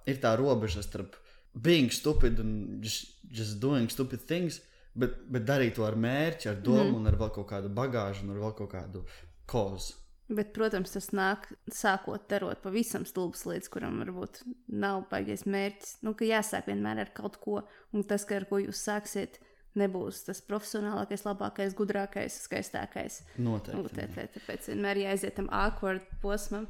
[0.05, 1.17] ir tā robeža starp
[1.61, 4.61] being stupid un just, just doing stupid things,
[4.93, 6.97] bet, bet darīt to ar mērķi, ar domu mm.
[6.99, 9.05] un ar vēl kaut kādu bagāžu un ar vēl kaut kādu
[9.49, 9.95] kozu.
[10.25, 14.39] Bet, protams, tas nāk sākot darot pavisam stulbas lietas, kuram varbūt
[14.73, 15.99] nav baigies mērķis.
[16.01, 17.59] Nu, ka jāsāk vienmēr ar kaut ko,
[17.93, 19.37] un tas, ka ar ko jūs sāksiet,
[19.77, 23.19] nebūs tas profesionālākais, labākais, gudrākais, skaistākais.
[23.37, 23.77] Noteikti.
[23.77, 26.65] Nu, tā, tā, tāpēc vienmēr jāiziet tam awkward posmam.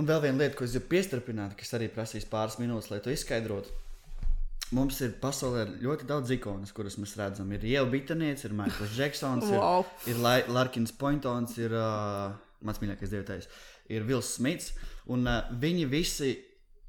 [0.00, 3.12] Un vēl viena lieta, ko es gribu piestrādāt, kas arī prasīs pāris minūtes, lai to
[3.12, 3.83] izskaidrotu
[4.72, 7.50] Mums ir pasaulē ļoti daudz ikonas, kuras mēs redzam.
[7.52, 9.84] Ir Ieva Bitaniets, ir Maikls Džeksons, wow.
[10.08, 12.32] ir, ir Larkins Pointons, ir uh,
[12.64, 13.48] mans mīļākais dievotājs,
[13.92, 14.72] ir Vils Smits.
[15.12, 16.32] Un uh, viņi visi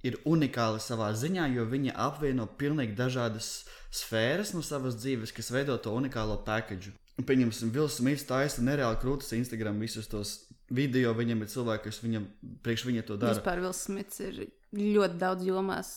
[0.06, 3.66] ir unikāli savā ziņā, jo viņi apvieno pilnīgi dažādas
[3.96, 6.96] sfēras no savas dzīves, kas veido to unikālo pakāpienu.
[7.26, 10.38] Pieņemsim, Vils Smits taisa nereāli krūtis Instagram visus tos
[10.70, 12.26] video, viņam ir cilvēki, kas viņam
[12.64, 13.36] priekš viņa to dara.
[13.36, 14.42] Vispār Vils Smits ir
[14.76, 15.94] ļoti daudz jomās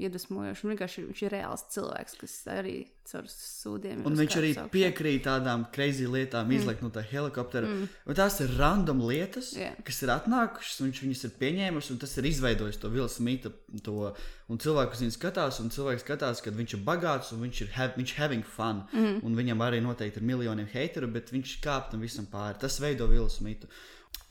[0.00, 0.68] iedvesmojoši.
[0.72, 2.74] Vienkārši viņš ir reāls cilvēks, kas arī
[3.08, 4.02] caur sūdiem.
[4.08, 4.64] Un viņš arī augšā.
[4.72, 6.56] piekrīt tādām kreizī lietām, mm.
[6.58, 7.68] izlaikt no tā helikoptera.
[7.68, 7.88] Mm.
[8.08, 9.74] Un tās ir random lietas, yeah.
[9.86, 13.52] kas ir atnākušas, viņš viņas ir pieņēmis, un tas ir izveidojis to Vilnu Smita.
[13.86, 14.12] To,
[14.52, 17.96] un cilvēks viņu skatās, un cilvēks skatās, ka viņš ir bagāts un viņš ir have,
[17.98, 18.84] viņš having fun.
[18.94, 19.20] Mm.
[19.26, 22.60] Un viņam arī noteikti ir miljoniem hateru, bet viņš kāp tam visam pāri.
[22.62, 23.70] Tas veido Vilnu Smitu.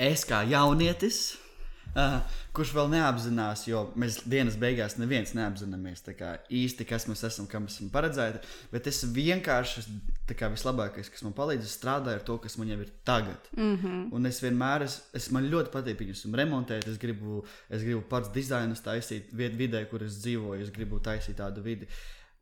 [0.01, 1.36] Es kā jaunietis
[1.92, 2.22] Uh,
[2.56, 6.06] kurš vēl neapzinās, jo mēs dienas beigās neviens neapzināmies
[6.62, 8.39] īsti, kas mēs esam, kam esam paredzēti.
[8.72, 9.84] Bet es vienkārši,
[10.39, 13.52] kā vislabākais, kas man palīdz, strādāju ar to, kas man jau ir tagad.
[13.58, 14.08] Mm -hmm.
[14.16, 16.88] Un es vienmēr, es, es man ļoti patīk viņus remontēt.
[16.88, 20.62] Es gribu, es gribu pats dizainus taisīt vidē, kur es dzīvoju.
[20.62, 21.88] Es gribu taisīt tādu vidi.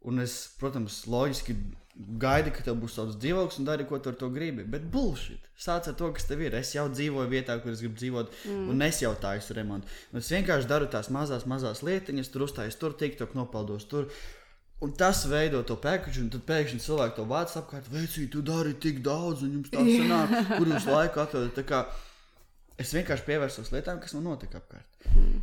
[0.02, 1.56] Un es, protams, loģiski
[2.00, 4.64] gaidi, ka tev būs savs dzīvoklis un dari, ko tu ar to gribi.
[4.64, 5.50] Bet bullshit.
[5.60, 6.56] Sāc ar to, kas tev ir.
[6.56, 8.68] Es jau dzīvoju vietā, kur es gribu dzīvot, mm.
[8.72, 9.92] un es jau tādu remontu.
[10.14, 13.88] Un es vienkārši daru tās mazās, mazās lietiņas, tur uzstājas, tur tiktok nopeldos.
[13.92, 14.08] Tur.
[14.80, 17.92] Un tas veido to pēkšņu, un tad pēkšņi cilvēki to vāc apkārt.
[17.92, 21.98] Vecī, tu dari tik daudz, un jums tā sanāk, kur jūs laiku atrodat.
[22.80, 25.10] Es vienkārši pievērsos lietām, kas man notika apkārt.
[25.12, 25.42] Mm.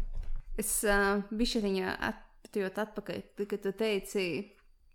[0.56, 4.22] Es uh, biju šeit atpakaļ, kad tu teici,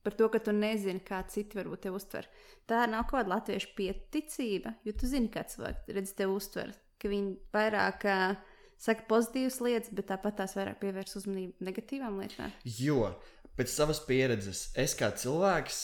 [0.06, 2.30] par to, ka tu nezini, kā citi varbūt tevi uztver.
[2.70, 7.12] Tā nav kaut kāda latviešu pieticība, jo tu zini, kā cilvēki redz tevi uztver, ka
[7.12, 8.40] viņi vairāk uh,
[8.82, 12.54] saka pozitīvas lietas, bet tāpat tās vairāk pievērs uzmanību negatīvām lietām.
[12.66, 13.14] Jo
[13.58, 15.82] pēc savas pieredzes, es kā cilvēks,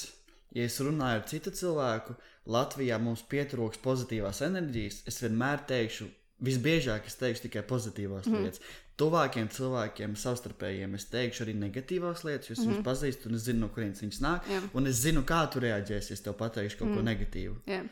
[0.57, 2.15] ja es runāju ar citu cilvēku,
[2.47, 6.07] Latvijā mums pietrūks pozitīvās enerģijas, es vienmēr teikšu,
[6.47, 8.45] visbiežāk es teikšu tikai pozitīvās mm.
[8.45, 8.63] lietas.
[8.97, 12.71] Tuvākiem cilvēkiem, savstarpējiem, es teikšu arī negatīvās lietas, jo es mm.
[12.71, 14.47] viņus pazīstu un es zinu, no kurienes viņas nāk.
[14.49, 14.61] Jā.
[14.73, 16.95] Un es zinu, kā tu reaģēsi, ja es tev pateikšu kaut mm.
[16.97, 17.53] ko negatīvu.
[17.69, 17.83] Jā.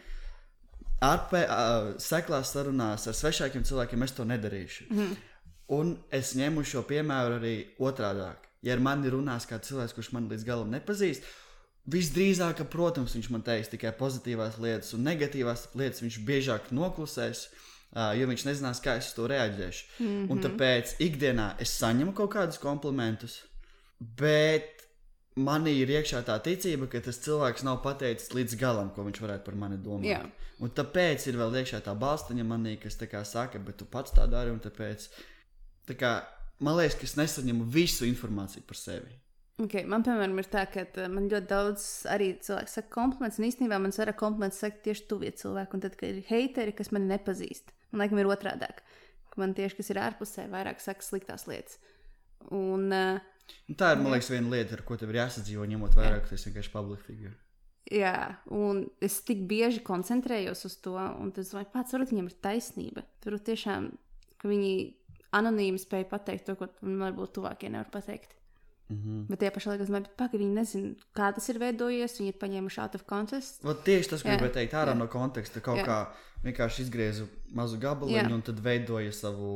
[1.06, 4.88] Arpē, uh, seklās sarunās ar svešākiem cilvēkiem es to nedarīšu.
[4.90, 5.14] Mm.
[5.78, 7.54] Un es ņemu šo piemēru arī
[7.86, 8.26] otrādi.
[8.66, 11.30] Ja ar mani runās kāds cilvēks, kurš man līdz galam nepazīst,
[11.94, 17.46] visdrīzāk, ka, protams, viņš man teiks tikai pozitīvās lietas, un negatīvās lietas viņš biežāk noklusēs.
[17.46, 19.84] Uh, jo viņš nezinās, kā es uz to reaģēšu.
[20.00, 20.32] Mm -hmm.
[20.32, 23.44] Un tāpēc ikdienā es saņemu kaut kādus komplimentus,
[24.00, 24.76] bet
[25.36, 29.44] manī ir iekšā tā ticība, ka tas cilvēks nav pateicis līdz galam, ko viņš varētu
[29.46, 30.06] par mani domāt.
[30.06, 30.24] Jā.
[30.60, 34.12] Un tāpēc ir vēl iekšā tā balstaņa manī, kas tā kā saka, bet tu pats
[34.12, 35.10] tā dari, un tāpēc
[35.88, 36.24] tā kā,
[36.60, 39.20] man liekas, ka es nesaņemu visu informāciju par sevi.
[39.56, 43.78] Okay, man, piemēram, ir tā, ka man ļoti daudz arī cilvēku saka komplimentus, un īstenībā
[43.80, 45.78] man vairāk komplimentus saka tieši tuvie cilvēki.
[45.78, 48.70] Un tad, kad ir heiteri, kas mani nepazīst, man laikam ir otrādi.
[49.40, 51.80] Man tieši kas ir ārpusē, vairāk saka sliktās lietas.
[52.56, 53.24] Un, uh,
[53.76, 56.46] tā ir, man liekas, viena lieta, ar ko tev ir jāsadzīvo, ņemot vērā, ka tas
[56.48, 57.34] vienkārši public figure.
[57.92, 62.38] jā, un es tik bieži koncentrējos uz to, un tas domāju, pats varbūt viņam ir
[62.48, 63.04] taisnība.
[63.24, 63.90] Tur tiešām,
[64.40, 64.72] ka viņi
[65.36, 68.35] anonīmi spēja pateikt to, ko man varbūt tuvākie nevar pateikt.
[68.90, 69.26] Mm -hmm.
[69.30, 72.20] Bet tie pašā laikā, domāju, pagaidi, viņi nezina, kā tas ir veidojies.
[72.20, 73.64] Viņi ir paņēmuši out of context.
[73.64, 75.62] Vat tieši tas, ko gribēju teikt, ārā no konteksta.
[75.62, 75.86] Kaut Jā.
[75.86, 75.98] kā
[76.44, 78.34] vienkārši izgriezu mazu gabaliņu Jā.
[78.34, 79.50] un tad veidoju savu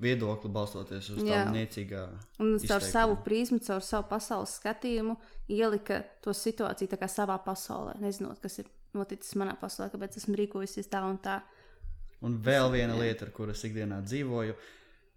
[0.00, 2.04] viedokli balstoties uz tādu niecīgā.
[2.38, 5.16] Un caur savu prizmu, caur savu pasaules skatījumu
[5.48, 7.98] ielika to situāciju savā pasaulē.
[8.00, 11.40] Nezinot, kas ir noticis manā pasaulē, kāpēc esmu rīkojusies tā un tā.
[12.20, 13.00] Un vēl viena Jā.
[13.00, 14.54] lieta, ar kuru es ikdienā dzīvoju,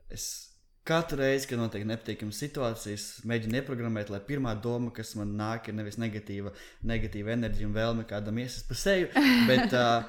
[0.09, 0.57] es
[0.88, 5.75] katru reizi, kad notiek nepatīkamas situācijas, mēģinu ieprogrammēt, lai pirmā doma, kas man nāk, ir
[5.77, 6.53] nevis negatīva,
[6.88, 9.09] negatīva enerģija un vēlme kādam iesist pa seju,
[9.51, 10.07] bet uh,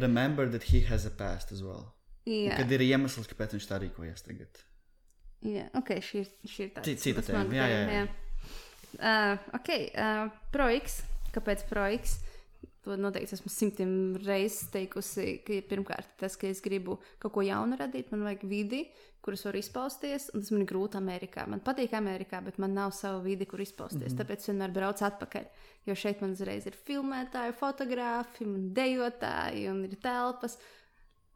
[0.00, 1.90] remember that he has a past as well.
[2.24, 4.62] Jā, Kad ir iemesls, kāpēc viņš tā rīkojas tagad.
[5.44, 5.66] jā.
[5.76, 8.04] ok, šī šī ir tāda Ci- cita tēma, jā, jā, jā.
[8.94, 11.02] Uh, ok, uh, ProX.
[11.34, 12.14] Kāpēc ProX?
[12.84, 17.78] To noteikti esmu simtiem reizes teikusi, ka pirmkārt tas, ka es gribu kaut ko jaunu
[17.80, 18.82] radīt, man vajag vidi,
[19.24, 21.46] kuras var izpausties, un tas man ir grūti Amerikā.
[21.48, 24.12] Man patīk Amerikā, bet man nav sava vidi, kur izpausties.
[24.12, 24.20] Mm -hmm.
[24.20, 25.44] Tāpēc es vienmēr braucu atpakaļ.
[25.86, 30.58] Jo šeit man uzreiz ir filmētāji, fotografi, un dejotāji, un ir telpas.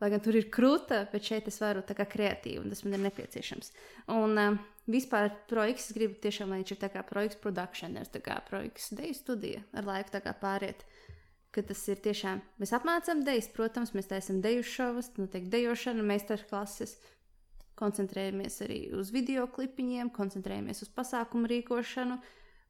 [0.01, 2.95] Lai gan tur ir krūta, bet šeit es varu tā kā kreatīvi, un tas man
[2.95, 3.73] ir nepieciešams.
[4.15, 8.21] Un uh, vispār projekts, es gribu tiešām, lai viņš ir tā kā projekts nevis tā
[8.21, 10.85] kā projekts deju studija, ar laiku tā kā pāriet.
[11.55, 16.99] Ka tas ir tiešām, mēs apmācām dejas, protams, mēs taisām deju šovus, notiek dejošana, meistarklases,
[17.79, 22.19] koncentrējamies arī uz video klipiņiem, koncentrējamies uz pasākumu rīkošanu,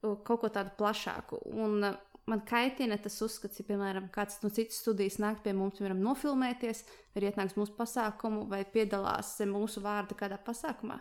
[0.03, 1.41] kaut ko tādu plašāku.
[1.59, 1.91] Un
[2.29, 6.85] man kaitina tas uzskats, ja, piemēram, kāds no citas studijas nāk pie mums, piemēram, nofilmēties,
[7.14, 11.01] vai ietnāks mūsu pasākumu, vai piedalās zem mūsu vārda kādā pasākumā.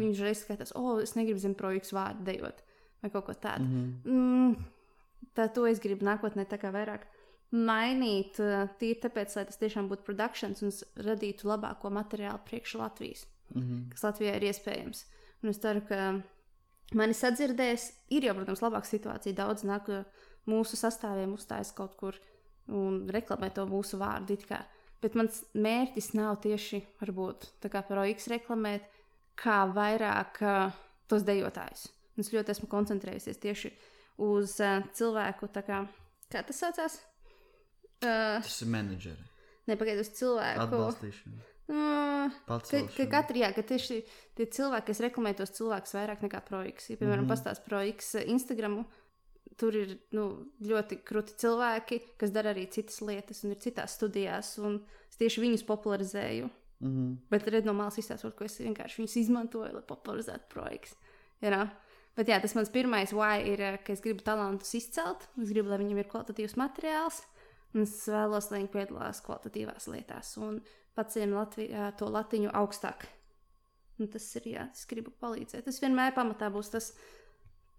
[0.00, 2.62] Viņš reiz skatās, o, oh, es negribu zem projekta vārdu dejot,
[3.02, 3.66] vai kaut ko tādu.
[3.66, 3.90] Mhm.
[4.08, 4.70] Mm,
[5.36, 7.06] tā to es gribu nākotnē tā kā vairāk
[7.50, 10.72] mainīt, uh, tīri tāpēc, lai tas tiešām būtu produkcijas un
[11.06, 13.90] radītu labāko materiālu priekš Latvijas Mhm.
[13.90, 15.04] kas Latvijā ir iespējams.
[15.42, 16.22] Un es ceru, ka
[16.94, 17.90] mani sadzirdēs.
[18.14, 19.36] Ir jau, protams, labāka situācija.
[19.36, 20.04] Daudz nāk uh,
[20.50, 22.18] mūsu sastāviem, uzstājas kaut kur
[22.70, 24.38] un reklamē to mūsu vārdu.
[25.00, 28.84] Bet mans mērķis nav tieši varbūt, tā kā par OX reklamēt,
[29.40, 30.76] kā vairāk uh,
[31.08, 31.88] tos dejotājus.
[32.20, 33.99] Es ļoti esmu koncentrējusies tieši uz
[34.60, 35.84] uh, cilvēku, kā,
[36.32, 37.00] kā tas saucās?
[38.00, 39.26] Uh, Tas ir menedžeri.
[39.70, 40.66] Nepagaidu uz cilvēku.
[40.66, 41.46] Atbalstīšana.
[41.70, 44.00] Uh, Pats Ka, ka katru, jā, ka tieši
[44.38, 47.28] tie cilvēki, kas reklamē tos cilvēkus vairāk nekā projekts, ja, piemēram, mm.
[47.28, 47.30] -hmm.
[47.30, 48.80] pastāstīs projekts Instagram,
[49.60, 50.24] tur ir nu,
[50.64, 54.80] ļoti krūti cilvēki, kas dara arī citas lietas un ir citās studijās, un
[55.10, 56.50] es tieši viņus popularizēju.
[56.80, 57.12] Mhm.
[57.30, 60.96] Bet redz no malas izstāstot, ko es vienkārši izmantoju, lai popularizētu projekts.
[61.42, 61.68] You know?
[62.20, 65.70] Bet jā, tas mans pirmais why ir, eh, ka es gribu talantus izcelt, es gribu,
[65.72, 67.22] lai viņiem ir kvalitatīvs materiāls,
[67.72, 70.58] un es vēlos, lai viņi piedalās kvalitatīvās lietās un
[70.98, 73.08] paceļam Latvijā to latiņu augstāk.
[74.00, 75.64] Un tas ir, jā, es gribu palīdzēt.
[75.64, 76.92] Tas vienmēr pamatā būs tas,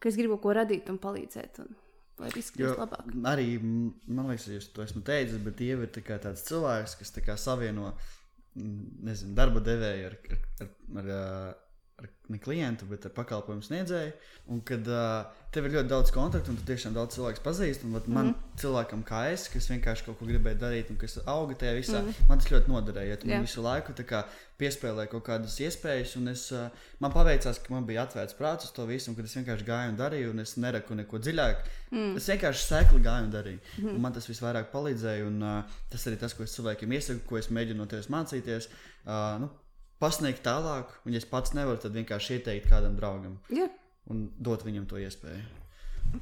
[0.01, 1.77] ka es gribu ko radīt un palīdzēt, un
[2.61, 2.75] Jo
[3.29, 7.13] arī, m, man liekas, jūs to esmu teicis, bet Dieva ir tā tāds cilvēks, kas
[7.15, 7.93] tā savieno
[8.53, 11.55] mm, nezinu, darba devēju ar, ar, ar, ar,
[12.01, 14.11] ar ne klientu, bet ar pakalpojumu sniedzēju.
[14.51, 17.95] Un kad uh, tev ir ļoti daudz kontaktu, un tu tiešām daudz cilvēku pazīsti, un
[17.95, 18.53] man mm.
[18.61, 22.27] cilvēkam kā es, kas vienkārši kaut ko gribēja darīt, un kas auga tajā visā, mm.
[22.29, 23.19] man tas ļoti noderēja.
[23.21, 24.23] Tu man visu laiku kā,
[24.61, 28.75] piespēlēji kaut kādas iespējas, un es, uh, man paveicās, ka man bija atvērts prāts uz
[28.75, 31.65] to visu, un kad es vienkārši gāju un darīju, un es neraku neko dziļāk.
[31.91, 32.13] Mm.
[32.19, 33.63] Es vienkārši sekli gāju un darīju.
[33.81, 33.95] Mm.
[33.95, 37.41] Un man tas visvairāk palīdzēja, un uh, tas arī tas, ko es cilvēkiem iesaku, ko
[37.41, 38.69] es mēģinu no tevis mācīties.
[39.01, 39.51] Uh, nu,
[40.01, 43.69] pasniegt tālāk, un, ja es pats nevaru, tad vienkārši ieteikt kādam draugam Jā.
[44.11, 45.43] un dot viņam to iespēju.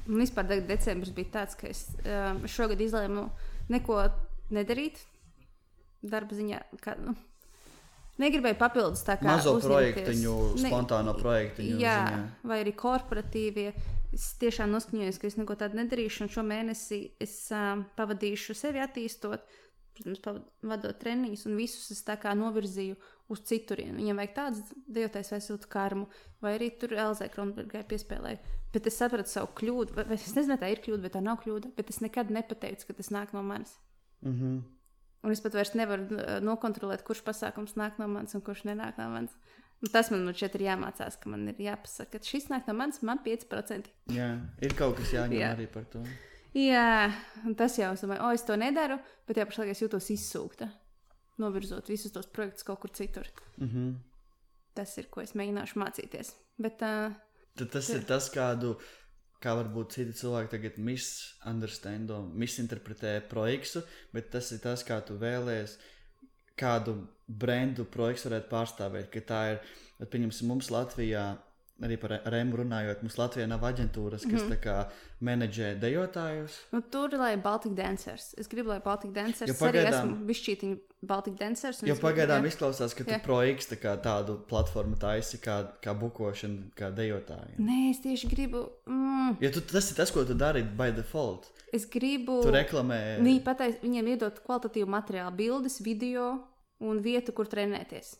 [0.06, 3.26] Un vispār decembris bija tāds, ka es um, šogad izlēmu
[3.72, 4.04] neko
[4.54, 5.00] nedarīt
[6.02, 6.60] darba ziņā.
[6.84, 7.16] Kā, nu,
[8.20, 10.12] Negribēju papildus tā kā mazo projektu,
[10.60, 11.64] spontāno projektu.
[11.80, 12.18] Jā, ziņā.
[12.50, 13.70] vai arī korporatīvie.
[14.12, 18.82] Es tiešām noskaņojos, ka es neko tādu nedarīšu, un šo mēnesi es um, pavadīšu sevi
[18.82, 19.46] attīstot,
[20.00, 22.98] protams, vadot treniņus, un visus es tā kā novirzīju
[23.30, 23.98] uz citurienu.
[24.00, 26.08] Viņam vajag tādas vai siltu karmu,
[26.42, 28.40] vai arī tur Elzai Kronbergai piespēlēja.
[28.74, 31.72] Bet es sapratu savu kļūdu, vai es nezinu, tā ir kļūda, vai tā nav kļūda,
[31.78, 33.72] bet es nekad nepateicu, ka tas nāk no manis.
[34.22, 34.60] Mm -hmm.
[35.22, 39.10] Un es pat vairs nevaru nokontrolēt, kurš pasākums nāk no manis un kurš nenāk no
[39.10, 39.34] manis.
[39.82, 43.02] Un tas man šeit ir jāmācās, ka man ir jāpasaka, ka šis nāk no manis,
[43.02, 43.84] man 5%.
[44.06, 45.54] Jā, ir kaut kas jāņem Jā.
[45.56, 46.02] arī par to.
[46.54, 47.12] Jā,
[47.56, 50.68] tas jau es domāju, o, es to nedaru, bet tajā pašā laikā es jūtos izsūkta
[51.40, 53.28] novirzot visus tos projektus kaut kur citur.
[53.58, 53.98] Mm -hmm.
[54.74, 56.34] Tas ir, ko es mēģināšu mācīties.
[56.58, 57.12] Bet, uh,
[57.56, 57.96] Tad tas jā.
[57.96, 58.76] ir tas, kādu,
[59.42, 65.78] kā varbūt citi cilvēki tagad misunderstand, misinterpretē projektu, bet tas ir tas, kā tu vēlēsies,
[66.60, 66.94] kādu
[67.26, 69.10] brendu projekts varētu pārstāvēt.
[69.10, 69.60] Ka tā ir,
[70.12, 71.24] pieņemsim, mums Latvijā
[71.84, 74.98] arī par Rēmu runājot, mums Latvijā nav aģentūras, kas mm -hmm.
[75.20, 76.58] menedžē dejotājus.
[76.72, 78.34] Nu, tur lai Baltic Dancers.
[78.38, 81.82] Es gribu, lai Baltic Dancers jo pagaidām, arī esmu bišķītiņu Baltic Dancers.
[81.82, 83.20] Jo pagaidām gribu, izklausās, ka tu jā.
[83.24, 87.56] projekts tā kā tādu platformu taisi kā, kā bukošana, kā dejotāji.
[87.58, 88.68] Nē, es tieši gribu.
[88.86, 89.36] Mm.
[89.40, 91.50] Jo tu, tas ir tas, ko tu dari by default.
[91.72, 92.42] Es gribu.
[92.42, 93.20] Tu reklamē.
[93.22, 96.32] Viņi patais, viņiem iedot kvalitatīvu materiālu, bildes, video
[96.80, 98.16] un vietu, kur trenēties.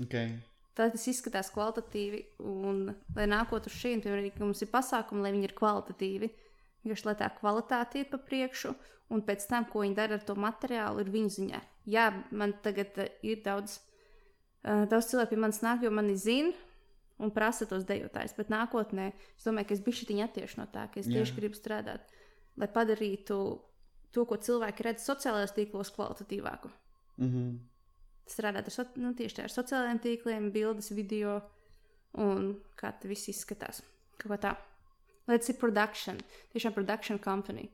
[0.00, 0.38] Okay.
[0.72, 2.86] Tad tas izskatās kvalitatīvi, un
[3.16, 6.30] lai nākot uz šīm, piemēram, ka mums ir pasākumi, lai viņi ir kvalitatīvi,
[6.82, 8.72] vienkārši lai tā kvalitāte iet pa priekšu,
[9.12, 11.60] un pēc tam, ko viņi dara ar to materiālu, ir viņu ziņā.
[11.92, 13.82] Jā, man tagad uh, ir daudz,
[14.64, 16.54] uh, daudz cilvēku pie manis nāk, jo mani zina
[17.22, 20.86] un prasa tos dejotājus, bet nākotnē es domāju, ka es bišķi tiņu attiešu no tā,
[20.88, 21.18] ka es Jā.
[21.18, 22.08] tieši gribu strādāt,
[22.56, 23.36] lai padarītu
[24.16, 26.72] to, ko cilvēki redz sociālajos tīklos, kvalitatīvāku.
[27.20, 27.71] Mm -hmm
[28.28, 31.40] strādāt ar, so, nu, tieši ar sociālajiem tīkliem, bildes, video
[32.20, 33.82] un kā tas viss izskatās.
[34.20, 34.54] Kaut kā tā.
[35.30, 36.18] Let's say production,
[36.54, 37.70] tiešām production company.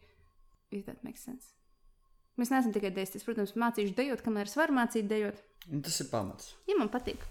[0.71, 1.55] If that makes sense.
[2.39, 5.41] Mēs neesam tikai dēstis, protams, mācījuši dejot, kamēr es varu mācīt dejot.
[5.73, 6.53] Un tas ir pamats.
[6.69, 7.25] Ja man patīk.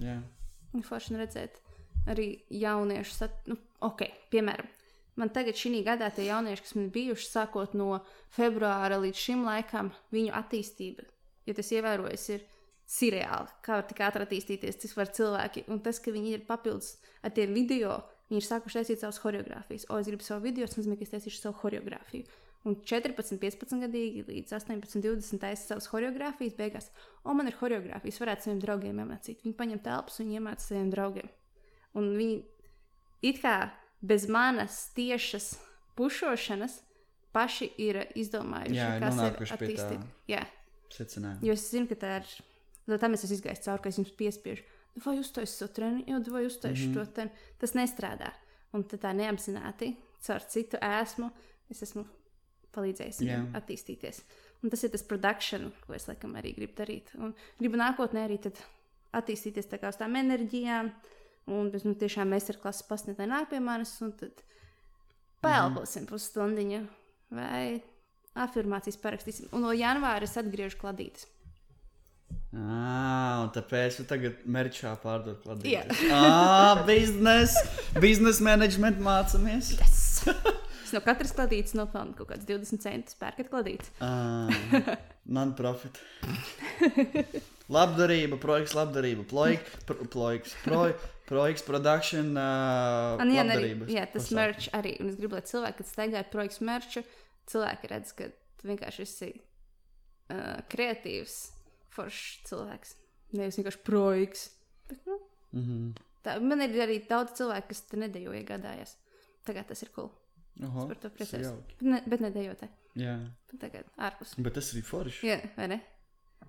[0.00, 0.16] Jā.
[0.74, 1.60] Un forši redzēt
[2.10, 3.36] arī jauniešus, sat...
[3.50, 4.70] nu, ok, piemēram.
[5.20, 8.00] Man tagad šī gadā tie jaunieši, kas man bijuši sākot no
[8.34, 11.04] februāra līdz šim laikam, viņu attīstība,
[11.46, 12.48] ja tas ievērojis, ir
[12.90, 15.64] seriāli, kā var tik ātri attīstīties, cik var cilvēki.
[15.72, 17.98] Un tas, ka viņi ir papildus ar tiem video,
[18.30, 19.86] viņi ir sākuši taisīt savas choreogrāfijas.
[19.88, 22.40] O, es gribu savu video, tas nozīmē, ka es taisīšu savu choreogrāfiju.
[22.64, 26.88] Un 14, 15 gadīgi līdz 18, 20 taisa savas choreogrāfijas beigās.
[27.22, 29.42] O, man ir choreogrāfija, es varētu saviem draugiem iemācīt.
[29.44, 31.28] Viņi paņem telpas un iemācīja saviem draugiem.
[32.00, 32.38] Un viņi
[33.28, 33.58] it kā
[34.04, 35.54] bez manas tiešas
[35.96, 36.80] pušošanas
[37.34, 40.08] paši ir izdomājuši, Jā, kā sevi attīstīt.
[40.30, 40.42] Jā,
[40.94, 41.48] secinājumi.
[41.48, 42.34] Jo es zinu, ka tā ir
[42.86, 44.64] No tam es esmu izgājis cauri, ka es jums piespiežu.
[45.04, 47.06] Vai uztaisīt to treniņu, vai uztaisīt mm -hmm.
[47.06, 47.30] to ten.
[47.58, 48.32] Tas nestrādā.
[48.72, 51.30] Un tā neapzināti, caur citu esmu,
[51.70, 52.04] es esmu
[52.74, 53.46] palīdzējis yeah.
[53.54, 54.22] attīstīties.
[54.62, 57.14] Un tas ir tas produkšana, ko es laikam arī gribu darīt.
[57.14, 58.38] Un gribu nākotnē arī
[59.12, 60.90] attīstīties tā uz tām enerģijām.
[61.46, 64.42] Un bez nu, tiešām meistarklases pasniedzēja nāk pie manis, un tad
[65.42, 66.10] paelposim mm -hmm.
[66.10, 66.86] pusstundiņu
[67.30, 67.82] vai
[68.34, 69.48] afirmācijas parakstīsim.
[69.52, 71.26] Un no janvāra es atgriežu kladītes.
[72.54, 76.02] Ah, un tāpēc jūs tagad merčā pārdod kladītes.
[76.06, 77.64] Jā, ah, biznesa,
[78.02, 79.72] biznesa menedžment mācāmies.
[79.74, 80.02] Yes.
[80.84, 83.90] Es no katras kladītes nopelnu kaut kāds 20 centus pērkat kladītes.
[84.04, 84.52] Ah,
[85.38, 85.98] non-profit.
[87.74, 90.84] Labdarība, projekts, labdarība, projekts, pro, projekts, pro,
[91.26, 92.34] projekts, production.
[92.36, 94.98] Uh, Un, jā, arī, jā, tas merch arī.
[95.00, 97.02] Un es gribu, lai cilvēki, kad staigāja projekts merču,
[97.50, 98.28] cilvēki redz, ka
[98.68, 101.38] vienkārši esi uh, kreatīvs
[101.94, 102.96] foršs cilvēks.
[103.34, 104.50] Nevis vienkārši projekts.
[104.88, 105.18] Bet, nu,
[105.52, 106.02] mm -hmm.
[106.26, 108.96] tā, man ir arī daudz cilvēku, kas te nedejo iegādājās.
[109.44, 110.10] Tagad tas ir cool.
[110.62, 111.54] Aha, es par to priecājos.
[111.80, 112.68] Ne, bet nedējotē.
[112.94, 113.16] Jā.
[113.50, 114.36] Bet tagad ārpus.
[114.38, 115.26] Bet tas ir forši.
[115.26, 115.80] Jā, vai ne?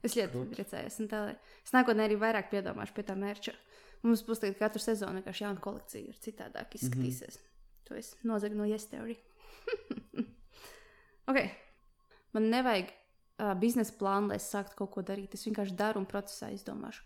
[0.04, 1.00] Es ļoti priecājos.
[1.02, 1.22] un Tā,
[1.64, 3.54] es nākotnē arī vairāk piedomāšu pie tā mērķa.
[4.06, 7.40] Mums būs tagad katru sezonu vienkārši jauna kolekcija, ir citādāk izskatīsies.
[7.40, 7.52] Mm -hmm.
[7.86, 9.18] To es nozagu no Yesterday.
[11.30, 11.38] ok.
[12.34, 12.92] Man nevajag
[13.60, 15.36] biznesa plānu, lai es sāktu kaut ko darīt.
[15.36, 17.04] Es vienkārši daru un procesā izdomāšu.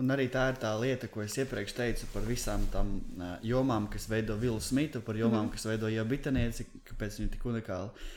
[0.00, 3.86] Un arī tā ir tā lieta, ko es iepriekš teicu par visām tām uh, jomām,
[3.92, 5.52] kas veido Vilnu Smitu, par jomām, mm.
[5.54, 8.08] kas veido jau bitanieci, kāpēc viņi tik unikāli.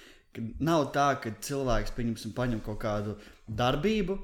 [0.66, 3.14] Nav tā, ka cilvēks pieņemsim, paņem kaut kādu
[3.46, 4.18] darbību,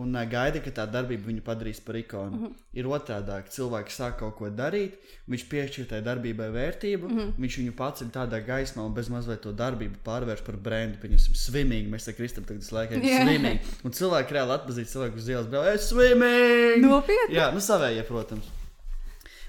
[0.00, 2.36] un uh, gaida, ka tā darbība viņu padarīs par ikonu.
[2.36, 2.62] Mm -hmm.
[2.80, 4.96] Ir otrādi, ka cilvēks sāk kaut ko darīt,
[5.30, 7.32] viņš piešķir tai darbībai vērtību, mm -hmm.
[7.38, 10.98] viņš viņu paceļ tādā gaismā un bez mazliet to darbību pārvērš par brendu.
[11.02, 13.22] Piemēram, swimming, mēs tam kristam tagad laikam yeah.
[13.22, 13.60] swimming.
[13.84, 16.84] Un cilvēki reāli atpazīst cilvēku uz ielas, brauc, es swimming!
[16.86, 17.36] Nopietni!
[17.36, 18.63] Jā, nu savējie, protams.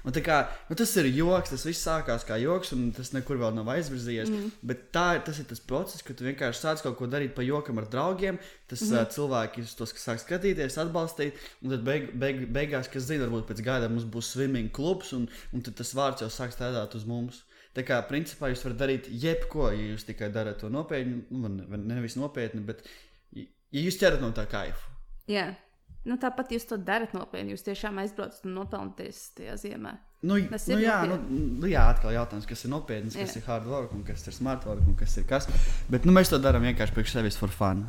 [0.06, 0.36] Un kā,
[0.68, 4.30] nu, tas ir joks, tas viss sākās kā joks, un tas nekur vēl nav aizvirzījies.
[4.30, 4.52] Mm.
[4.70, 7.82] Bet tā, tas ir tas process, ka tu vienkārši sāc kaut ko darīt pa jokam
[7.82, 8.38] ar draugiem.
[8.70, 9.00] Tas mm.
[9.00, 11.42] uh, cilvēki, tos, kas sāk skatīties, atbalstīt.
[11.64, 15.26] Un tad beig, beig, beigās, kas zina, varbūt pēc gada mums būs swimming klubs, un,
[15.50, 17.42] un tad tas vārds jau sāk strādāt uz mums.
[17.76, 21.50] Tā kā principā jūs varat darīt jebko, ja jūs tikai darat to nopietni, nu,
[21.82, 22.86] nevis nopietni, bet
[23.34, 24.94] ja jūs ķerat no tā kaifu.
[25.26, 25.58] Yeah.
[26.06, 27.56] Nu, tāpat jūs to darat nopietni.
[27.56, 29.96] Jūs tiešām aizbraucat un nopelnāties tajā ziemā.
[30.26, 31.16] Nu, nu, jā, nu,
[31.60, 33.42] nu, jā, atkal jautājums, kas ir nopietns, kas jā.
[33.42, 35.48] ir hard work, un kas ir smart work, un kas ir kas.
[35.90, 37.84] Bet nu, mēs to darām vienkārši priekš sevis for fun.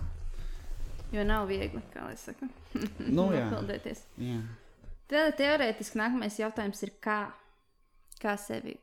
[1.13, 2.49] Jo nav viegli, kā lai saka,
[3.05, 4.03] nu, nopelnīties.
[5.07, 7.21] Tad teorētiski nākamais jautājums ir, kā,
[8.19, 8.75] kā sevi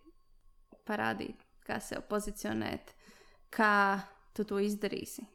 [0.89, 2.94] parādīt, kā sevi pozicionēt,
[3.52, 3.74] kā
[4.35, 5.27] tu to izdarīsi.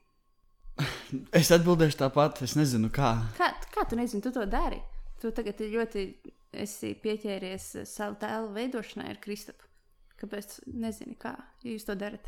[1.35, 3.13] Es atbildēšu tāpat, es nezinu, kā.
[3.37, 4.79] Kā, kā tu nezini, tu to dari?
[5.19, 6.05] Tu tagad ļoti
[6.63, 9.67] esi pieķēries savu tēlu veidošanai ar Kristapam.
[10.19, 10.59] Kāpēc?
[10.75, 11.33] Nezinu, kā
[11.63, 12.27] ja jūs to darat.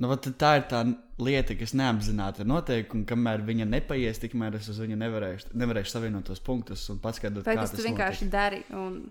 [0.00, 0.80] Nu, tā ir tā
[1.20, 5.92] lieta, kas neapzināti ir noteikti, un kamēr viņa nepaies, tikmēr es uz viņu nevarēšu, nevarēšu
[5.92, 8.32] savienot tos punktus un paskaidrot, kā tas vienkārši notiek.
[8.32, 8.62] dari.
[8.76, 9.02] Un...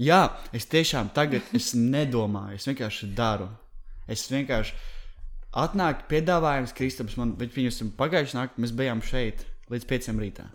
[0.00, 0.22] Jā,
[0.56, 3.50] es tiešām tagad es nedomāju, es vienkārši daru.
[4.08, 4.72] Es vienkārši
[5.52, 10.46] Atnāk piedāvājums Kristaps, man viņus pagājušajā naktī mēs bijām šeit līdz 5 rītā.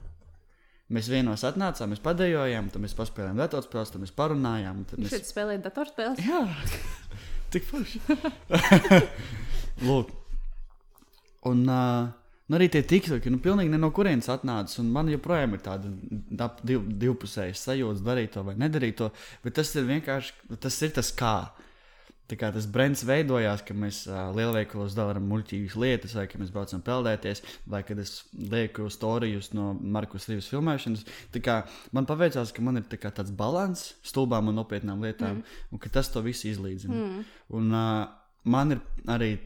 [0.94, 4.86] Mēs vienos atnācām, mēs padējojām, tad mēs paspēlējām datorspēles, tad mēs parunājām.
[4.88, 6.22] Tad mēs šeit spēlējām datorspēles.
[6.24, 6.40] Jā,
[7.54, 8.02] tik forši.
[9.88, 10.14] Lūk.
[11.52, 12.08] Un uh,
[12.48, 14.80] nu arī tie tiktoki, nu, pilnīgi ne no kurienes atnācis.
[14.82, 15.92] Un man joprojām ir tāda
[16.64, 19.12] div, divpusēja sajūta, darīt to vai nedarīt to.
[19.44, 21.36] Bet tas ir vienkārši tas, ir tas kā.
[22.28, 26.82] Kā tas brands veidojās, ka mēs uh, lielveikalos darām muļķīgas lietas, vai ka mēs braucam
[26.84, 31.06] peldēties, vai kad es lieku stāstus no Markus Rīgas filmēšanas.
[31.96, 35.62] Man paveicās, ka man ir tā tāds līdzsvars stulbām un nopietnām lietām, mm.
[35.72, 36.98] un ka tas to visu izlīdzina.
[36.98, 37.30] Mm.
[37.56, 38.10] Un uh,
[38.44, 39.38] man ir arī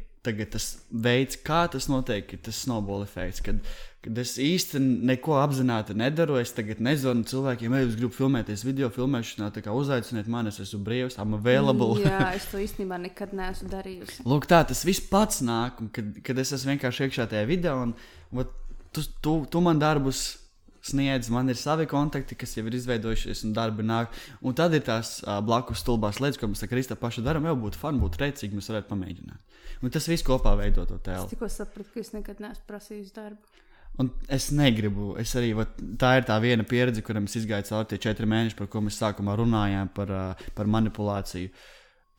[0.49, 3.41] tas veids, kā tas notiek, ir tas snowball efekts.
[3.45, 3.61] Kad,
[4.01, 8.89] kad es īsti neko apzināti nedaru, es tagad nezvanu cilvēkiem, ja es gribu filmēties video
[8.93, 11.99] filmēšanā, tā kā uzaiciniet mani, es esmu brīvs, I'm available.
[12.01, 14.23] Jā, es to īstenībā nekad neesmu darījusi.
[14.31, 17.77] Lūk, tā tas viss pats nāk, un kad, kad es esmu vienkārši iekšā tajā video,
[17.85, 17.93] un,
[18.33, 18.49] un
[18.89, 20.41] tu, tu, tu man darbus
[20.81, 24.13] sniedz, man ir savi kontakti, kas jau ir izveidojušies, un darbi nāk.
[24.41, 27.45] Un tad ir tās uh, blakus stulbās lietas, ko mēs ar Krista pašu darām.
[27.45, 29.59] Jau būtu fun, būtu rēcīgi, mēs varētu pamēģināt.
[29.85, 31.27] Un tas viss kopā veido to tēlu.
[31.29, 33.61] Es tikko sapratu, ka es nekad neesmu prasījis darbu.
[33.99, 37.89] Un es negribu, es arī, vat, tā ir tā viena pieredze, kuram es izgāju cauri
[37.91, 40.13] tie četri mēneši, par ko mēs sākumā runājām, par,
[40.55, 41.51] par manipulāciju.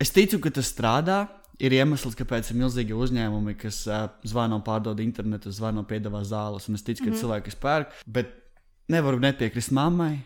[0.02, 1.22] Es ticu, ka tas strādā.
[1.62, 6.22] Ir iemesls, kāpēc ir milzīgi uzņēmumi, kas uh, zvana un pārdod internetu, zvana un piedāvā
[6.26, 6.64] zāles.
[6.66, 7.20] Un es ticu, ka mm -hmm.
[7.20, 8.32] cilvēki pērk, bet
[8.90, 10.24] nevaru nepiekrist mammai.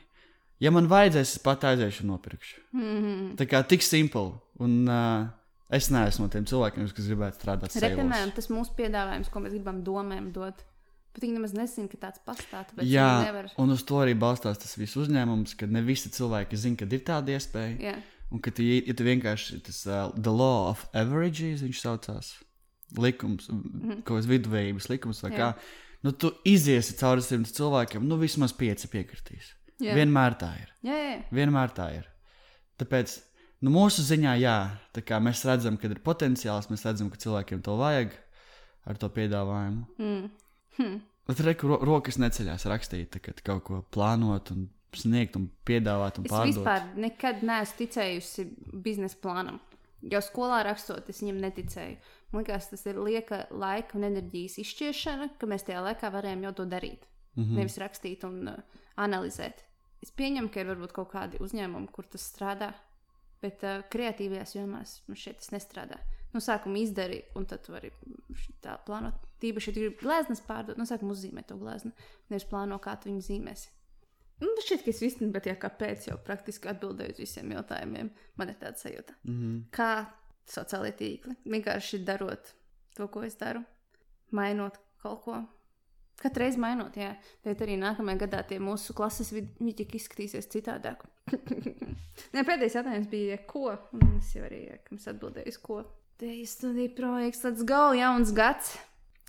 [0.62, 2.60] Ja man vajadzēs, es pat aiziešu un nopirkšu.
[2.72, 3.34] Mm -hmm.
[3.36, 4.32] Tā kā tik simpli.
[4.58, 5.26] Un uh,
[5.68, 8.32] es neesmu no tiem cilvēkiem, kas gribētu strādāt pie tā.
[8.34, 10.64] Tas mūsu piedāvājums, ko mēs gribam domēm dot.
[11.16, 12.74] Bet viņi nemaz nezina, ka tāds pastāv.
[12.84, 13.46] Jā, nevar...
[13.56, 17.04] un uz to arī balstās tas viss uzņēmums, ka ne visi cilvēki zina, ka ir
[17.08, 17.78] tāda iespēja.
[17.80, 18.02] Yeah.
[18.28, 22.34] Un ka tu, ja tu vienkārši tas uh, the law of averages, viņš saucās,
[23.00, 25.40] likums, mm kaut kāds viduvējības likums vai yeah.
[25.40, 29.54] kā nu, tu iziesi cauri simt cilvēkiem, nu vismaz pieci piekritīs.
[29.82, 29.96] Jā.
[29.96, 30.68] Vienmēr tā ir.
[30.86, 31.16] Jā, jā.
[31.34, 32.06] Vienmēr tā ir.
[32.80, 33.16] Tāpēc
[33.64, 34.56] nu, mūsu ziņā, jā,
[34.92, 38.14] tā mēs redzam, ka ir potenciāls, mēs redzam, ka cilvēkiem to vajag
[38.86, 39.86] ar to piedāvājumu.
[39.98, 40.28] Mm.
[40.76, 41.00] Hm.
[41.26, 46.28] Bet reku ro rokas neceļās rakstīt, kad kaut ko plānot un sniegt un piedāvāt un
[46.28, 46.52] pārdot.
[46.52, 48.46] Es vispār nekad neesmu ticējusi
[48.84, 49.58] biznesa plānam.
[50.06, 51.96] Jau skolā rakstot, es viņam neticēju.
[52.32, 56.52] Man liekas, tas ir lieka laika un enerģijas izšķiešana, ka mēs tajā laikā varējām jau
[56.60, 57.06] to darīt.
[57.34, 57.56] Mm -hmm.
[57.60, 59.64] Nevis rakstīt un uh, analizēt.
[60.02, 62.72] Es pieņemu, ka ir varbūt kaut kādi uzņēmumi, kur tas strādā,
[63.42, 65.98] bet uh, kreatīvajās jomās man šeit tas nestrādā.
[66.32, 67.90] No sākuma izdari, un tad vari
[68.62, 69.25] tā plānot.
[69.42, 71.92] Tīpaši, ja tu gribi gleznas pārdot, nu, sākam uzzīmēt to gleznu,
[72.32, 73.72] nevis plāno, kā tu viņu zīmēsi.
[74.42, 78.10] Nu, bet šķiet, ka es vispār, bet jā, kāpēc jau praktiski atbildēju uz visiem jautājumiem,
[78.36, 79.16] man ir tāda sajūta.
[79.24, 79.60] Mm -hmm.
[79.72, 79.90] Kā
[80.46, 82.52] sociālai tīkli, vienkārši darot
[82.96, 83.64] to, ko es daru,
[84.30, 85.42] mainot kaut ko.
[86.16, 87.10] Katru reizi mainot, jā,
[87.44, 91.04] tad arī nākamajā gadā tie mūsu klases vidi izskatīsies citādāk.
[92.34, 93.74] Nē, pēdējais jautājums bija, ko?
[93.92, 95.82] Un es jau arī jums atbildēju, uz ko.
[96.16, 98.78] Te ir studija projekts, let's go, jauns gads,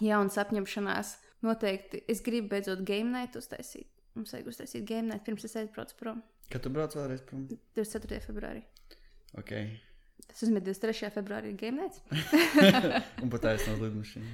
[0.04, 1.16] jauns apņemšanās.
[1.46, 3.90] Noteikti es gribu beidzot game night uztaisīt.
[4.18, 6.24] Mums vajag uztaisīt game night pirms es aizbraucu prom.
[6.50, 7.46] Kad tu brauc vēlreiz prom?
[7.78, 8.22] 24.
[8.26, 8.64] februārī.
[9.38, 9.54] Ok.
[10.28, 11.12] Tas uzmet 23.
[11.14, 12.02] februārī ir game night.
[13.24, 14.34] Un pat aizsnās lidmašīnu.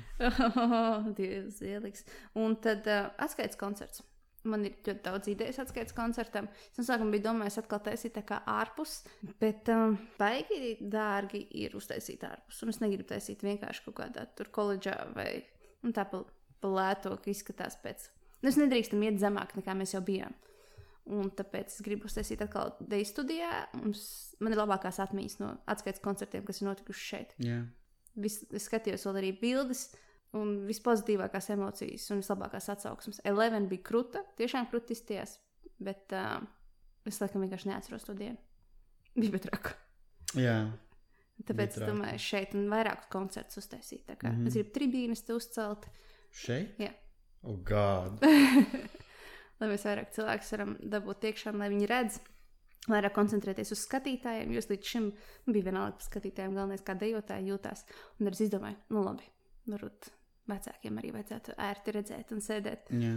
[0.63, 2.07] Oh, Dievs, ieliks.
[2.39, 4.03] Un tad uh, atskaites koncerts.
[4.43, 6.49] Man ir ļoti daudz idejas atskaites koncertam.
[6.71, 8.97] Es no sākuma biju domājis, atkal taisīt tā kā ārpus,
[9.39, 12.59] bet um, baigi dārgi ir uztaisīt ārpus.
[12.65, 15.29] Un es negribu taisīt vienkārši kaut kādā tur koledžā vai
[15.83, 16.23] nu, tā pa,
[16.63, 18.07] pa lēto, ka izskatās pēc.
[18.41, 20.35] Nu, es nedrīkstam iet zemāk, nekā mēs jau bijām.
[21.13, 23.65] Un tāpēc es gribu uztaisīt atkal deju studijā.
[23.75, 24.03] Mums,
[24.43, 27.35] man ir labākās atmiņas no atskaites koncertiem, kas ir notikuši šeit.
[27.43, 27.59] Jā.
[28.23, 29.89] Vis, es skatījos vēl arī bildes,
[30.37, 33.21] un vispozitīvākās emocijas un vislabākās atsauksmes.
[33.27, 35.37] Eleven bija kruta, tiešām krūti izties,
[35.83, 36.39] bet uh,
[37.09, 38.39] es laikam vienkārši neatceros to dienu.
[39.13, 39.75] Bija bet raka.
[40.39, 40.57] Jā.
[41.43, 41.89] Tāpēc es traki.
[41.91, 44.05] domāju, šeit un vairākus koncertus uztaisīt.
[44.07, 44.17] Mm.
[44.21, 44.47] -hmm.
[44.47, 45.89] Es gribu tribīnes uzcelt,
[46.33, 46.79] Šeit?
[46.81, 46.89] Jā.
[47.43, 48.23] Oh, God.
[49.61, 52.19] lai mēs vairāk cilvēkus varam dabūt iekšā, lai viņi redz.
[52.89, 56.97] Vairāk koncentrēties uz skatītājiem, jo es līdz šim nu, biju vienalga par skatītājiem, galvenais kā
[56.99, 57.85] dejotāji jūtās.
[58.19, 59.29] Un es izdomāju, nu labi,
[59.71, 60.09] varbūt
[60.51, 62.91] vecākiem arī vajadzētu ērti redzēt un sēdēt.
[62.99, 63.13] Jā.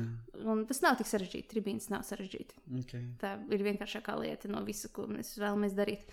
[0.47, 1.49] Un tas nav tik sarežģīti.
[1.51, 2.63] Tribīnas nav sarežģīti.
[2.79, 2.95] Ok.
[3.19, 6.07] Tā ir vienkāršākā lieta no visa, ko mēs vēlamies darīt,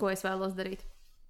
[0.00, 0.86] ko es vēlos darīt.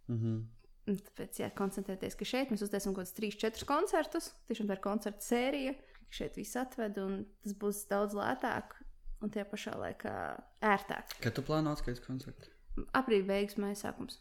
[0.09, 0.43] Mhm.
[0.85, 4.27] Un Tāpēc, jā, koncentrēties, ka šeit mēs uztaisām kaut kādus 3, 4 koncertus.
[4.51, 5.73] Tiešām tā ir koncerta sērija,
[6.05, 8.77] ka šeit viss atved, un tas būs daudz lētāk
[9.25, 10.13] un tie pašā laikā
[10.61, 11.17] ērtāk.
[11.25, 12.53] Kad tu plāno atskaites koncertu?
[12.93, 14.19] Aprīļa beigas, maija sākums.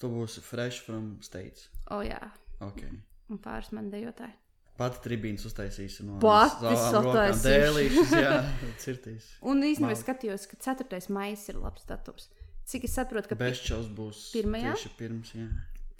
[0.00, 1.68] Tu būsi fresh from States.
[1.94, 2.18] O, jā,
[2.60, 2.82] Ok.
[3.30, 4.34] un pāris man dejotāji.
[4.80, 7.42] Pati tribīnas uztaisīsi no sataisīšu.
[7.44, 8.34] Dēlīšas, jā,
[8.82, 9.26] cirtīs.
[9.46, 11.00] Un īstenībā skatījos, ka 4.
[11.12, 12.30] maija ir labs datums.
[12.70, 14.76] Cik es saprotu, ka Bešķels būs Pirmajā?
[14.76, 15.48] tieši pirms, jā.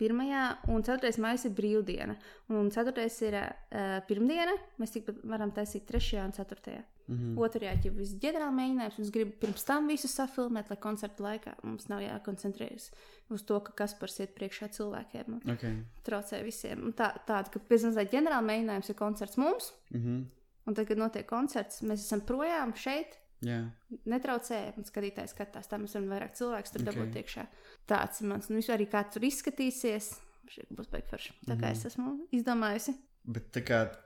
[0.01, 0.42] Pirmajā
[0.72, 1.10] un 4.
[1.20, 2.14] maija ir brīvdiena,
[2.56, 3.02] un 4.
[3.26, 4.55] ir uh, pirmdiena.
[4.80, 6.22] Mēs tikpat varam taisīt 3.
[6.24, 6.78] un 4.
[7.10, 7.34] Mhm.
[7.42, 8.97] Otrajā jau viss ģenerāli mēģinājums.
[9.01, 12.90] un Es gribu pirms tam visu safilmēt, lai koncerta laikā mums nav jākoncentrējas
[13.34, 15.66] uz to, ka Kaspars iet priekšā cilvēkiem un Ok.
[16.06, 16.84] traucē visiem.
[16.86, 20.24] Un Tā, tāda, ka pēc tam ģenerāli mēģinājums ir koncerts mums, Mhm.
[20.66, 23.18] un tad, kad notiek koncerts, mēs esam projām šeit.
[23.42, 23.70] Jā.
[24.06, 26.88] Netraucēja, un skatītājs skatās, tā mēs varam vairāk cilvēku tur Ok.
[26.90, 27.46] dabūt iekšā.
[27.88, 30.10] Tāds ir mans, vispār arī kā tur izskatīsies.
[30.50, 31.30] Šī būs beigts.
[31.46, 31.72] Tā kā Mhm.
[31.72, 32.96] es esmu izdomājusi.
[33.24, 33.96] Bet tā kā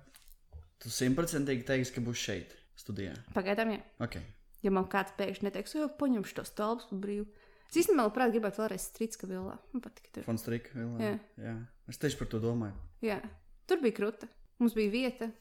[0.78, 3.14] tu simtprocentīgi teiksi, ka būs šeit, studijā.
[3.34, 3.80] Pagaidām, jā.
[4.00, 4.18] Ok.
[4.62, 7.26] Ja man kāds pēkšņi neteiks, jo paņemšu tos telpas par brīvu.
[7.70, 9.58] Es īstenībā labprāt gribētu vēlreiz strīdska vilā.
[9.72, 10.22] Man patīk tur.
[10.24, 10.98] Fonstrika vēl.
[11.00, 11.18] Jā.
[11.38, 11.66] jā.
[11.88, 12.74] Es tieši par to domāju.
[13.02, 13.20] Jā,
[13.66, 14.28] tur bija kruta.
[14.60, 15.32] Mums bija vieta,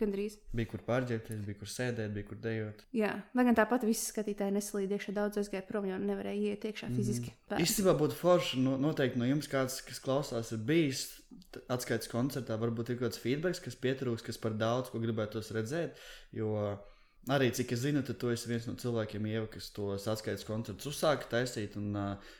[0.00, 0.38] gandrīz.
[0.56, 2.82] Bija kur pārģērbties, bija kur sēdēt, bija kur dejot.
[2.96, 6.90] Jā, lai gan tāpat visi skatītāji neslīd iekšā daudz aizgāja prom, jo nevarēja iet iekšā
[6.94, 7.32] fiziski.
[7.50, 7.62] Mm.
[7.64, 11.06] Īstenībā būtu forši no, noteikti no jums, kāds, kas klausās, ir bijis
[11.72, 12.58] atskaites koncertā.
[12.60, 16.00] Varbūt ir kaut kāds feedback, kas pietrūks, kas par daudz ko gribētos redzēt.
[16.36, 16.54] Jo
[17.32, 21.28] arī cik es zinu, tu esi viens no cilvēkiem, Ieva, kas tos atskaites koncertus uzsāka
[21.32, 21.92] taisīt un,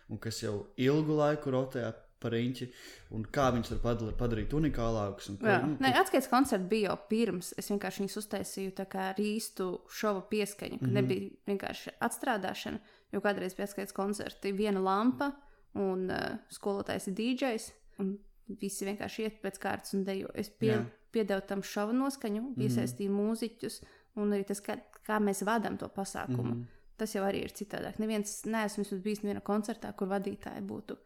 [0.08, 1.88] un kas jau ilgu laiku rotē
[2.20, 2.68] par riņķi.
[3.16, 5.30] Un kā viņus var padal- padarīt unikālākus.
[5.30, 7.52] un Jā, nu, Nē, atskaites koncerts bija jau pirms.
[7.58, 10.94] Es vienkārši viņus uztaisīju tā kā rīstu šova pieskaņu, ka mm -hmm.
[10.94, 12.78] nebija vienkārši atstrādāšana.
[13.12, 15.32] Jo kādreiz bija atskaites koncerti, viena lampa
[15.74, 17.72] un uh, skolotājs ir DJs.
[17.98, 18.18] Un
[18.60, 20.28] visi vienkārši iet pēc kārtas un dejo.
[20.34, 20.84] Es pie, Jā.
[21.12, 23.30] piedevu tam šova noskaņu, iesaistīju mm -hmm.
[23.30, 23.82] mūziķus
[24.16, 26.54] un arī tas, kā, kā mēs vadām to pasākumu.
[26.54, 26.66] Mm -hmm.
[26.96, 27.98] Tas jau arī ir citādāk.
[27.98, 30.96] Neviens neesmu bijis nevienā koncertā, kur vadītāji būtu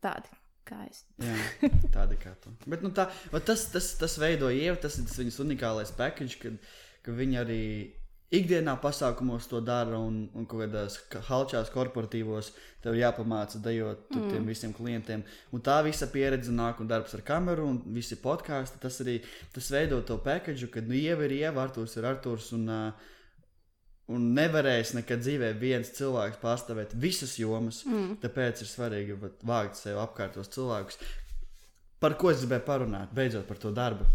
[0.00, 0.28] tādi
[0.66, 1.04] kā es.
[1.22, 1.36] Jā,
[1.96, 2.52] tāda kā tu.
[2.66, 3.08] Bet nu, tā,
[3.46, 6.58] tas, tas, tas veido ievu, tas ir tas viņas unikālais package, kad,
[7.06, 7.62] ka viņi arī
[8.34, 10.98] ikdienā pasākumos to dara un, un kaut kādās
[11.28, 12.50] halčās korporatīvos
[12.82, 14.30] tev jāpamāca dejot mm.
[14.32, 15.22] tiem visiem klientiem.
[15.54, 18.82] Un tā visa pieredze nāk un darbs ar kameru un visi podkāsti.
[18.82, 19.20] Tas arī
[19.54, 22.50] tas veido to package, kad nu, ieva ir ieva, Artūrs ir Artūrs.
[22.58, 23.14] Un, uh,
[24.14, 27.80] Un nevarēs nekad dzīvē viens cilvēks pārstāvēt visas jomas.
[27.88, 28.20] Mm.
[28.22, 31.00] Tāpēc ir svarīgi vākt sev apkārtos cilvēkus,
[31.98, 34.06] par ko es gribēju parunāt, beidzot par to darbu.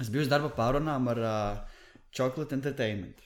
[0.00, 1.78] Es biju uz darba pārunām ar uh,
[2.14, 3.20] Chocolate Entertainment.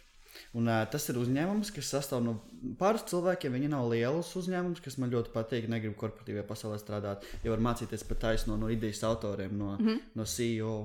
[0.56, 2.38] Un, uh, tas ir uzņēmums, kas sastāv no
[2.80, 3.54] pāris cilvēkiem.
[3.54, 5.68] Viņi nav liels uzņēmums, kas man ļoti patīk.
[5.70, 10.00] Negribu korporatīvajā pasaulē strādāt, jo var mācīties pat taisno no idejas autoriem, no, mm -hmm.
[10.18, 10.76] no CEO.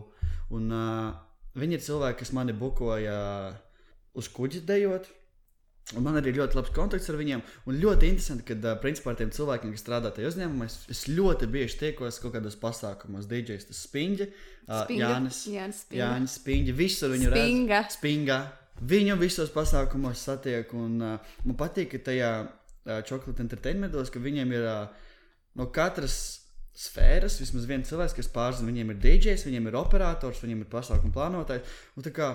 [0.54, 1.16] Un uh,
[1.58, 3.18] viņi ir cilvēki, kas mani bukoja
[4.18, 5.08] uz kuģi dejot.
[5.96, 7.42] Un man arī ir ļoti labs kontakts ar viņiem.
[7.72, 11.48] Un ļoti interesanti, ka, principā, ar tiem cilvēkiem, kas strādā tajā uzņēmumā, es, es ļoti
[11.54, 13.30] bieži tiekos kaut kādos pasākumos.
[13.32, 14.28] DJs, tas Spinģi,
[14.68, 14.82] uh.
[14.92, 16.02] Jānis, Jānis Spinga.
[16.02, 17.46] Jānis Spinģi, visur viņu redz.
[17.46, 17.80] Spinga.
[17.96, 18.40] Spingā.
[18.92, 20.76] Viņu visos pasākumos satiek.
[20.76, 25.08] Un, uh, man patīk, ka tajā uh, Chocolate Entertainmentos, ka viņiem ir uh,
[25.56, 26.20] no katras
[26.78, 28.68] sfēras vismaz viens cilvēks, kas pārzina.
[28.74, 31.80] Viņiem ir DJs, viņiem ir operators, viņiem ir pasākumu plānotājs.
[31.96, 32.34] Un tā kā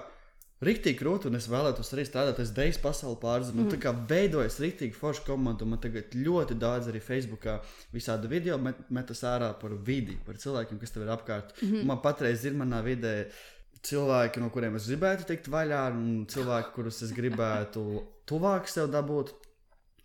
[0.63, 3.65] Rīktīgi krūti, un es vēlētos arī strādāt, es deju pasauli pārzinu.
[3.65, 3.71] Mm.
[3.73, 7.57] Tā kā veidojas rīktīgi forša komanda, un man tagad ļoti daudz arī Facebookā
[7.95, 11.51] visādi video met, metas ārā par vidi, par cilvēkiem, kas tev ir apkārt.
[11.59, 11.91] Mm -hmm.
[11.91, 13.15] Man patreiz ir manā vidē
[13.83, 19.35] cilvēki, no kuriem es gribētu tikt vaļā, un cilvēki, kurus es gribētu tuvāk sev dabūt.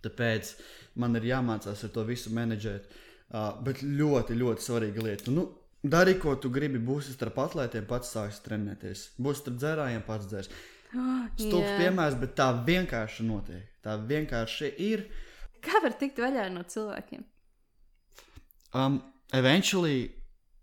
[0.01, 0.53] Tāpēc
[0.95, 2.89] man ir jāmācās ar to visu menedžēt.
[3.27, 5.31] Uh, bet ļoti, ļoti svarīga lieta.
[5.31, 5.49] Nu,
[5.87, 9.03] Dari, ko tu gribi, būsi starp atlētiem, pats sāksi trenēties.
[9.21, 10.49] Būsi starp dzērājiem, pats dzērs.
[11.37, 11.77] Stulbs Jā.
[11.81, 13.65] piemērs, bet tā vienkārši notiek.
[13.85, 15.05] Tā vienkārši ir.
[15.63, 17.25] Kā var tikt vaļā no cilvēkiem?
[18.77, 18.99] Um,
[19.35, 20.09] eventually,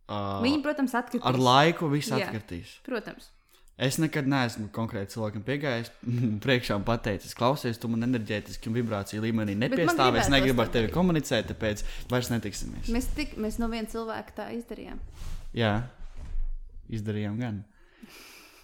[0.09, 1.27] uh, Viņi, protams, atkritīs.
[1.29, 2.25] ar laiku viss Jā.
[2.25, 2.79] atkritīs.
[2.87, 3.31] Protams.
[3.75, 5.91] Es nekad neesmu konkrēti cilvēkam piegājis,
[6.45, 10.23] priekšā pateicis, klausies, tu man enerģētiski un vibrāciju līmenī nepiestāvi.
[10.23, 11.83] Es negribu ar tevi komunicēt, tāpēc
[12.13, 12.93] vairs netiksimies.
[12.95, 15.03] Mēs, tik, mēs no viena cilvēka tā izdarījām.
[15.59, 15.73] Jā,
[16.95, 17.65] izdarījām gan.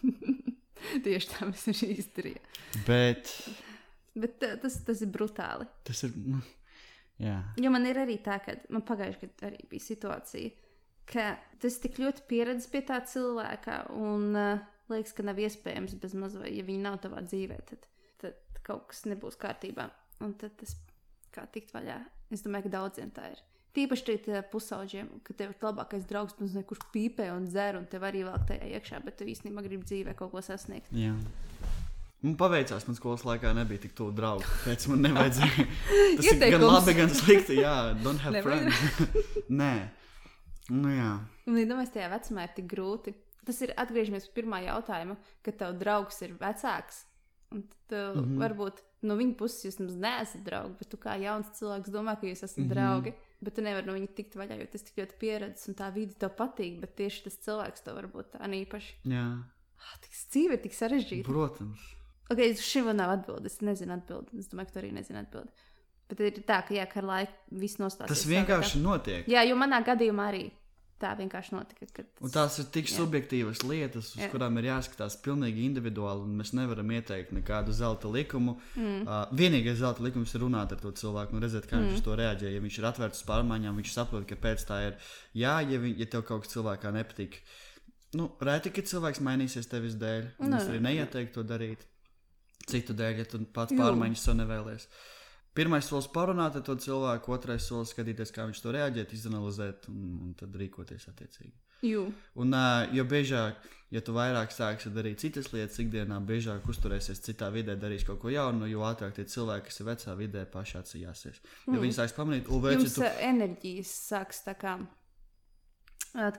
[1.04, 2.54] Tieši tā mēs arī izdarījām.
[2.86, 3.34] Bet
[4.14, 5.66] Bet tas, tas ir brutāli.
[5.86, 6.14] tas ir.
[6.26, 6.40] nu,
[7.20, 10.50] Jā, Jo man ir arī tā, ka man pagājušajā gadā arī bija situācija,
[11.10, 11.26] ka
[11.60, 14.62] tas tik ļoti pieredzējis pie tā cilvēka, un uh,
[14.92, 17.86] liekas, ka nav iespējams bez mazā, ja viņi nav tavā dzīvē, tad,
[18.22, 19.88] tad kaut kas nebūs kārtībā.
[20.20, 20.74] Un tad tas
[21.34, 22.00] kā tikt vaļā.
[22.34, 23.40] Es domāju, ka daudziem tā ir.
[23.74, 27.86] Tīpaši tie pusauģiem, ka tev ir labākais draugs, un zini, kurš pīpē un dzer, un
[27.90, 30.90] tev arī vēl tajā iekšā, bet tu īstenībā gribi dzīvē kaut ko sasniegt.
[30.90, 31.14] jā.
[32.20, 34.44] Man paveicās, man skolas laikā nebija tik tuvu draugu.
[34.44, 35.64] Tāpēc man nevajadzēja.
[36.18, 37.56] Tas ir gan labi, gan slikti.
[37.62, 38.82] Jā, don't have friends.
[39.60, 39.72] Nē,
[40.74, 41.14] nu jā.
[41.48, 43.14] Un iedomājieties, tajā vecumā ir tik grūti.
[43.46, 47.04] Tas ir atgriežamies pie pirmā jautājuma, kad tev draugs ir vecāks.
[47.50, 48.24] Un tad mm.
[48.24, 48.38] -hmm.
[48.38, 52.26] varbūt no viņa puses jūs nemaz neesat draugi, bet tu kā jauns cilvēks domā, ka
[52.26, 52.64] jūs esat mm.
[52.64, 52.74] -hmm.
[52.74, 53.14] draugi.
[53.40, 56.14] Bet tu nevari no viņa tikt vaļā, jo tas tik ļoti pieredzējis un tā vide
[56.14, 56.80] tev patīk.
[56.80, 58.94] Bet tieši tas cilvēks tev var būt tā īpaši.
[59.04, 59.42] jā.
[59.80, 61.24] Ah, tik dzīve ir tik sarežģīta.
[61.24, 61.80] Protams.
[62.30, 63.56] Ok, uz šim vēl nav atbildes.
[63.56, 64.38] Es nezinu atbildi.
[64.38, 65.66] Es domāju, ka tu arī nezini atbildi.
[66.10, 68.10] Bet ir tā, ka jā, ka ar laiku viss nostāsies.
[68.12, 68.84] Tas vienkārši vietā.
[68.86, 69.28] notiek.
[69.30, 70.44] Jā, jo manā gadījumā arī
[71.00, 71.88] tā vienkārši notika.
[71.96, 72.08] Kad...
[72.24, 72.98] Un tās ir tik Jā.
[72.98, 74.28] subjektīvas lietas, uz Jā.
[74.32, 76.26] kurām ir jāskatās pilnīgi individuāli.
[76.26, 78.56] un Mēs nevaram ieteikt nekādu zelta likumu.
[78.76, 79.02] Mm.
[79.06, 81.88] Uh, vienīgais zelta likums ir runāt ar to cilvēku un redzēt, kā mm.
[81.88, 82.52] viņš uz to reaģē.
[82.54, 84.98] Ja viņš ir atvērts uz pārmaiņām, viņš saprot, ka pēc tā ir
[85.36, 87.40] jā, ja, viņ, ja tev kaut kas cilvēkā nepatīk.
[88.18, 90.34] Nu, reti, ka cilvēks mainīsies tevis dēļ.
[90.42, 91.86] Un Nē, es arī neieteiktu to darīt.
[92.70, 94.88] Citu dēļ, ja tu pats pārmaiņas sev nevēlies.
[95.60, 100.06] Pirmais solis parunāt ar to cilvēku, otrais solis skatīties, kā viņš to reaģēt, izanalizēt un,
[100.24, 101.52] un tad rīkoties attiecīgi.
[101.84, 102.06] Jū.
[102.40, 102.56] Un,
[102.96, 103.60] jo biežāk,
[103.92, 108.32] ja tu vairāk sāksi darīt citas lietas, ikdienā biežāk uzturēsies citā vidē, darīs kaut ko
[108.32, 111.42] jaunu, jo ātrāk tie cilvēki, kas ir vecā vidē, paši atsījāsies.
[111.66, 111.84] Jo mm.
[111.84, 113.04] viņi sāks pamanīt, ka Jums tu...
[113.28, 114.78] enerģijas sāks tā kā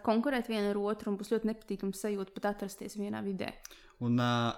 [0.05, 3.53] konkurēt viena ar otru un būs ļoti nepatīkami sajūta pat atrasties vienā vidē.
[4.01, 4.51] Un, uh,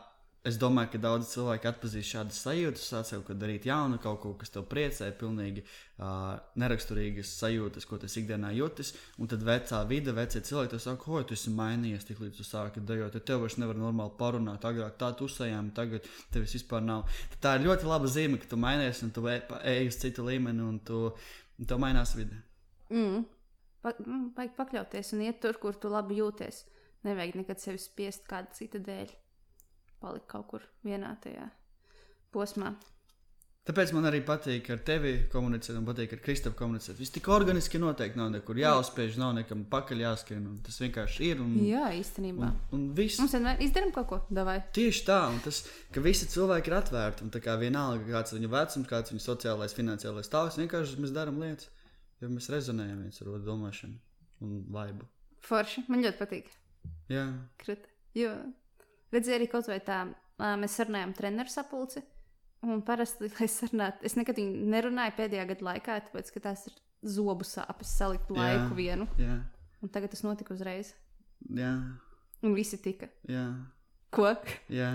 [0.44, 4.34] es domāju, ka daudz cilvēku atpazīst šādas sajūtas, sāc jau ko darīt jaunu, kaut ko,
[4.40, 8.92] kas tev priecē, pilnīgi uh, neraksturīgas sajūtas, ko tas ikdienā jūtas.
[9.24, 12.48] Un tad vecā vide, vecie cilvēki, te saka, oi, tu esi mainījies, tik līdz tu
[12.48, 16.84] sāki dejot, tad tev vairs nevar normāli parunāt, agrāk tā tu uzsējām, tagad tevis vispār
[16.84, 17.08] nav.
[17.38, 20.28] Tad tā ir ļoti laba zīme, ka tu mainies un tu ej ej uz citu
[20.28, 21.06] līmeni un tu,
[21.56, 22.44] un tu mainās vide.
[22.92, 23.24] Mm.
[23.84, 26.66] Pa, mm, vajag pakļauties un iet tur, kur tu labi jūties.
[27.08, 29.23] Nevajag nekad sevi spiest kāda cita dēļ.
[30.04, 31.48] Palikt kaut kur vienā tajā
[32.34, 32.74] posmā.
[33.64, 36.98] Tāpēc man arī patīk ar tevi komunicēt, un patīk ar Kristofru komunicēt.
[37.00, 40.42] Viss tik organiski noteikti nav nekur jāuzspiež, nav nekam pakaļ jāskrien.
[40.50, 41.40] un Tas vienkārši ir.
[41.40, 42.50] Un, Jā, īstenībā.
[42.50, 43.22] un, un viss.
[43.24, 44.58] Mums vienmēr izdarām kaut ko, davai.
[44.76, 45.62] Tieši tā, un tas,
[45.96, 47.24] ka visi cilvēki ir atvērti.
[47.24, 51.00] Un tā kā vienalga, kāds ir viņa vecums, kāds ir viņa sociālais, finansiālais stāvoklis, vienkārši
[51.06, 51.70] mēs darām lietas,
[52.20, 53.96] jo mēs rezonējam viens ar otru domāšanu
[54.44, 55.08] un laibu.
[55.48, 55.86] Forši.
[55.88, 56.52] Man ļoti patīk.
[57.16, 57.30] Jā,
[57.64, 57.88] Krita.
[58.20, 58.36] Jo
[59.14, 60.02] redzēju arī kaut vai tā,
[60.60, 62.04] mēs sarunājām treneru sapulci.
[62.64, 66.78] Un parasti, lai sarunātu, es nekad viņu nerunāju pēdējā gada laikā, tāpēc, ka tās ir
[67.16, 68.38] zobu sāpes, salikt Jā.
[68.40, 69.08] laiku vienu.
[69.20, 69.42] jā,
[69.84, 70.94] Un tagad tas notika uzreiz.
[71.52, 71.74] jā.
[72.44, 73.08] Un visi tika.
[73.28, 73.44] jā,
[74.12, 74.30] Ko?
[74.72, 74.90] jā.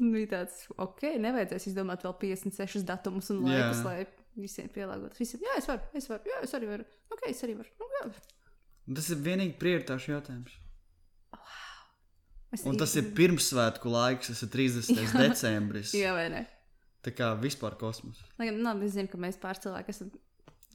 [0.00, 3.58] Un bija tāds, ok, nevajadzēs izdomāt vēl 56 datumus un Jā.
[3.70, 4.06] laikus, lai
[4.36, 5.18] visiem pielāgotos.
[5.20, 6.84] Visiem, jā, es varu, es varu, jā, es arī varu.
[7.12, 7.68] Ok, es arī varu.
[7.80, 8.12] Nu, jā.
[8.96, 10.56] Tas ir vienīgi prioritāšu jautājums.
[12.52, 15.12] Es Un tas ir īsti- pirmsvētku laiks, tas ir 30.
[15.26, 15.94] decembris.
[15.96, 16.42] Jā, vai ne?
[17.02, 18.18] Tā kā vispār kosmos.
[18.38, 20.10] Lai gan, labi, es zinu, ka mēs pārcilvēki esam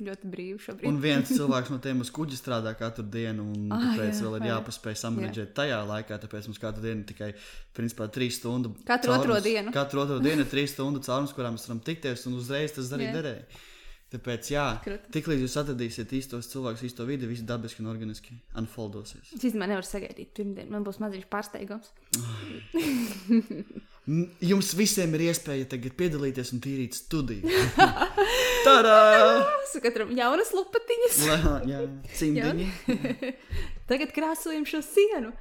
[0.04, 0.90] ļoti brīvi šobrīd.
[0.90, 4.36] Un viens cilvēks no tiem uz kuģa strādā katru dienu, un Ah, tāpēc jā, vēl
[4.40, 4.58] ir jā.
[4.58, 6.20] jāpaspēj samanģēt tajā laikā.
[6.26, 7.32] Tāpēc mums katru dienu tikai
[7.78, 8.74] principā trīs stundu.
[8.86, 9.74] Katru otro caurums- dienu.
[9.74, 13.08] Katru otro dienu ir trīs stundu caurums, kurām mēs varam tikties, un uzreiz tas arī
[13.10, 13.16] Jā.
[13.22, 13.46] derēja.
[14.08, 14.66] Tāpēc, jā,
[15.12, 19.34] tiklīdz jūs atradīsiet īstos cilvēkus, īsto vidi, viss dabiski un organiski unfoldosies.
[19.36, 20.72] Es īstenībā nevaru sagaidīt pirmdienu.
[20.72, 21.92] Man būs mazliet pārsteigums.
[24.48, 27.52] Jums visiem ir iespēja tagad piedalīties un tīrīt studiju.
[28.68, 28.96] Tādā!
[29.74, 31.18] Su katram jaunas lupatiņas.
[31.28, 31.82] Lā, Jā,
[32.22, 32.70] cimdiņi.
[33.92, 35.34] Tagad krāsojam šo sienu.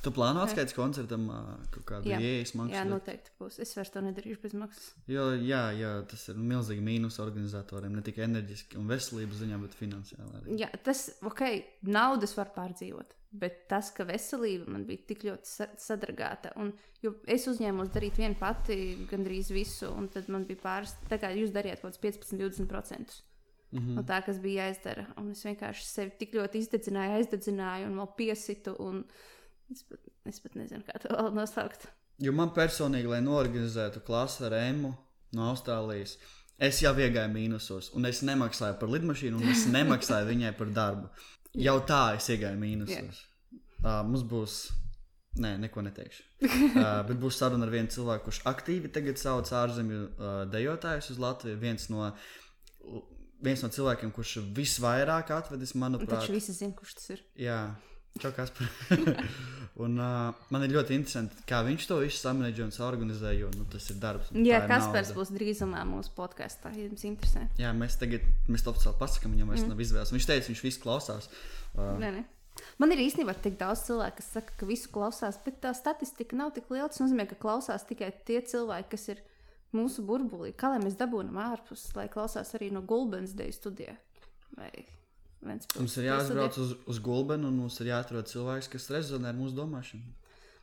[0.00, 1.26] Tu plāno atskaits koncertam
[1.74, 2.72] kaut kādu ieejas maksu?
[2.72, 3.58] Jā, noteikti būs.
[3.60, 4.86] Es vairs to nedarīšu bez maksas.
[5.10, 7.98] Jo, jā, jā, tas ir milzīgi mīnus organizatoriem.
[7.98, 10.56] Ne tikai enerģiski un veselības ziņā, bet finansiāli arī.
[10.62, 11.42] Jā, tas, ok,
[11.82, 13.12] naudas var pārdzīvot.
[13.42, 16.72] Bet tas, ka veselība man bija tik ļoti sa- sadragāta, un
[17.30, 21.52] es uzņēmos darīt vienu pati gandrīz visu, un tad man bija pāris, tā kā jūs
[21.54, 23.20] darījāt kaut kāds 15, 20%
[23.72, 23.94] Mm -hmm.
[23.94, 25.06] no tā, kas bija jāizdara.
[25.16, 28.74] Un es vienkārši sevi tik ļoti izdedzināju, aizdedzināju, un vēl piesitu.
[28.78, 29.04] Un
[29.72, 31.88] es, pat, es pat nezinu, kā to vēl nosaukt.
[32.20, 34.92] Jo man personīgi, lai norganizētu klasi ar Emu
[35.36, 36.16] no Austrālijas,
[36.60, 41.08] es jau iegāju mīnusos, un es nemaksāju par lidmašīnu, un es nemaksāju viņai par darbu.
[41.60, 43.24] Jau tā es iegāju mīnusos.
[43.80, 44.60] Uh, mums būs.
[45.40, 46.24] Nē, neko neteikšu.
[46.42, 51.20] uh, bet būs saruna ar vienu cilvēku, kurš aktīvi tagad sauc ārzemju uh, dejotājus uz
[51.22, 51.58] Latviju.
[51.62, 52.08] Viens no,
[53.40, 57.22] viens no cilvēkiem, kurš visvairāk atvedis, Un manuprāt, taču visi zina, kurš tas ir.
[57.38, 57.60] Jā,
[58.18, 58.66] čau, kas par.
[59.84, 63.68] un uh, man ir ļoti interesanti, kā viņš to visu samanģē un organizē, jo nu,
[63.70, 64.32] tas ir darbs.
[64.34, 65.18] Jā, Kaspars nauda.
[65.20, 67.46] būs drīzumā mūsu podkāstā, ja jums interesē.
[67.60, 69.72] Jā, mēs tagad, mēs to oficiāli pasakām, viņam vairs mm.
[69.72, 70.12] nav izvēles.
[70.16, 71.30] Viņš teica, viņš visu klausās.
[71.76, 72.26] Uh, Nē, nē.
[72.82, 76.52] Man ir īstenībā tik daudz cilvēku, kas saka, ka visu klausās, bet tā statistika nav
[76.56, 76.90] tik liela.
[76.90, 79.22] Tas nozīmē, ka klausās tikai tie cilvēki, kas ir
[79.76, 80.52] mūsu burbulī.
[80.58, 83.94] Kā lai mēs dabūjam ārpus, lai klausās arī no Gulbens deju studijā?
[84.58, 84.72] Vai
[85.40, 89.38] Ventspils mums ir jāizbrauc uz, uz gulbenu, un mums ir jāatrod cilvēks, kas rezonē ar
[89.38, 90.02] mūsu domāšanu.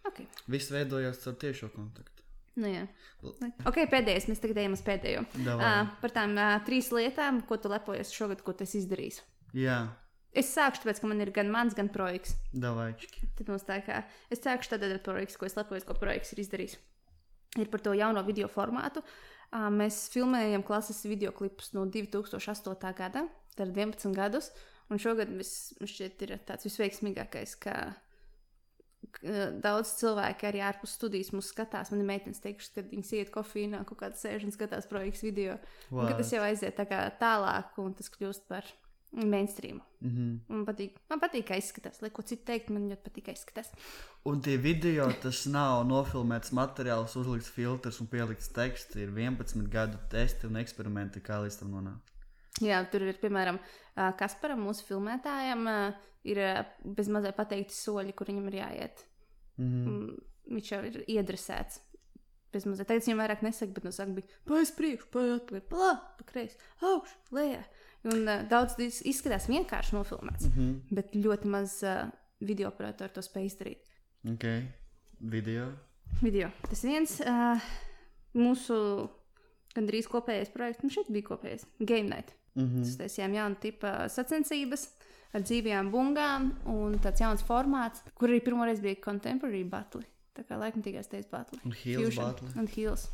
[0.05, 0.21] Ok,
[0.53, 2.23] Viss veidojās caur tiešo kontaktu.
[2.61, 2.83] nu jā.
[3.65, 4.27] Ok, pēdējais.
[4.29, 5.23] Mēs tagad ejam uz pēdējo.
[5.45, 5.71] Davai.
[5.81, 9.21] Uh, par tām uh, trīs lietām, ko tu lepojies šogad, ko tu esi izdarījis.
[9.57, 9.79] Jā,
[10.37, 12.35] Es sākšu, tāpēc, ka man ir gan mans, gan projekts.
[12.53, 13.25] davaički.
[13.39, 16.41] Tad mums tā kā es sākšu tad ar projektu, ko es lepojos, ko projekts ir
[16.43, 16.75] izdarījis.
[17.57, 19.01] Ir par to jauno video formātu.
[19.49, 22.93] Ā, Mēs filmējam klases video klipus no 2008.
[22.99, 23.23] gada,
[23.57, 24.51] tad 11 gadus.
[24.87, 27.77] Un šogad vis, šķiet, ir tāds visveiksmīgākais, ka
[29.17, 31.91] ka daudz cilvēku arī ārpus studijas mūs skatās.
[31.93, 35.57] Man ir meitenes teikušas, ka viņas iet kofīnā, kaut kādā sēž un skatās projektu video.
[35.91, 36.87] Un, ka tas jau aiziet tā
[37.21, 38.67] tālāk, un tas kļūst par
[39.11, 39.81] mainstream.
[40.01, 40.39] Mm -hmm.
[40.53, 42.01] Man patīk, man patīk, kā izskatās.
[42.01, 43.71] Lai ko citu teikt, man ļoti patīk, kā izskatās.
[44.25, 48.95] Un tie video, tas nav nofilmēts materiāls, uzlikts filtrs un pielikts teksts.
[48.95, 52.16] Ir 11 gadu testi un eksperimenti, kā līdz tam nonākt.
[52.61, 53.59] Jā, tur ir piemēram
[54.17, 55.67] Kasparam, mūsu filmētājam,
[56.23, 56.37] ir
[56.83, 59.03] bezmazliet pateikti soļi, kur viņam ir jāiet.
[59.57, 59.91] Mm -hmm.
[59.91, 60.17] Mm,
[60.55, 61.79] Viņš jau ir iedresēts.
[62.53, 62.87] Bezmazliet.
[62.87, 66.57] Tagad viņam vairāk nesaka, bet no sākuma bija paiet priekšu, paiet atpakaļ, plā, pa kreisi,
[66.81, 67.63] augšu, lejā.
[68.03, 70.95] Un uh, daudz iz- izskatās vienkārši nofilmēts, Mm -hmm.
[70.95, 72.09] bet ļoti maz uh,
[72.39, 73.83] video operatori to spēj izdarīt.
[74.33, 74.45] Ok,
[75.19, 75.73] video.
[76.21, 76.49] Video.
[76.69, 77.59] Tas viens uh,
[78.33, 79.09] mūsu
[79.75, 82.33] gandrīz kopējais projekts, nu šeit bija kopējais Game Night.
[82.57, 82.83] Mm -hmm.
[82.83, 84.87] Mēs taisījām jaunu tipu sacensības
[85.33, 90.03] ar dzīvajām bungām un tāds jauns formāts, kur arī pirmoreiz bija contemporary battle.
[90.37, 91.59] Tā kā laikmatīgais teiks battle.
[91.65, 92.49] Un heels battle.
[92.55, 93.07] Un heels.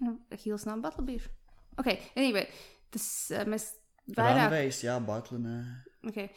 [0.00, 1.28] Nu, heels nav battle bijuši.
[1.80, 2.46] Ok, anyway,
[2.90, 3.72] tas uh, mēs
[4.14, 4.50] vairāk.
[4.50, 5.56] Runways, jā, batlinē.
[6.06, 6.30] Okay.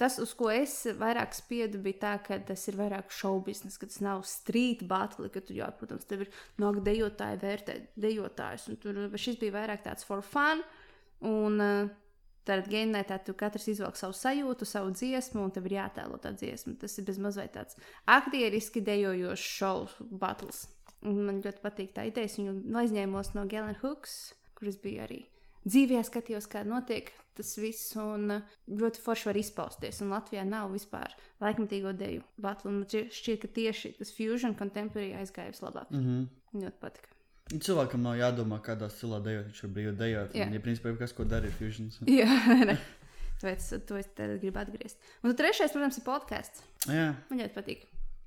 [0.00, 3.88] Tas, uz ko es vairāk spiedu, bija tā, ka tas ir vairāk show business, ka
[3.90, 6.30] tas nav street battle, ka tur, jā, protams, tev ir
[6.62, 8.70] nāk dejotāji, vērtēt dejotājus.
[8.70, 10.64] un Tur šis bija vairāk tāds for fun.
[11.20, 11.90] Un uh,
[12.48, 16.76] tad gēnētā tu katrs izvelk savu sajūtu, savu dziesmu, un tev ir jātēlo tā dziesma.
[16.80, 17.76] Tas ir bezmazliet tāds
[18.08, 20.66] aktieriski dejojošs show battles.
[21.06, 22.28] Un man ļoti patīk tā ideja.
[22.28, 25.22] Es viņu aizņēmos no Galen Hooks, kuras bija arī
[25.68, 30.00] dzīvē, skatījos, kā notiek tas viss, un uh, ļoti forši var izpausties.
[30.04, 32.72] Un Latvijā nav vispār laikmatīgo deju batlu.
[32.74, 35.90] Man šķiet- ka tieši tas fusion contemporary aizgāja vislabāk.
[35.90, 36.28] Mm -hmm.
[36.64, 37.09] Ļoti patika.
[37.50, 39.48] Cilvēkam nav jādomā, kādā stilā dejot.
[39.50, 40.34] Viņš var brīvi dejot.
[40.38, 40.46] Jā.
[40.54, 41.98] Ja principā kas ko dara, ir fusions.
[42.20, 42.28] Jā.
[43.40, 45.00] Tāpēc to es gribu atgriezt.
[45.24, 46.62] Un trešais, protams, ir podkāsts.
[46.86, 47.86] Jā, Man ļoti patīk.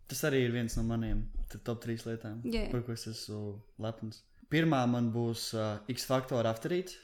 [0.10, 1.24] tas arī ir viens no maniem
[1.64, 2.66] top trīs lietām, Jā.
[2.72, 4.24] par ko es esmu lepns.
[4.50, 6.98] Pirmā man būs uh, X Factor afterīts.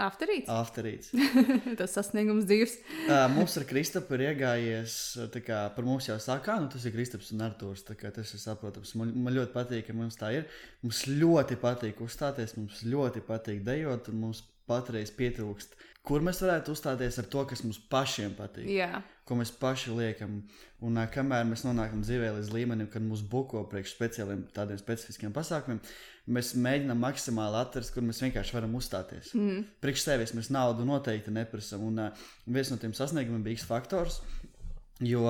[0.00, 0.48] Afterīts.
[0.52, 1.10] Afterīts.
[1.80, 2.76] Tas sasniegums dzīves.
[3.06, 4.94] Uh, mums ar Kristapu ir iegājies,
[5.34, 8.94] tā kā par mums jau sākā, nu tas ir Kristaps un Artūrs, tas ir saprotams.
[9.00, 10.48] Man, man ļoti patīk, ka mums tā ir.
[10.84, 15.74] Mums ļoti patīk uzstāties, mums ļoti patīk dejot, un mums patreiz pietrūkst,
[16.06, 18.68] kur mēs varētu uzstāties ar to, kas mums pašiem patīk.
[18.70, 19.02] Jā.
[19.28, 20.40] Ko mēs paši liekam.
[20.86, 25.34] Un uh, kamēr mēs nonākam dzīvē līdz līmenim, kad mūs buko priekš speciāliem tādiem specifiskiem
[25.36, 25.82] pasākumiem,
[26.32, 29.32] mēs mēģinām maksimāli atrast, kur mēs vienkārši varam uzstāties.
[29.36, 29.64] Mm.
[29.82, 31.86] Priekš sevis mēs naudu noteikti neprasām.
[31.90, 34.20] Un uh, viens no tiem sasniegumiem bija X faktors.
[35.00, 35.26] Jo,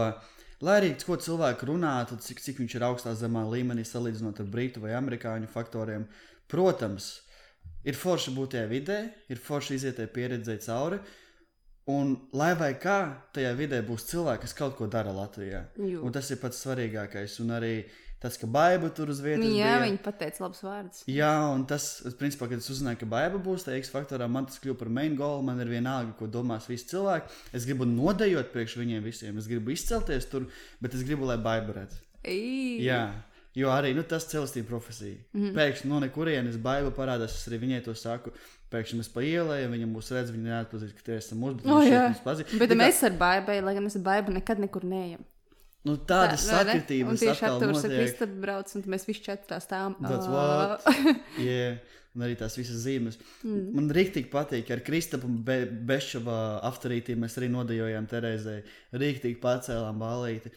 [0.67, 4.83] lai arī ko cilvēku runātu, cik, cik viņš ir augstā zemā līmenī salīdzinot ar brītu
[4.83, 6.09] vai amerikāņu faktoriem,
[6.51, 7.13] protams,
[7.87, 9.01] ir forši būt tajā vidē,
[9.31, 11.01] ir forši iziet tajā pieredzē cauri.
[11.91, 12.99] Un, lai vai kā,
[13.35, 15.65] tajā vidē būs cilvēki, kas kaut ko dara Latvijā.
[15.81, 16.03] Jū.
[16.05, 17.39] Un tas ir pats svarīgākais.
[17.43, 17.73] Un arī
[18.21, 19.79] tas, ka baiba tur uz vietas Jā, bija.
[19.87, 21.01] viņi pateica labus vārdus.
[21.09, 24.61] Jā, un tas, principā, kad es uzzināju, ka baiva būs tajā X faktorā, man tas
[24.61, 25.41] kļuva par main goal.
[25.43, 27.33] Man ir vienalga, ko domās visi cilvēki.
[27.57, 29.39] Es gribu nodejot priekš viņiem visiem.
[29.41, 30.47] Es gribu izcelties tur,
[30.81, 31.97] bet es gribu, lai baiva redz.
[32.85, 33.03] Jā,
[33.57, 35.17] jo arī nu, tas celestība profesija.
[35.33, 35.55] Mm -hmm.
[35.57, 37.35] Pēkšņi no nekurienes baiva parādās.
[37.41, 38.31] Es arī viņai to saku.
[38.71, 41.81] Pēkšņi mēs pa ielai, viņa mūs redz, viņa neatpazīst, ka tie esam mūsu bet O,
[41.81, 42.09] viņa šeit jā.
[42.13, 42.59] mūs pazīst.
[42.59, 45.25] Bet kā- mēs ar baibai, lai gan mēs ar baibu nekad nekur neejam.
[45.89, 47.95] Nu, tādas Tā, sakritības tieši ar notiek.
[47.95, 49.97] Kristapu brauc, un mēs visi četrā stāvam.
[51.51, 51.81] Yeah.
[52.11, 53.21] Un arī tās visas zīmes.
[53.47, 53.67] Mm.
[53.77, 58.57] Man rīktīgi patīk, ka ar Kristapu un Be Bešava afterītī mēs arī nodejojām Terēzai.
[58.99, 60.51] Rīktīgi pacēlām balīti.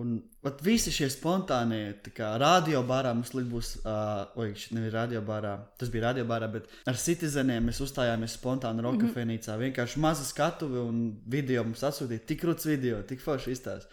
[0.00, 4.92] Un vat, visi šie spontānie, tā kā radiobarā mums līdz būs, uh, oi, šis nevis
[4.94, 9.58] radiobarā, tas bija radiobarā, bet ar citizeniem mēs uzstājāmies spontāni roka mm -hmm.
[9.64, 13.90] Vienkārši maza skatuve un video mums atsūtīja tik krūts video, tik forši izstāst.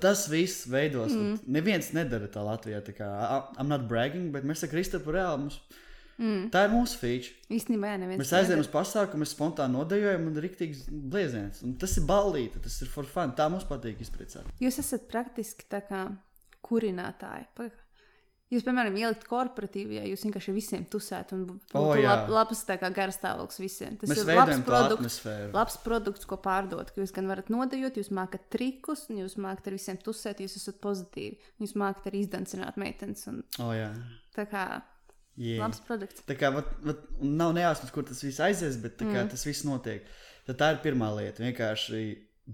[0.00, 1.12] Tas viss veidos.
[1.12, 1.34] Mm.
[1.52, 2.80] Neviens nedara tā Latvijā.
[2.86, 3.08] Tā kā,
[3.60, 5.58] I'm not bragging, bet mēs ar Kristapu reāli mums.
[6.20, 6.46] Mm.
[6.52, 7.34] Tā ir mūsu feature.
[7.52, 8.08] Īstenībā, jā.
[8.20, 11.62] Mēs aizējām uz pasākumu, mēs spontāni nodejojam, un rīktīgs blieziens.
[11.64, 13.32] Un tas ir ballīte, tas ir for fun.
[13.36, 14.48] Tā mums patīk izpriecāt.
[14.60, 16.02] Jūs esat praktiski tā kā
[16.64, 17.46] kurinātāji.
[17.56, 17.76] Paga-
[18.50, 22.88] Jūs, piemēram, ielikt korporatīvajā, jūs vienkārši visiem tusētu un būtu O, lab, labs tā kā
[22.94, 23.94] garas stāvoklis visiem.
[24.00, 25.18] Tas Mēs ir labs produkts,
[25.54, 26.90] labs produkts, ko pārdot.
[26.98, 30.80] Jūs gan varat nodejot, jūs mākat trikus, un jūs mākat ar visiem tusēt, jūs esat
[30.82, 31.38] pozitīvi.
[31.62, 33.22] Jūs mākat arī izdancināt meitenes.
[33.30, 33.92] Un, Oh, jā.
[34.34, 34.64] tā kā
[35.40, 35.62] Yeah.
[35.62, 36.24] labs produkts.
[36.28, 39.30] Tā kā vat, vat, nav nejausmas, kur tas viss aizies, bet kā, mm.
[39.32, 40.04] tas viss notiek.
[40.44, 41.40] Tad tā ir pirmā lieta.
[41.40, 42.00] Vienkārši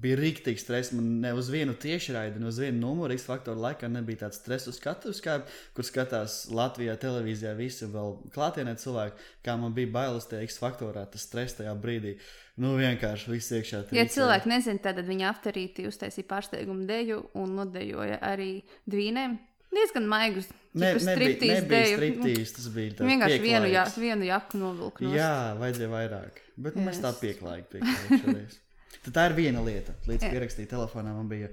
[0.03, 0.93] bija rīktīgi stress.
[0.97, 4.71] Man ne uz vienu tiešraidi, ne uz vienu numuru X faktoru laikā nebija tāds stress
[4.71, 5.39] uz skatuves, kā,
[5.77, 9.31] kur skatās Latvijā televīzijā visi vēl klātienē cilvēki.
[9.47, 12.17] Kā man bija bailes tajā X faktorā, tas stress tajā brīdī.
[12.63, 13.83] Nu, vienkārši viss iekšā.
[13.83, 14.15] Ja trīcē.
[14.17, 19.37] cilvēki nezina, tad viņi afterīti uztaisīja pārsteigumu deju un nodejoja arī dvīnēm.
[19.77, 20.47] Diezgan maigus.
[20.77, 25.05] Ne, nebija, nebija striptīs, tas bija tāds Vienkārši vienu, jā, vienu jaku novilku.
[25.05, 25.17] nost.
[25.17, 26.45] Jā, vajadzēja vairāk.
[26.57, 26.87] Bet yes.
[26.87, 28.61] mēs tā pieklājīgi pieklājīgi
[29.07, 29.95] tā ir viena lieta.
[30.09, 31.51] Līdz pierakstīju telefonā man bija.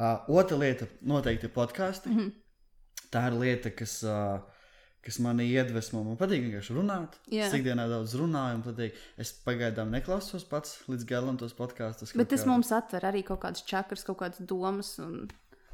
[0.00, 2.08] Uh, otra lieta noteikti podkāsti.
[2.08, 2.18] Mm.
[2.18, 2.30] -hmm.
[3.10, 4.40] Tā ir lieta, kas, uh,
[5.04, 6.02] kas manī iedvesmo.
[6.04, 7.18] Man patīk vienkārši runāt.
[7.28, 7.48] Jā.
[7.48, 8.96] Es ikdienā daudz runāju, un patīk.
[9.18, 12.14] Es pagaidām neklausos pats līdz galam tos podkāstus.
[12.16, 14.98] Bet tas mums atver arī kaut kādas čakras, kaut kādas domas.
[14.98, 15.28] Un...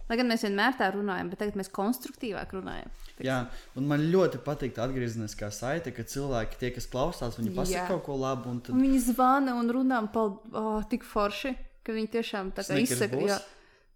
[0.06, 2.92] Lai gan mēs vienmēr tā runājam, bet tagad mēs konstruktīvāk runājam.
[3.24, 3.40] Jā,
[3.78, 7.88] un man ļoti patīk tā atgriezeniskā saite, ka cilvēki, tie, kas klausās, viņi pasaka Jā.
[7.90, 8.52] kaut ko labu.
[8.52, 8.76] un Tad...
[8.76, 11.56] Un viņi zvana un runā par oh, tik forši,
[11.86, 13.40] ka viņi tiešām tā kā izsaka.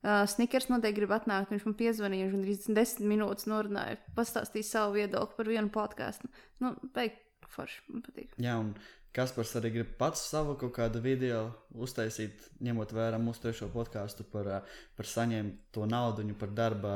[0.01, 1.51] Uh, Snickers noteikti grib atnākt.
[1.53, 6.31] Viņš man piezvanīja, viņš gandrīz desmit minūtes norunāja, pastāstīja savu viedokli par vienu podkāstu.
[6.65, 7.19] Nu, beig,
[7.53, 8.33] forši, man patīk.
[8.41, 8.73] Jā, un
[9.13, 14.47] Kaspars arī grib pats savu kaut kādu video uztaisīt, ņemot vērā mūsu trešo podkāstu par,
[14.47, 14.59] ā,
[14.97, 16.93] par saņemto naudu, par darba,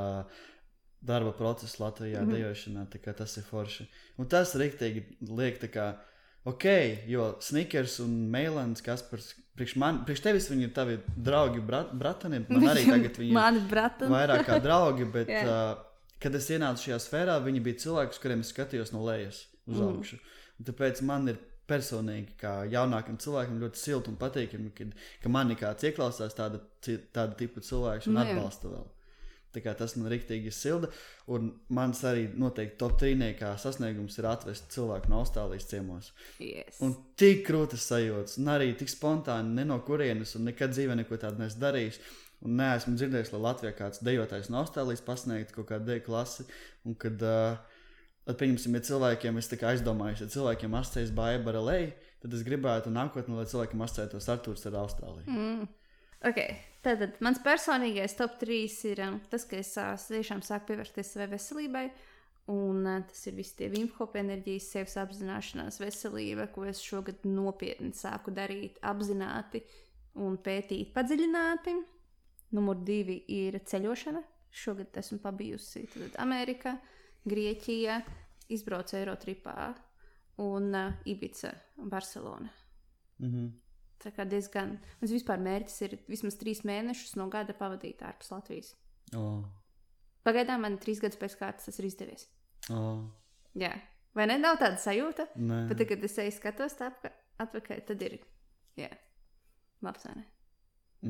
[1.02, 2.34] darba procesu Latvijā, mm -hmm.
[2.34, 3.14] dejošanā.
[3.16, 3.88] Tas ir forši.
[4.18, 5.94] Un tas rīktīgi liek tā kā.
[6.44, 6.64] Ok,
[7.06, 12.44] jo Snickers un Mēlēns, Kaspars, priekš, man, priekš tevis viņi ir tavi draugi, brat, bratani.
[12.48, 14.04] Man arī tagad viņi ir Mani brati.
[14.04, 15.44] vairāk kā draugi, bet, Jā.
[15.46, 15.84] uh,
[16.20, 19.80] kad es ienācu šajā sfērā, viņi bija cilvēki, uz kuriem es skatījos no lejas uz
[19.80, 19.88] Mm.
[19.88, 20.18] augšu.
[20.58, 21.38] Un Tāpēc man ir
[21.70, 27.32] personīgi, kā jaunākam cilvēkam, ļoti silti un patīkami, kad, ka manī kāds ieklausās tāda, tāda
[27.38, 28.34] tipa cilvēks un Nu jā.
[28.34, 28.90] atbalsta vēl.
[29.54, 30.88] Tā kā tas man rīktīgi silda,
[31.30, 36.10] un mans arī noteikti top trīniekā sasniegums ir atvest cilvēku no Austrālijas ciemos.
[36.42, 36.80] Yes.
[36.82, 41.20] Un tik krūtis sajūtas, un arī tik spontāni, ne no kurienes, un nekad dzīvē neko
[41.22, 42.00] tādu neesmu darījis.
[42.44, 46.44] Un neesmu dzirdējis, lai Latvijā kāds dejotājs no Austrālijas pasniegtu kaut kādu deju klasi.
[46.84, 47.73] Un kad, uh,
[48.24, 51.80] tad, pieņemsim, ja cilvēkiem es aizdomājos, ja cilvēkiem asociēs baiba ar LA,
[52.24, 55.28] tad es gribētu nākotnē, lai cilvēkiem asociētos Artūrs ar Austrāliju.
[55.28, 55.66] Mm.
[56.24, 56.56] Okay.
[56.84, 61.30] Tātad mans personīgais top 3 ir um, tas, ka es uh, tiešām sāku pievērsties savai
[61.32, 61.84] veselībai.
[62.52, 67.94] Un uh, tas ir viss tie Vimhopa enerģijas, sevis apzināšanās, veselība, ko es šogad nopietni
[67.96, 69.62] sāku darīt, apzināti
[70.20, 71.78] un pētīt padziļināti.
[72.54, 74.20] Numur divi ir ceļošana.
[74.54, 75.86] Šogad esmu pabijusi
[76.22, 76.76] Amerikā,
[77.28, 77.98] Grieķijā,
[78.52, 79.72] izbraucu Eirotripā
[80.44, 81.52] un uh, Ibiza,
[81.88, 82.50] Barcelona.
[83.22, 83.52] Mhm.
[84.04, 84.74] Tā kā diezgan.
[85.00, 88.74] Mans vispār mērķis ir vismaz trīs mēnešus no gada pavadīt ārpus Latvijas.
[89.16, 89.22] O,
[90.26, 92.26] Pagaidām man trīs gadus pēc kārtas tas ir izdevies.
[92.74, 92.82] o,
[93.56, 93.70] Jā,
[94.16, 94.36] vai ne?
[94.42, 95.28] Nav tāda sajūta.
[95.36, 95.62] nē.
[95.70, 96.90] Bet, tad, kad es eju skatos tā
[97.40, 98.18] atpakaļ, tad ir.
[98.76, 98.90] Jā,
[99.80, 100.04] labs.
[100.04, 100.26] vai ne?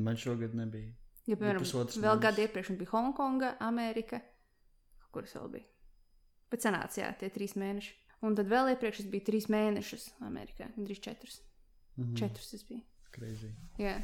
[0.05, 0.93] Man šogad nebija.
[1.25, 4.21] Ja, piemēram, pusotrs vēl gadu iepriekš bija Hongkonga, Amerika,
[5.11, 5.65] kuras vēl bija.
[6.51, 7.93] Bet sanāca, jā, tie trīs mēneši.
[8.25, 11.41] Un tad vēl iepriekš es biju trīs mēnešus Amerikā, gandrīz četrus.
[11.97, 12.15] Mhm.
[12.19, 12.81] Četrus es biju.
[13.15, 13.51] Crazy.
[13.79, 13.97] Jā,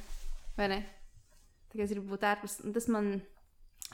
[0.57, 0.79] vai ne?
[1.71, 3.13] Tā kā es gribu būt ārpus, un tas man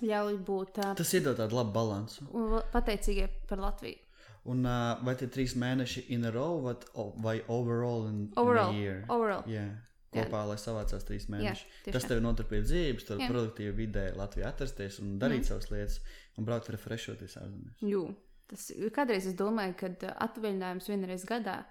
[0.02, 2.28] ļauj būt uh, Tas iedod tādu labu balansu.
[2.74, 4.04] pateicīgai par Latviju.
[4.48, 6.76] Un uh, vai tie trīs mēneši in a row vai,
[7.24, 8.72] vai overall in, Overall.
[8.72, 9.04] in a year?
[9.10, 9.44] Overall.
[9.52, 9.66] Jā.
[10.14, 11.66] Kopā, lai savācās trīs mēnešus.
[11.92, 13.28] Tas tev notur pie dzīves, tur Jā.
[13.28, 15.50] produktīvi vidē Latvijā atrasties un darīt mm.
[15.50, 16.00] savas lietas
[16.40, 17.84] un braukt refreshoties ārzemēs.
[17.84, 18.06] Jū,
[18.52, 21.62] tas kādreiz es domāju, ka uh, atvaļinājums vienreiz gadā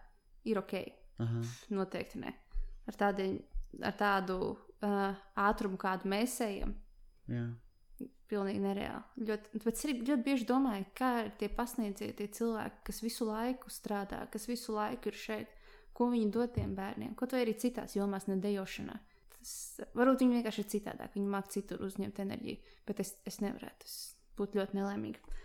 [0.47, 0.79] ir ok.
[1.25, 1.43] Aha.
[1.73, 2.33] Noteikti ne.
[2.87, 3.31] Ar, tādi,
[3.83, 4.37] ar tādu
[4.85, 5.15] uh,
[5.47, 6.75] ātrumu, kādu mēs ejam,
[7.31, 7.47] Jā.
[8.31, 9.27] pilnīgi nereāli.
[9.31, 13.29] Ļoti, bet es arī ļoti bieži domāju, kā ir tie pasniedzēji, tie cilvēki, kas visu
[13.31, 15.55] laiku strādā, kas visu laiku ir šeit,
[15.97, 18.99] ko viņi dod tiem bērniem, ko to arī citās jomās, ne dejošanā.
[19.37, 19.55] Tas,
[19.97, 23.89] varbūt viņi vienkārši ir citādāk, viņi māca citur uzņemt enerģiju, bet es, es nevarētu.
[23.89, 23.97] Es
[24.37, 25.37] būtu ļoti nelaimīga.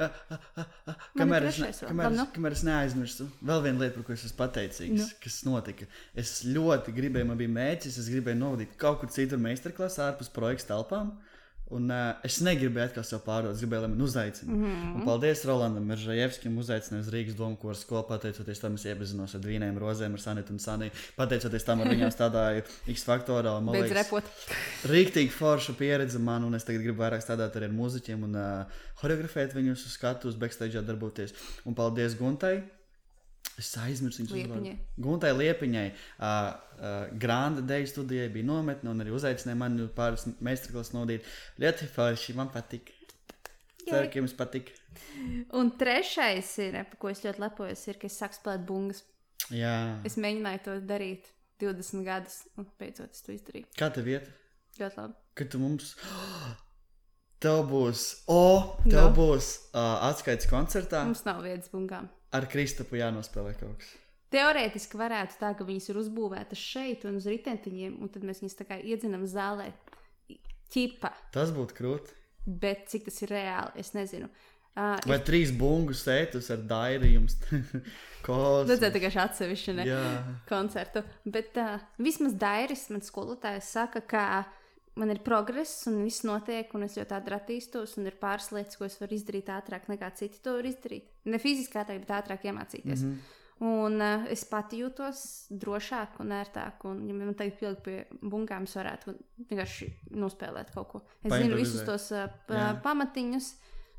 [0.00, 2.24] Ah, ah, ah, Kamēr, es, ne, kamēr, es, nu.
[2.34, 5.08] kamēr es neaizmirstu, vēl viena lieta, par ko es esmu pateicīgs, Nu.
[5.24, 5.88] kas notika.
[6.18, 10.72] Es ļoti gribēju, man bija mērķis, es gribēju novadīt kaut kur citur meistarklasē, ārpus projekta
[10.74, 11.12] telpām.
[11.70, 14.50] Un uh, es negribēju atkal sev pārdot, es gribēju, lai man uzaicina.
[14.50, 14.62] Mm.
[14.64, 14.94] -hmm.
[14.98, 18.02] Un paldies Rolandam Meržajevskim, uzaicināja uz Rīgas domu kursu skolu.
[18.08, 20.90] Pateicoties tam, es iepazinos ar Dvīnēm Rozēm, ar Sanitu un Saniju.
[21.16, 23.54] Pateicoties tam, ar viņiem strādāju X faktorā.
[23.58, 24.24] un man Beidz liekas, repot.
[24.90, 28.82] Rīktīgi forša pieredze man, un es tagad gribu vairāk strādāt arī ar muzeķiem un uh,
[29.00, 31.34] choreografēt viņus uz skatuves, backstage darboties.
[31.64, 32.79] Un paldies Guntai!
[33.60, 34.46] Es aizmirsu Liepiņai.
[34.46, 34.74] uzvārdu.
[35.04, 36.36] Guntai Liepiņai, uh,
[36.80, 41.28] uh, Grāna Deja studijai bija nometne, un arī uzaicināja mani pāris meistarklases nodīt.
[41.60, 42.88] Ļoti forši, man patīk.
[43.84, 44.70] Ceru, ka jums patīk.
[45.56, 49.02] Un trešais, ir, par ko es ļoti lepojos, ir, ka es sāku spēlēt bungas.
[49.50, 49.74] Jā.
[50.06, 51.28] Es mēģināju to darīt
[51.60, 53.66] 20 gadus, un beidzot es to izdarīju.
[53.80, 54.28] Kā tev iet?
[54.78, 55.16] Ļoti labi.
[55.40, 55.94] Kad tu mums.
[57.40, 58.40] Tev būs, o,
[58.84, 59.12] tev Nu?
[59.16, 61.06] būs uh, atskaites koncertā.
[61.08, 62.10] Mums nav vietas bungām.
[62.36, 63.90] Ar Kristapu jānospēlē kaut kas.
[64.30, 68.54] Teorētiski varētu tā, ka viņas ir uzbūvētas šeit un uz ritentiņiem, un tad mēs viņus
[68.60, 69.72] tā kā iedzinām zālē.
[70.70, 72.14] Ķipa, Tas būtu krūti.
[72.46, 74.28] bet cik tas ir reāli, es nezinu.
[74.78, 77.34] Uh, Vai trīs bungu sētus ar dairījums?
[78.26, 78.68] Kos.
[78.70, 79.74] Tas ir tikai atsevišķi
[80.46, 81.02] koncertu.
[81.26, 84.24] Bet uh, vismaz Dairis, man skolotājs, saka, ka
[84.98, 88.78] man ir progress un viss notiek, un es ļoti ātri attīstos, un ir pāris lietas,
[88.78, 91.12] ko es varu izdarīt ātrāk nekā citi to var izdarīt.
[91.30, 93.04] Ne fiziski ātrāk, bet ātrāk iemācīties.
[93.04, 93.36] Mm -hmm.
[93.60, 96.80] Un uh, es pati jūtos drošāk un ērtāk.
[96.88, 99.12] Un, ja man tagad pielikt pie bungām, es varētu
[99.50, 101.00] vienkārši nospēlēt kaut ko.
[101.22, 102.70] Es zinu visus tos uh, Jā.
[102.82, 103.50] pamatiņus.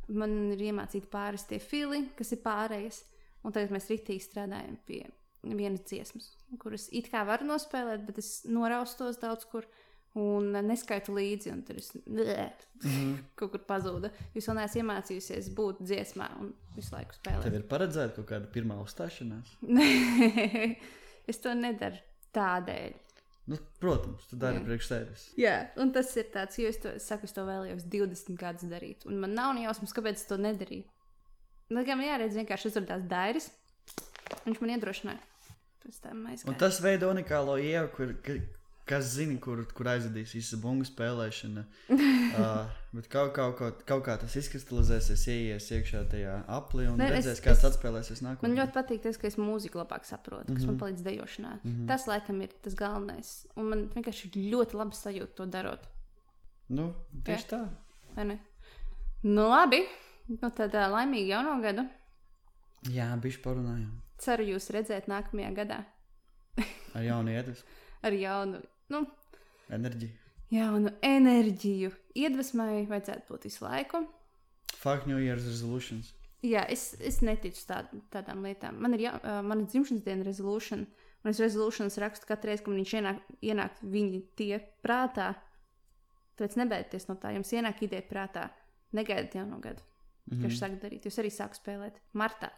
[0.08, 3.04] Man ir iemācīti pāris tie fili, kas ir pārējais.
[3.46, 5.04] Un tagad mēs rītīgi strādājam pie
[5.44, 6.32] vienas dziesmas,
[6.62, 9.66] kuras it kā varu nospēlēt, bet es noraustos daudz kur
[10.20, 11.52] un neskaitu līdzi.
[11.54, 12.48] Un tur es blē,
[12.84, 13.14] mm -hmm.
[13.36, 14.10] kaut kur pazudu.
[14.36, 17.44] Jūs vēl neesat iemācījusies būt dziesmā un visu laiku spēlēt.
[17.44, 19.56] Tev ir paredzēta kaut kāda pirmā uzstāšanās?
[21.32, 21.98] es to nedaru
[22.34, 22.94] tādēļ.
[23.52, 25.24] Nu, protams, tu dari priekš sevis.
[25.36, 28.70] Jā, un tas ir tāds, jo es to es saku, es to vēlējos 20 gadus
[28.70, 29.06] darīt.
[29.10, 30.86] Un man nav jausmas, kāpēc es to nedarīju.
[31.72, 33.50] Man jāredz, vienkārši uzrādās Dairis.
[34.46, 35.20] Viņš man iedrošināja.
[36.02, 38.14] Tam Un tas veido unikālo ievu, kur,
[38.92, 41.64] kas zina, kur, kur aizvedīs visa bungu spēlēšana.
[41.96, 47.08] uh, bet kaut, kaut, kaut, kaut kā tas izkristalizēsies, ieies iekšā tajā aplī un Ne,
[47.08, 48.50] es- redzēs, kā tas es- atspēlēsies nākotnē.
[48.50, 50.74] Man ļoti patīk tas, ka es mūziku labāk saprotu, kas mm -hmm.
[50.74, 51.54] man palīdz dejošanā.
[51.64, 51.88] Mm -hmm.
[51.88, 53.32] Tas, laikam, ir tas galvenais.
[53.56, 55.88] Un man vienkārši ir ļoti labi sajūta to darot.
[56.70, 56.94] Nu,
[57.26, 57.50] tieši Jā.
[57.50, 57.68] tā.
[58.16, 58.40] vai ne?
[59.24, 59.82] Nu, labi.
[60.28, 61.88] Nu, tad uh, laimīgi jauno gadu.
[62.90, 63.92] Jā, bišķi parunājām.
[64.18, 65.84] Ceru jūs redzēt nākamajā gadā
[66.94, 67.68] Ar jaunu iedvesmu,
[68.04, 68.62] ar jaunu,
[68.92, 69.04] nu,
[69.74, 70.12] enerģiju.
[70.52, 71.92] jaunu enerģiju.
[72.22, 74.04] Iedvesmai vajadzētu būt visu laiku.
[74.82, 76.14] Fuck New Year's resolutions.
[76.42, 78.80] Jā, es, es neticu tād, tādām lietām.
[78.82, 80.88] Man ir jā, uh, mana dzimšanas diena resolution.
[81.22, 85.36] Un es resolutions rakstu katru reizi, kad man viņš ienāk, ienāk viņi tie prātā.
[86.40, 88.48] Tāpēc nebaidieties no tā, jums ienāk ideja prātā.
[88.98, 89.86] Negaidiet jauno gadu.
[90.26, 90.42] mm -hmm.
[90.42, 91.06] ka viņš sāk darīt.
[91.06, 92.50] Jūs arī sākat spēlēt martā,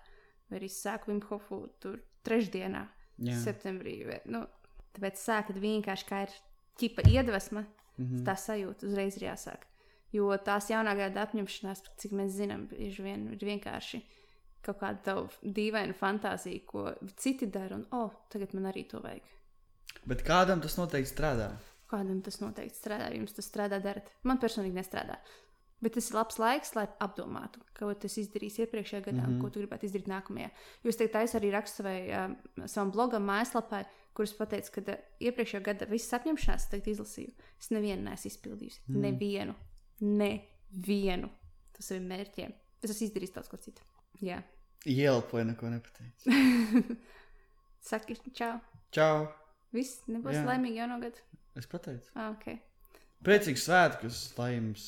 [0.50, 2.88] vai arī sāku Vimhofu tur trešdienā,
[3.20, 3.38] Jā.
[3.44, 4.06] septembrī.
[4.06, 4.46] Vai, nu,
[4.95, 6.34] tāpēc sākat vienkārši kā ir
[6.80, 7.65] ķipa iedvesma,
[7.98, 8.26] mm -hmm.
[8.26, 9.68] tā sajūta uzreiz ir jāsāk.
[10.14, 14.02] Jo tās jaunā gada apņemšanās, cik mēs zinām, bieži vien ir vienkārši
[14.61, 19.24] kaut kāda dīvaina fantāzija, ko citi dara, un oh, tagad man arī to vajag.
[20.06, 21.52] Bet kādam tas noteikti strādā?
[21.91, 24.10] Kādam tas noteikti strādā, jums tas strādā, darat.
[24.24, 25.18] Man personīgi nestrādā.
[25.84, 29.41] Bet tas ir labs laiks, lai apdomātu, ko tu izdarīsi iepriekšējā gadā mm -hmm.
[29.41, 30.49] ko tu gribētu izdarīt nākamajā.
[30.84, 33.84] Jūs teikt, es arī rakstu savai, uh, savam blogam, mājaslapā,
[34.18, 37.34] kuras pateicu, ka uh, iepriekšējā gada visas apņemšanās tagad izlasīju.
[37.61, 38.84] Es nevienu neesmu izpildījusi.
[38.88, 39.06] Mm.
[39.07, 39.56] Nevienu.
[40.03, 41.30] Nevienu.
[41.73, 42.53] Tas saviem mērķiem.
[42.84, 43.85] Es esmu izdarījis daudz ko citu.
[44.23, 44.41] Jā.
[44.90, 46.34] Ielpoju, neko nepateicu.
[47.90, 48.57] Saki, čau.
[48.94, 49.26] Čau!
[49.73, 50.44] Viss nebūs Jā.
[50.48, 51.23] laimīgi jauno gadu.
[51.57, 52.11] Es pateicu.
[52.14, 52.60] Ah, okay.
[53.26, 54.88] Priecīgs svētkus, lai jums.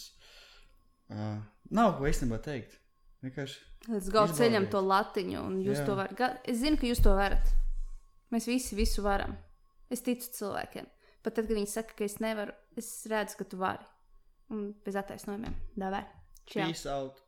[1.09, 1.39] Uh,
[1.73, 2.77] nav ko īstenībā teikt.
[3.25, 3.61] Vienkārši.
[3.85, 4.37] Līdz galam Izbaudiet.
[4.39, 5.85] ceļam to latiņu, un jūs Jā.
[5.87, 6.41] to varat.
[6.49, 7.53] Es zinu, ka jūs to varat.
[8.33, 9.35] Mēs visi visu varam.
[9.91, 10.87] Es ticu cilvēkiem.
[11.25, 13.85] Pat tad, kad viņi saka, ka es nevaru, es redzu, ka tu vari.
[14.53, 15.55] Un bez attaisnojumiem.
[15.77, 16.05] Davai.
[16.45, 17.24] Peace out!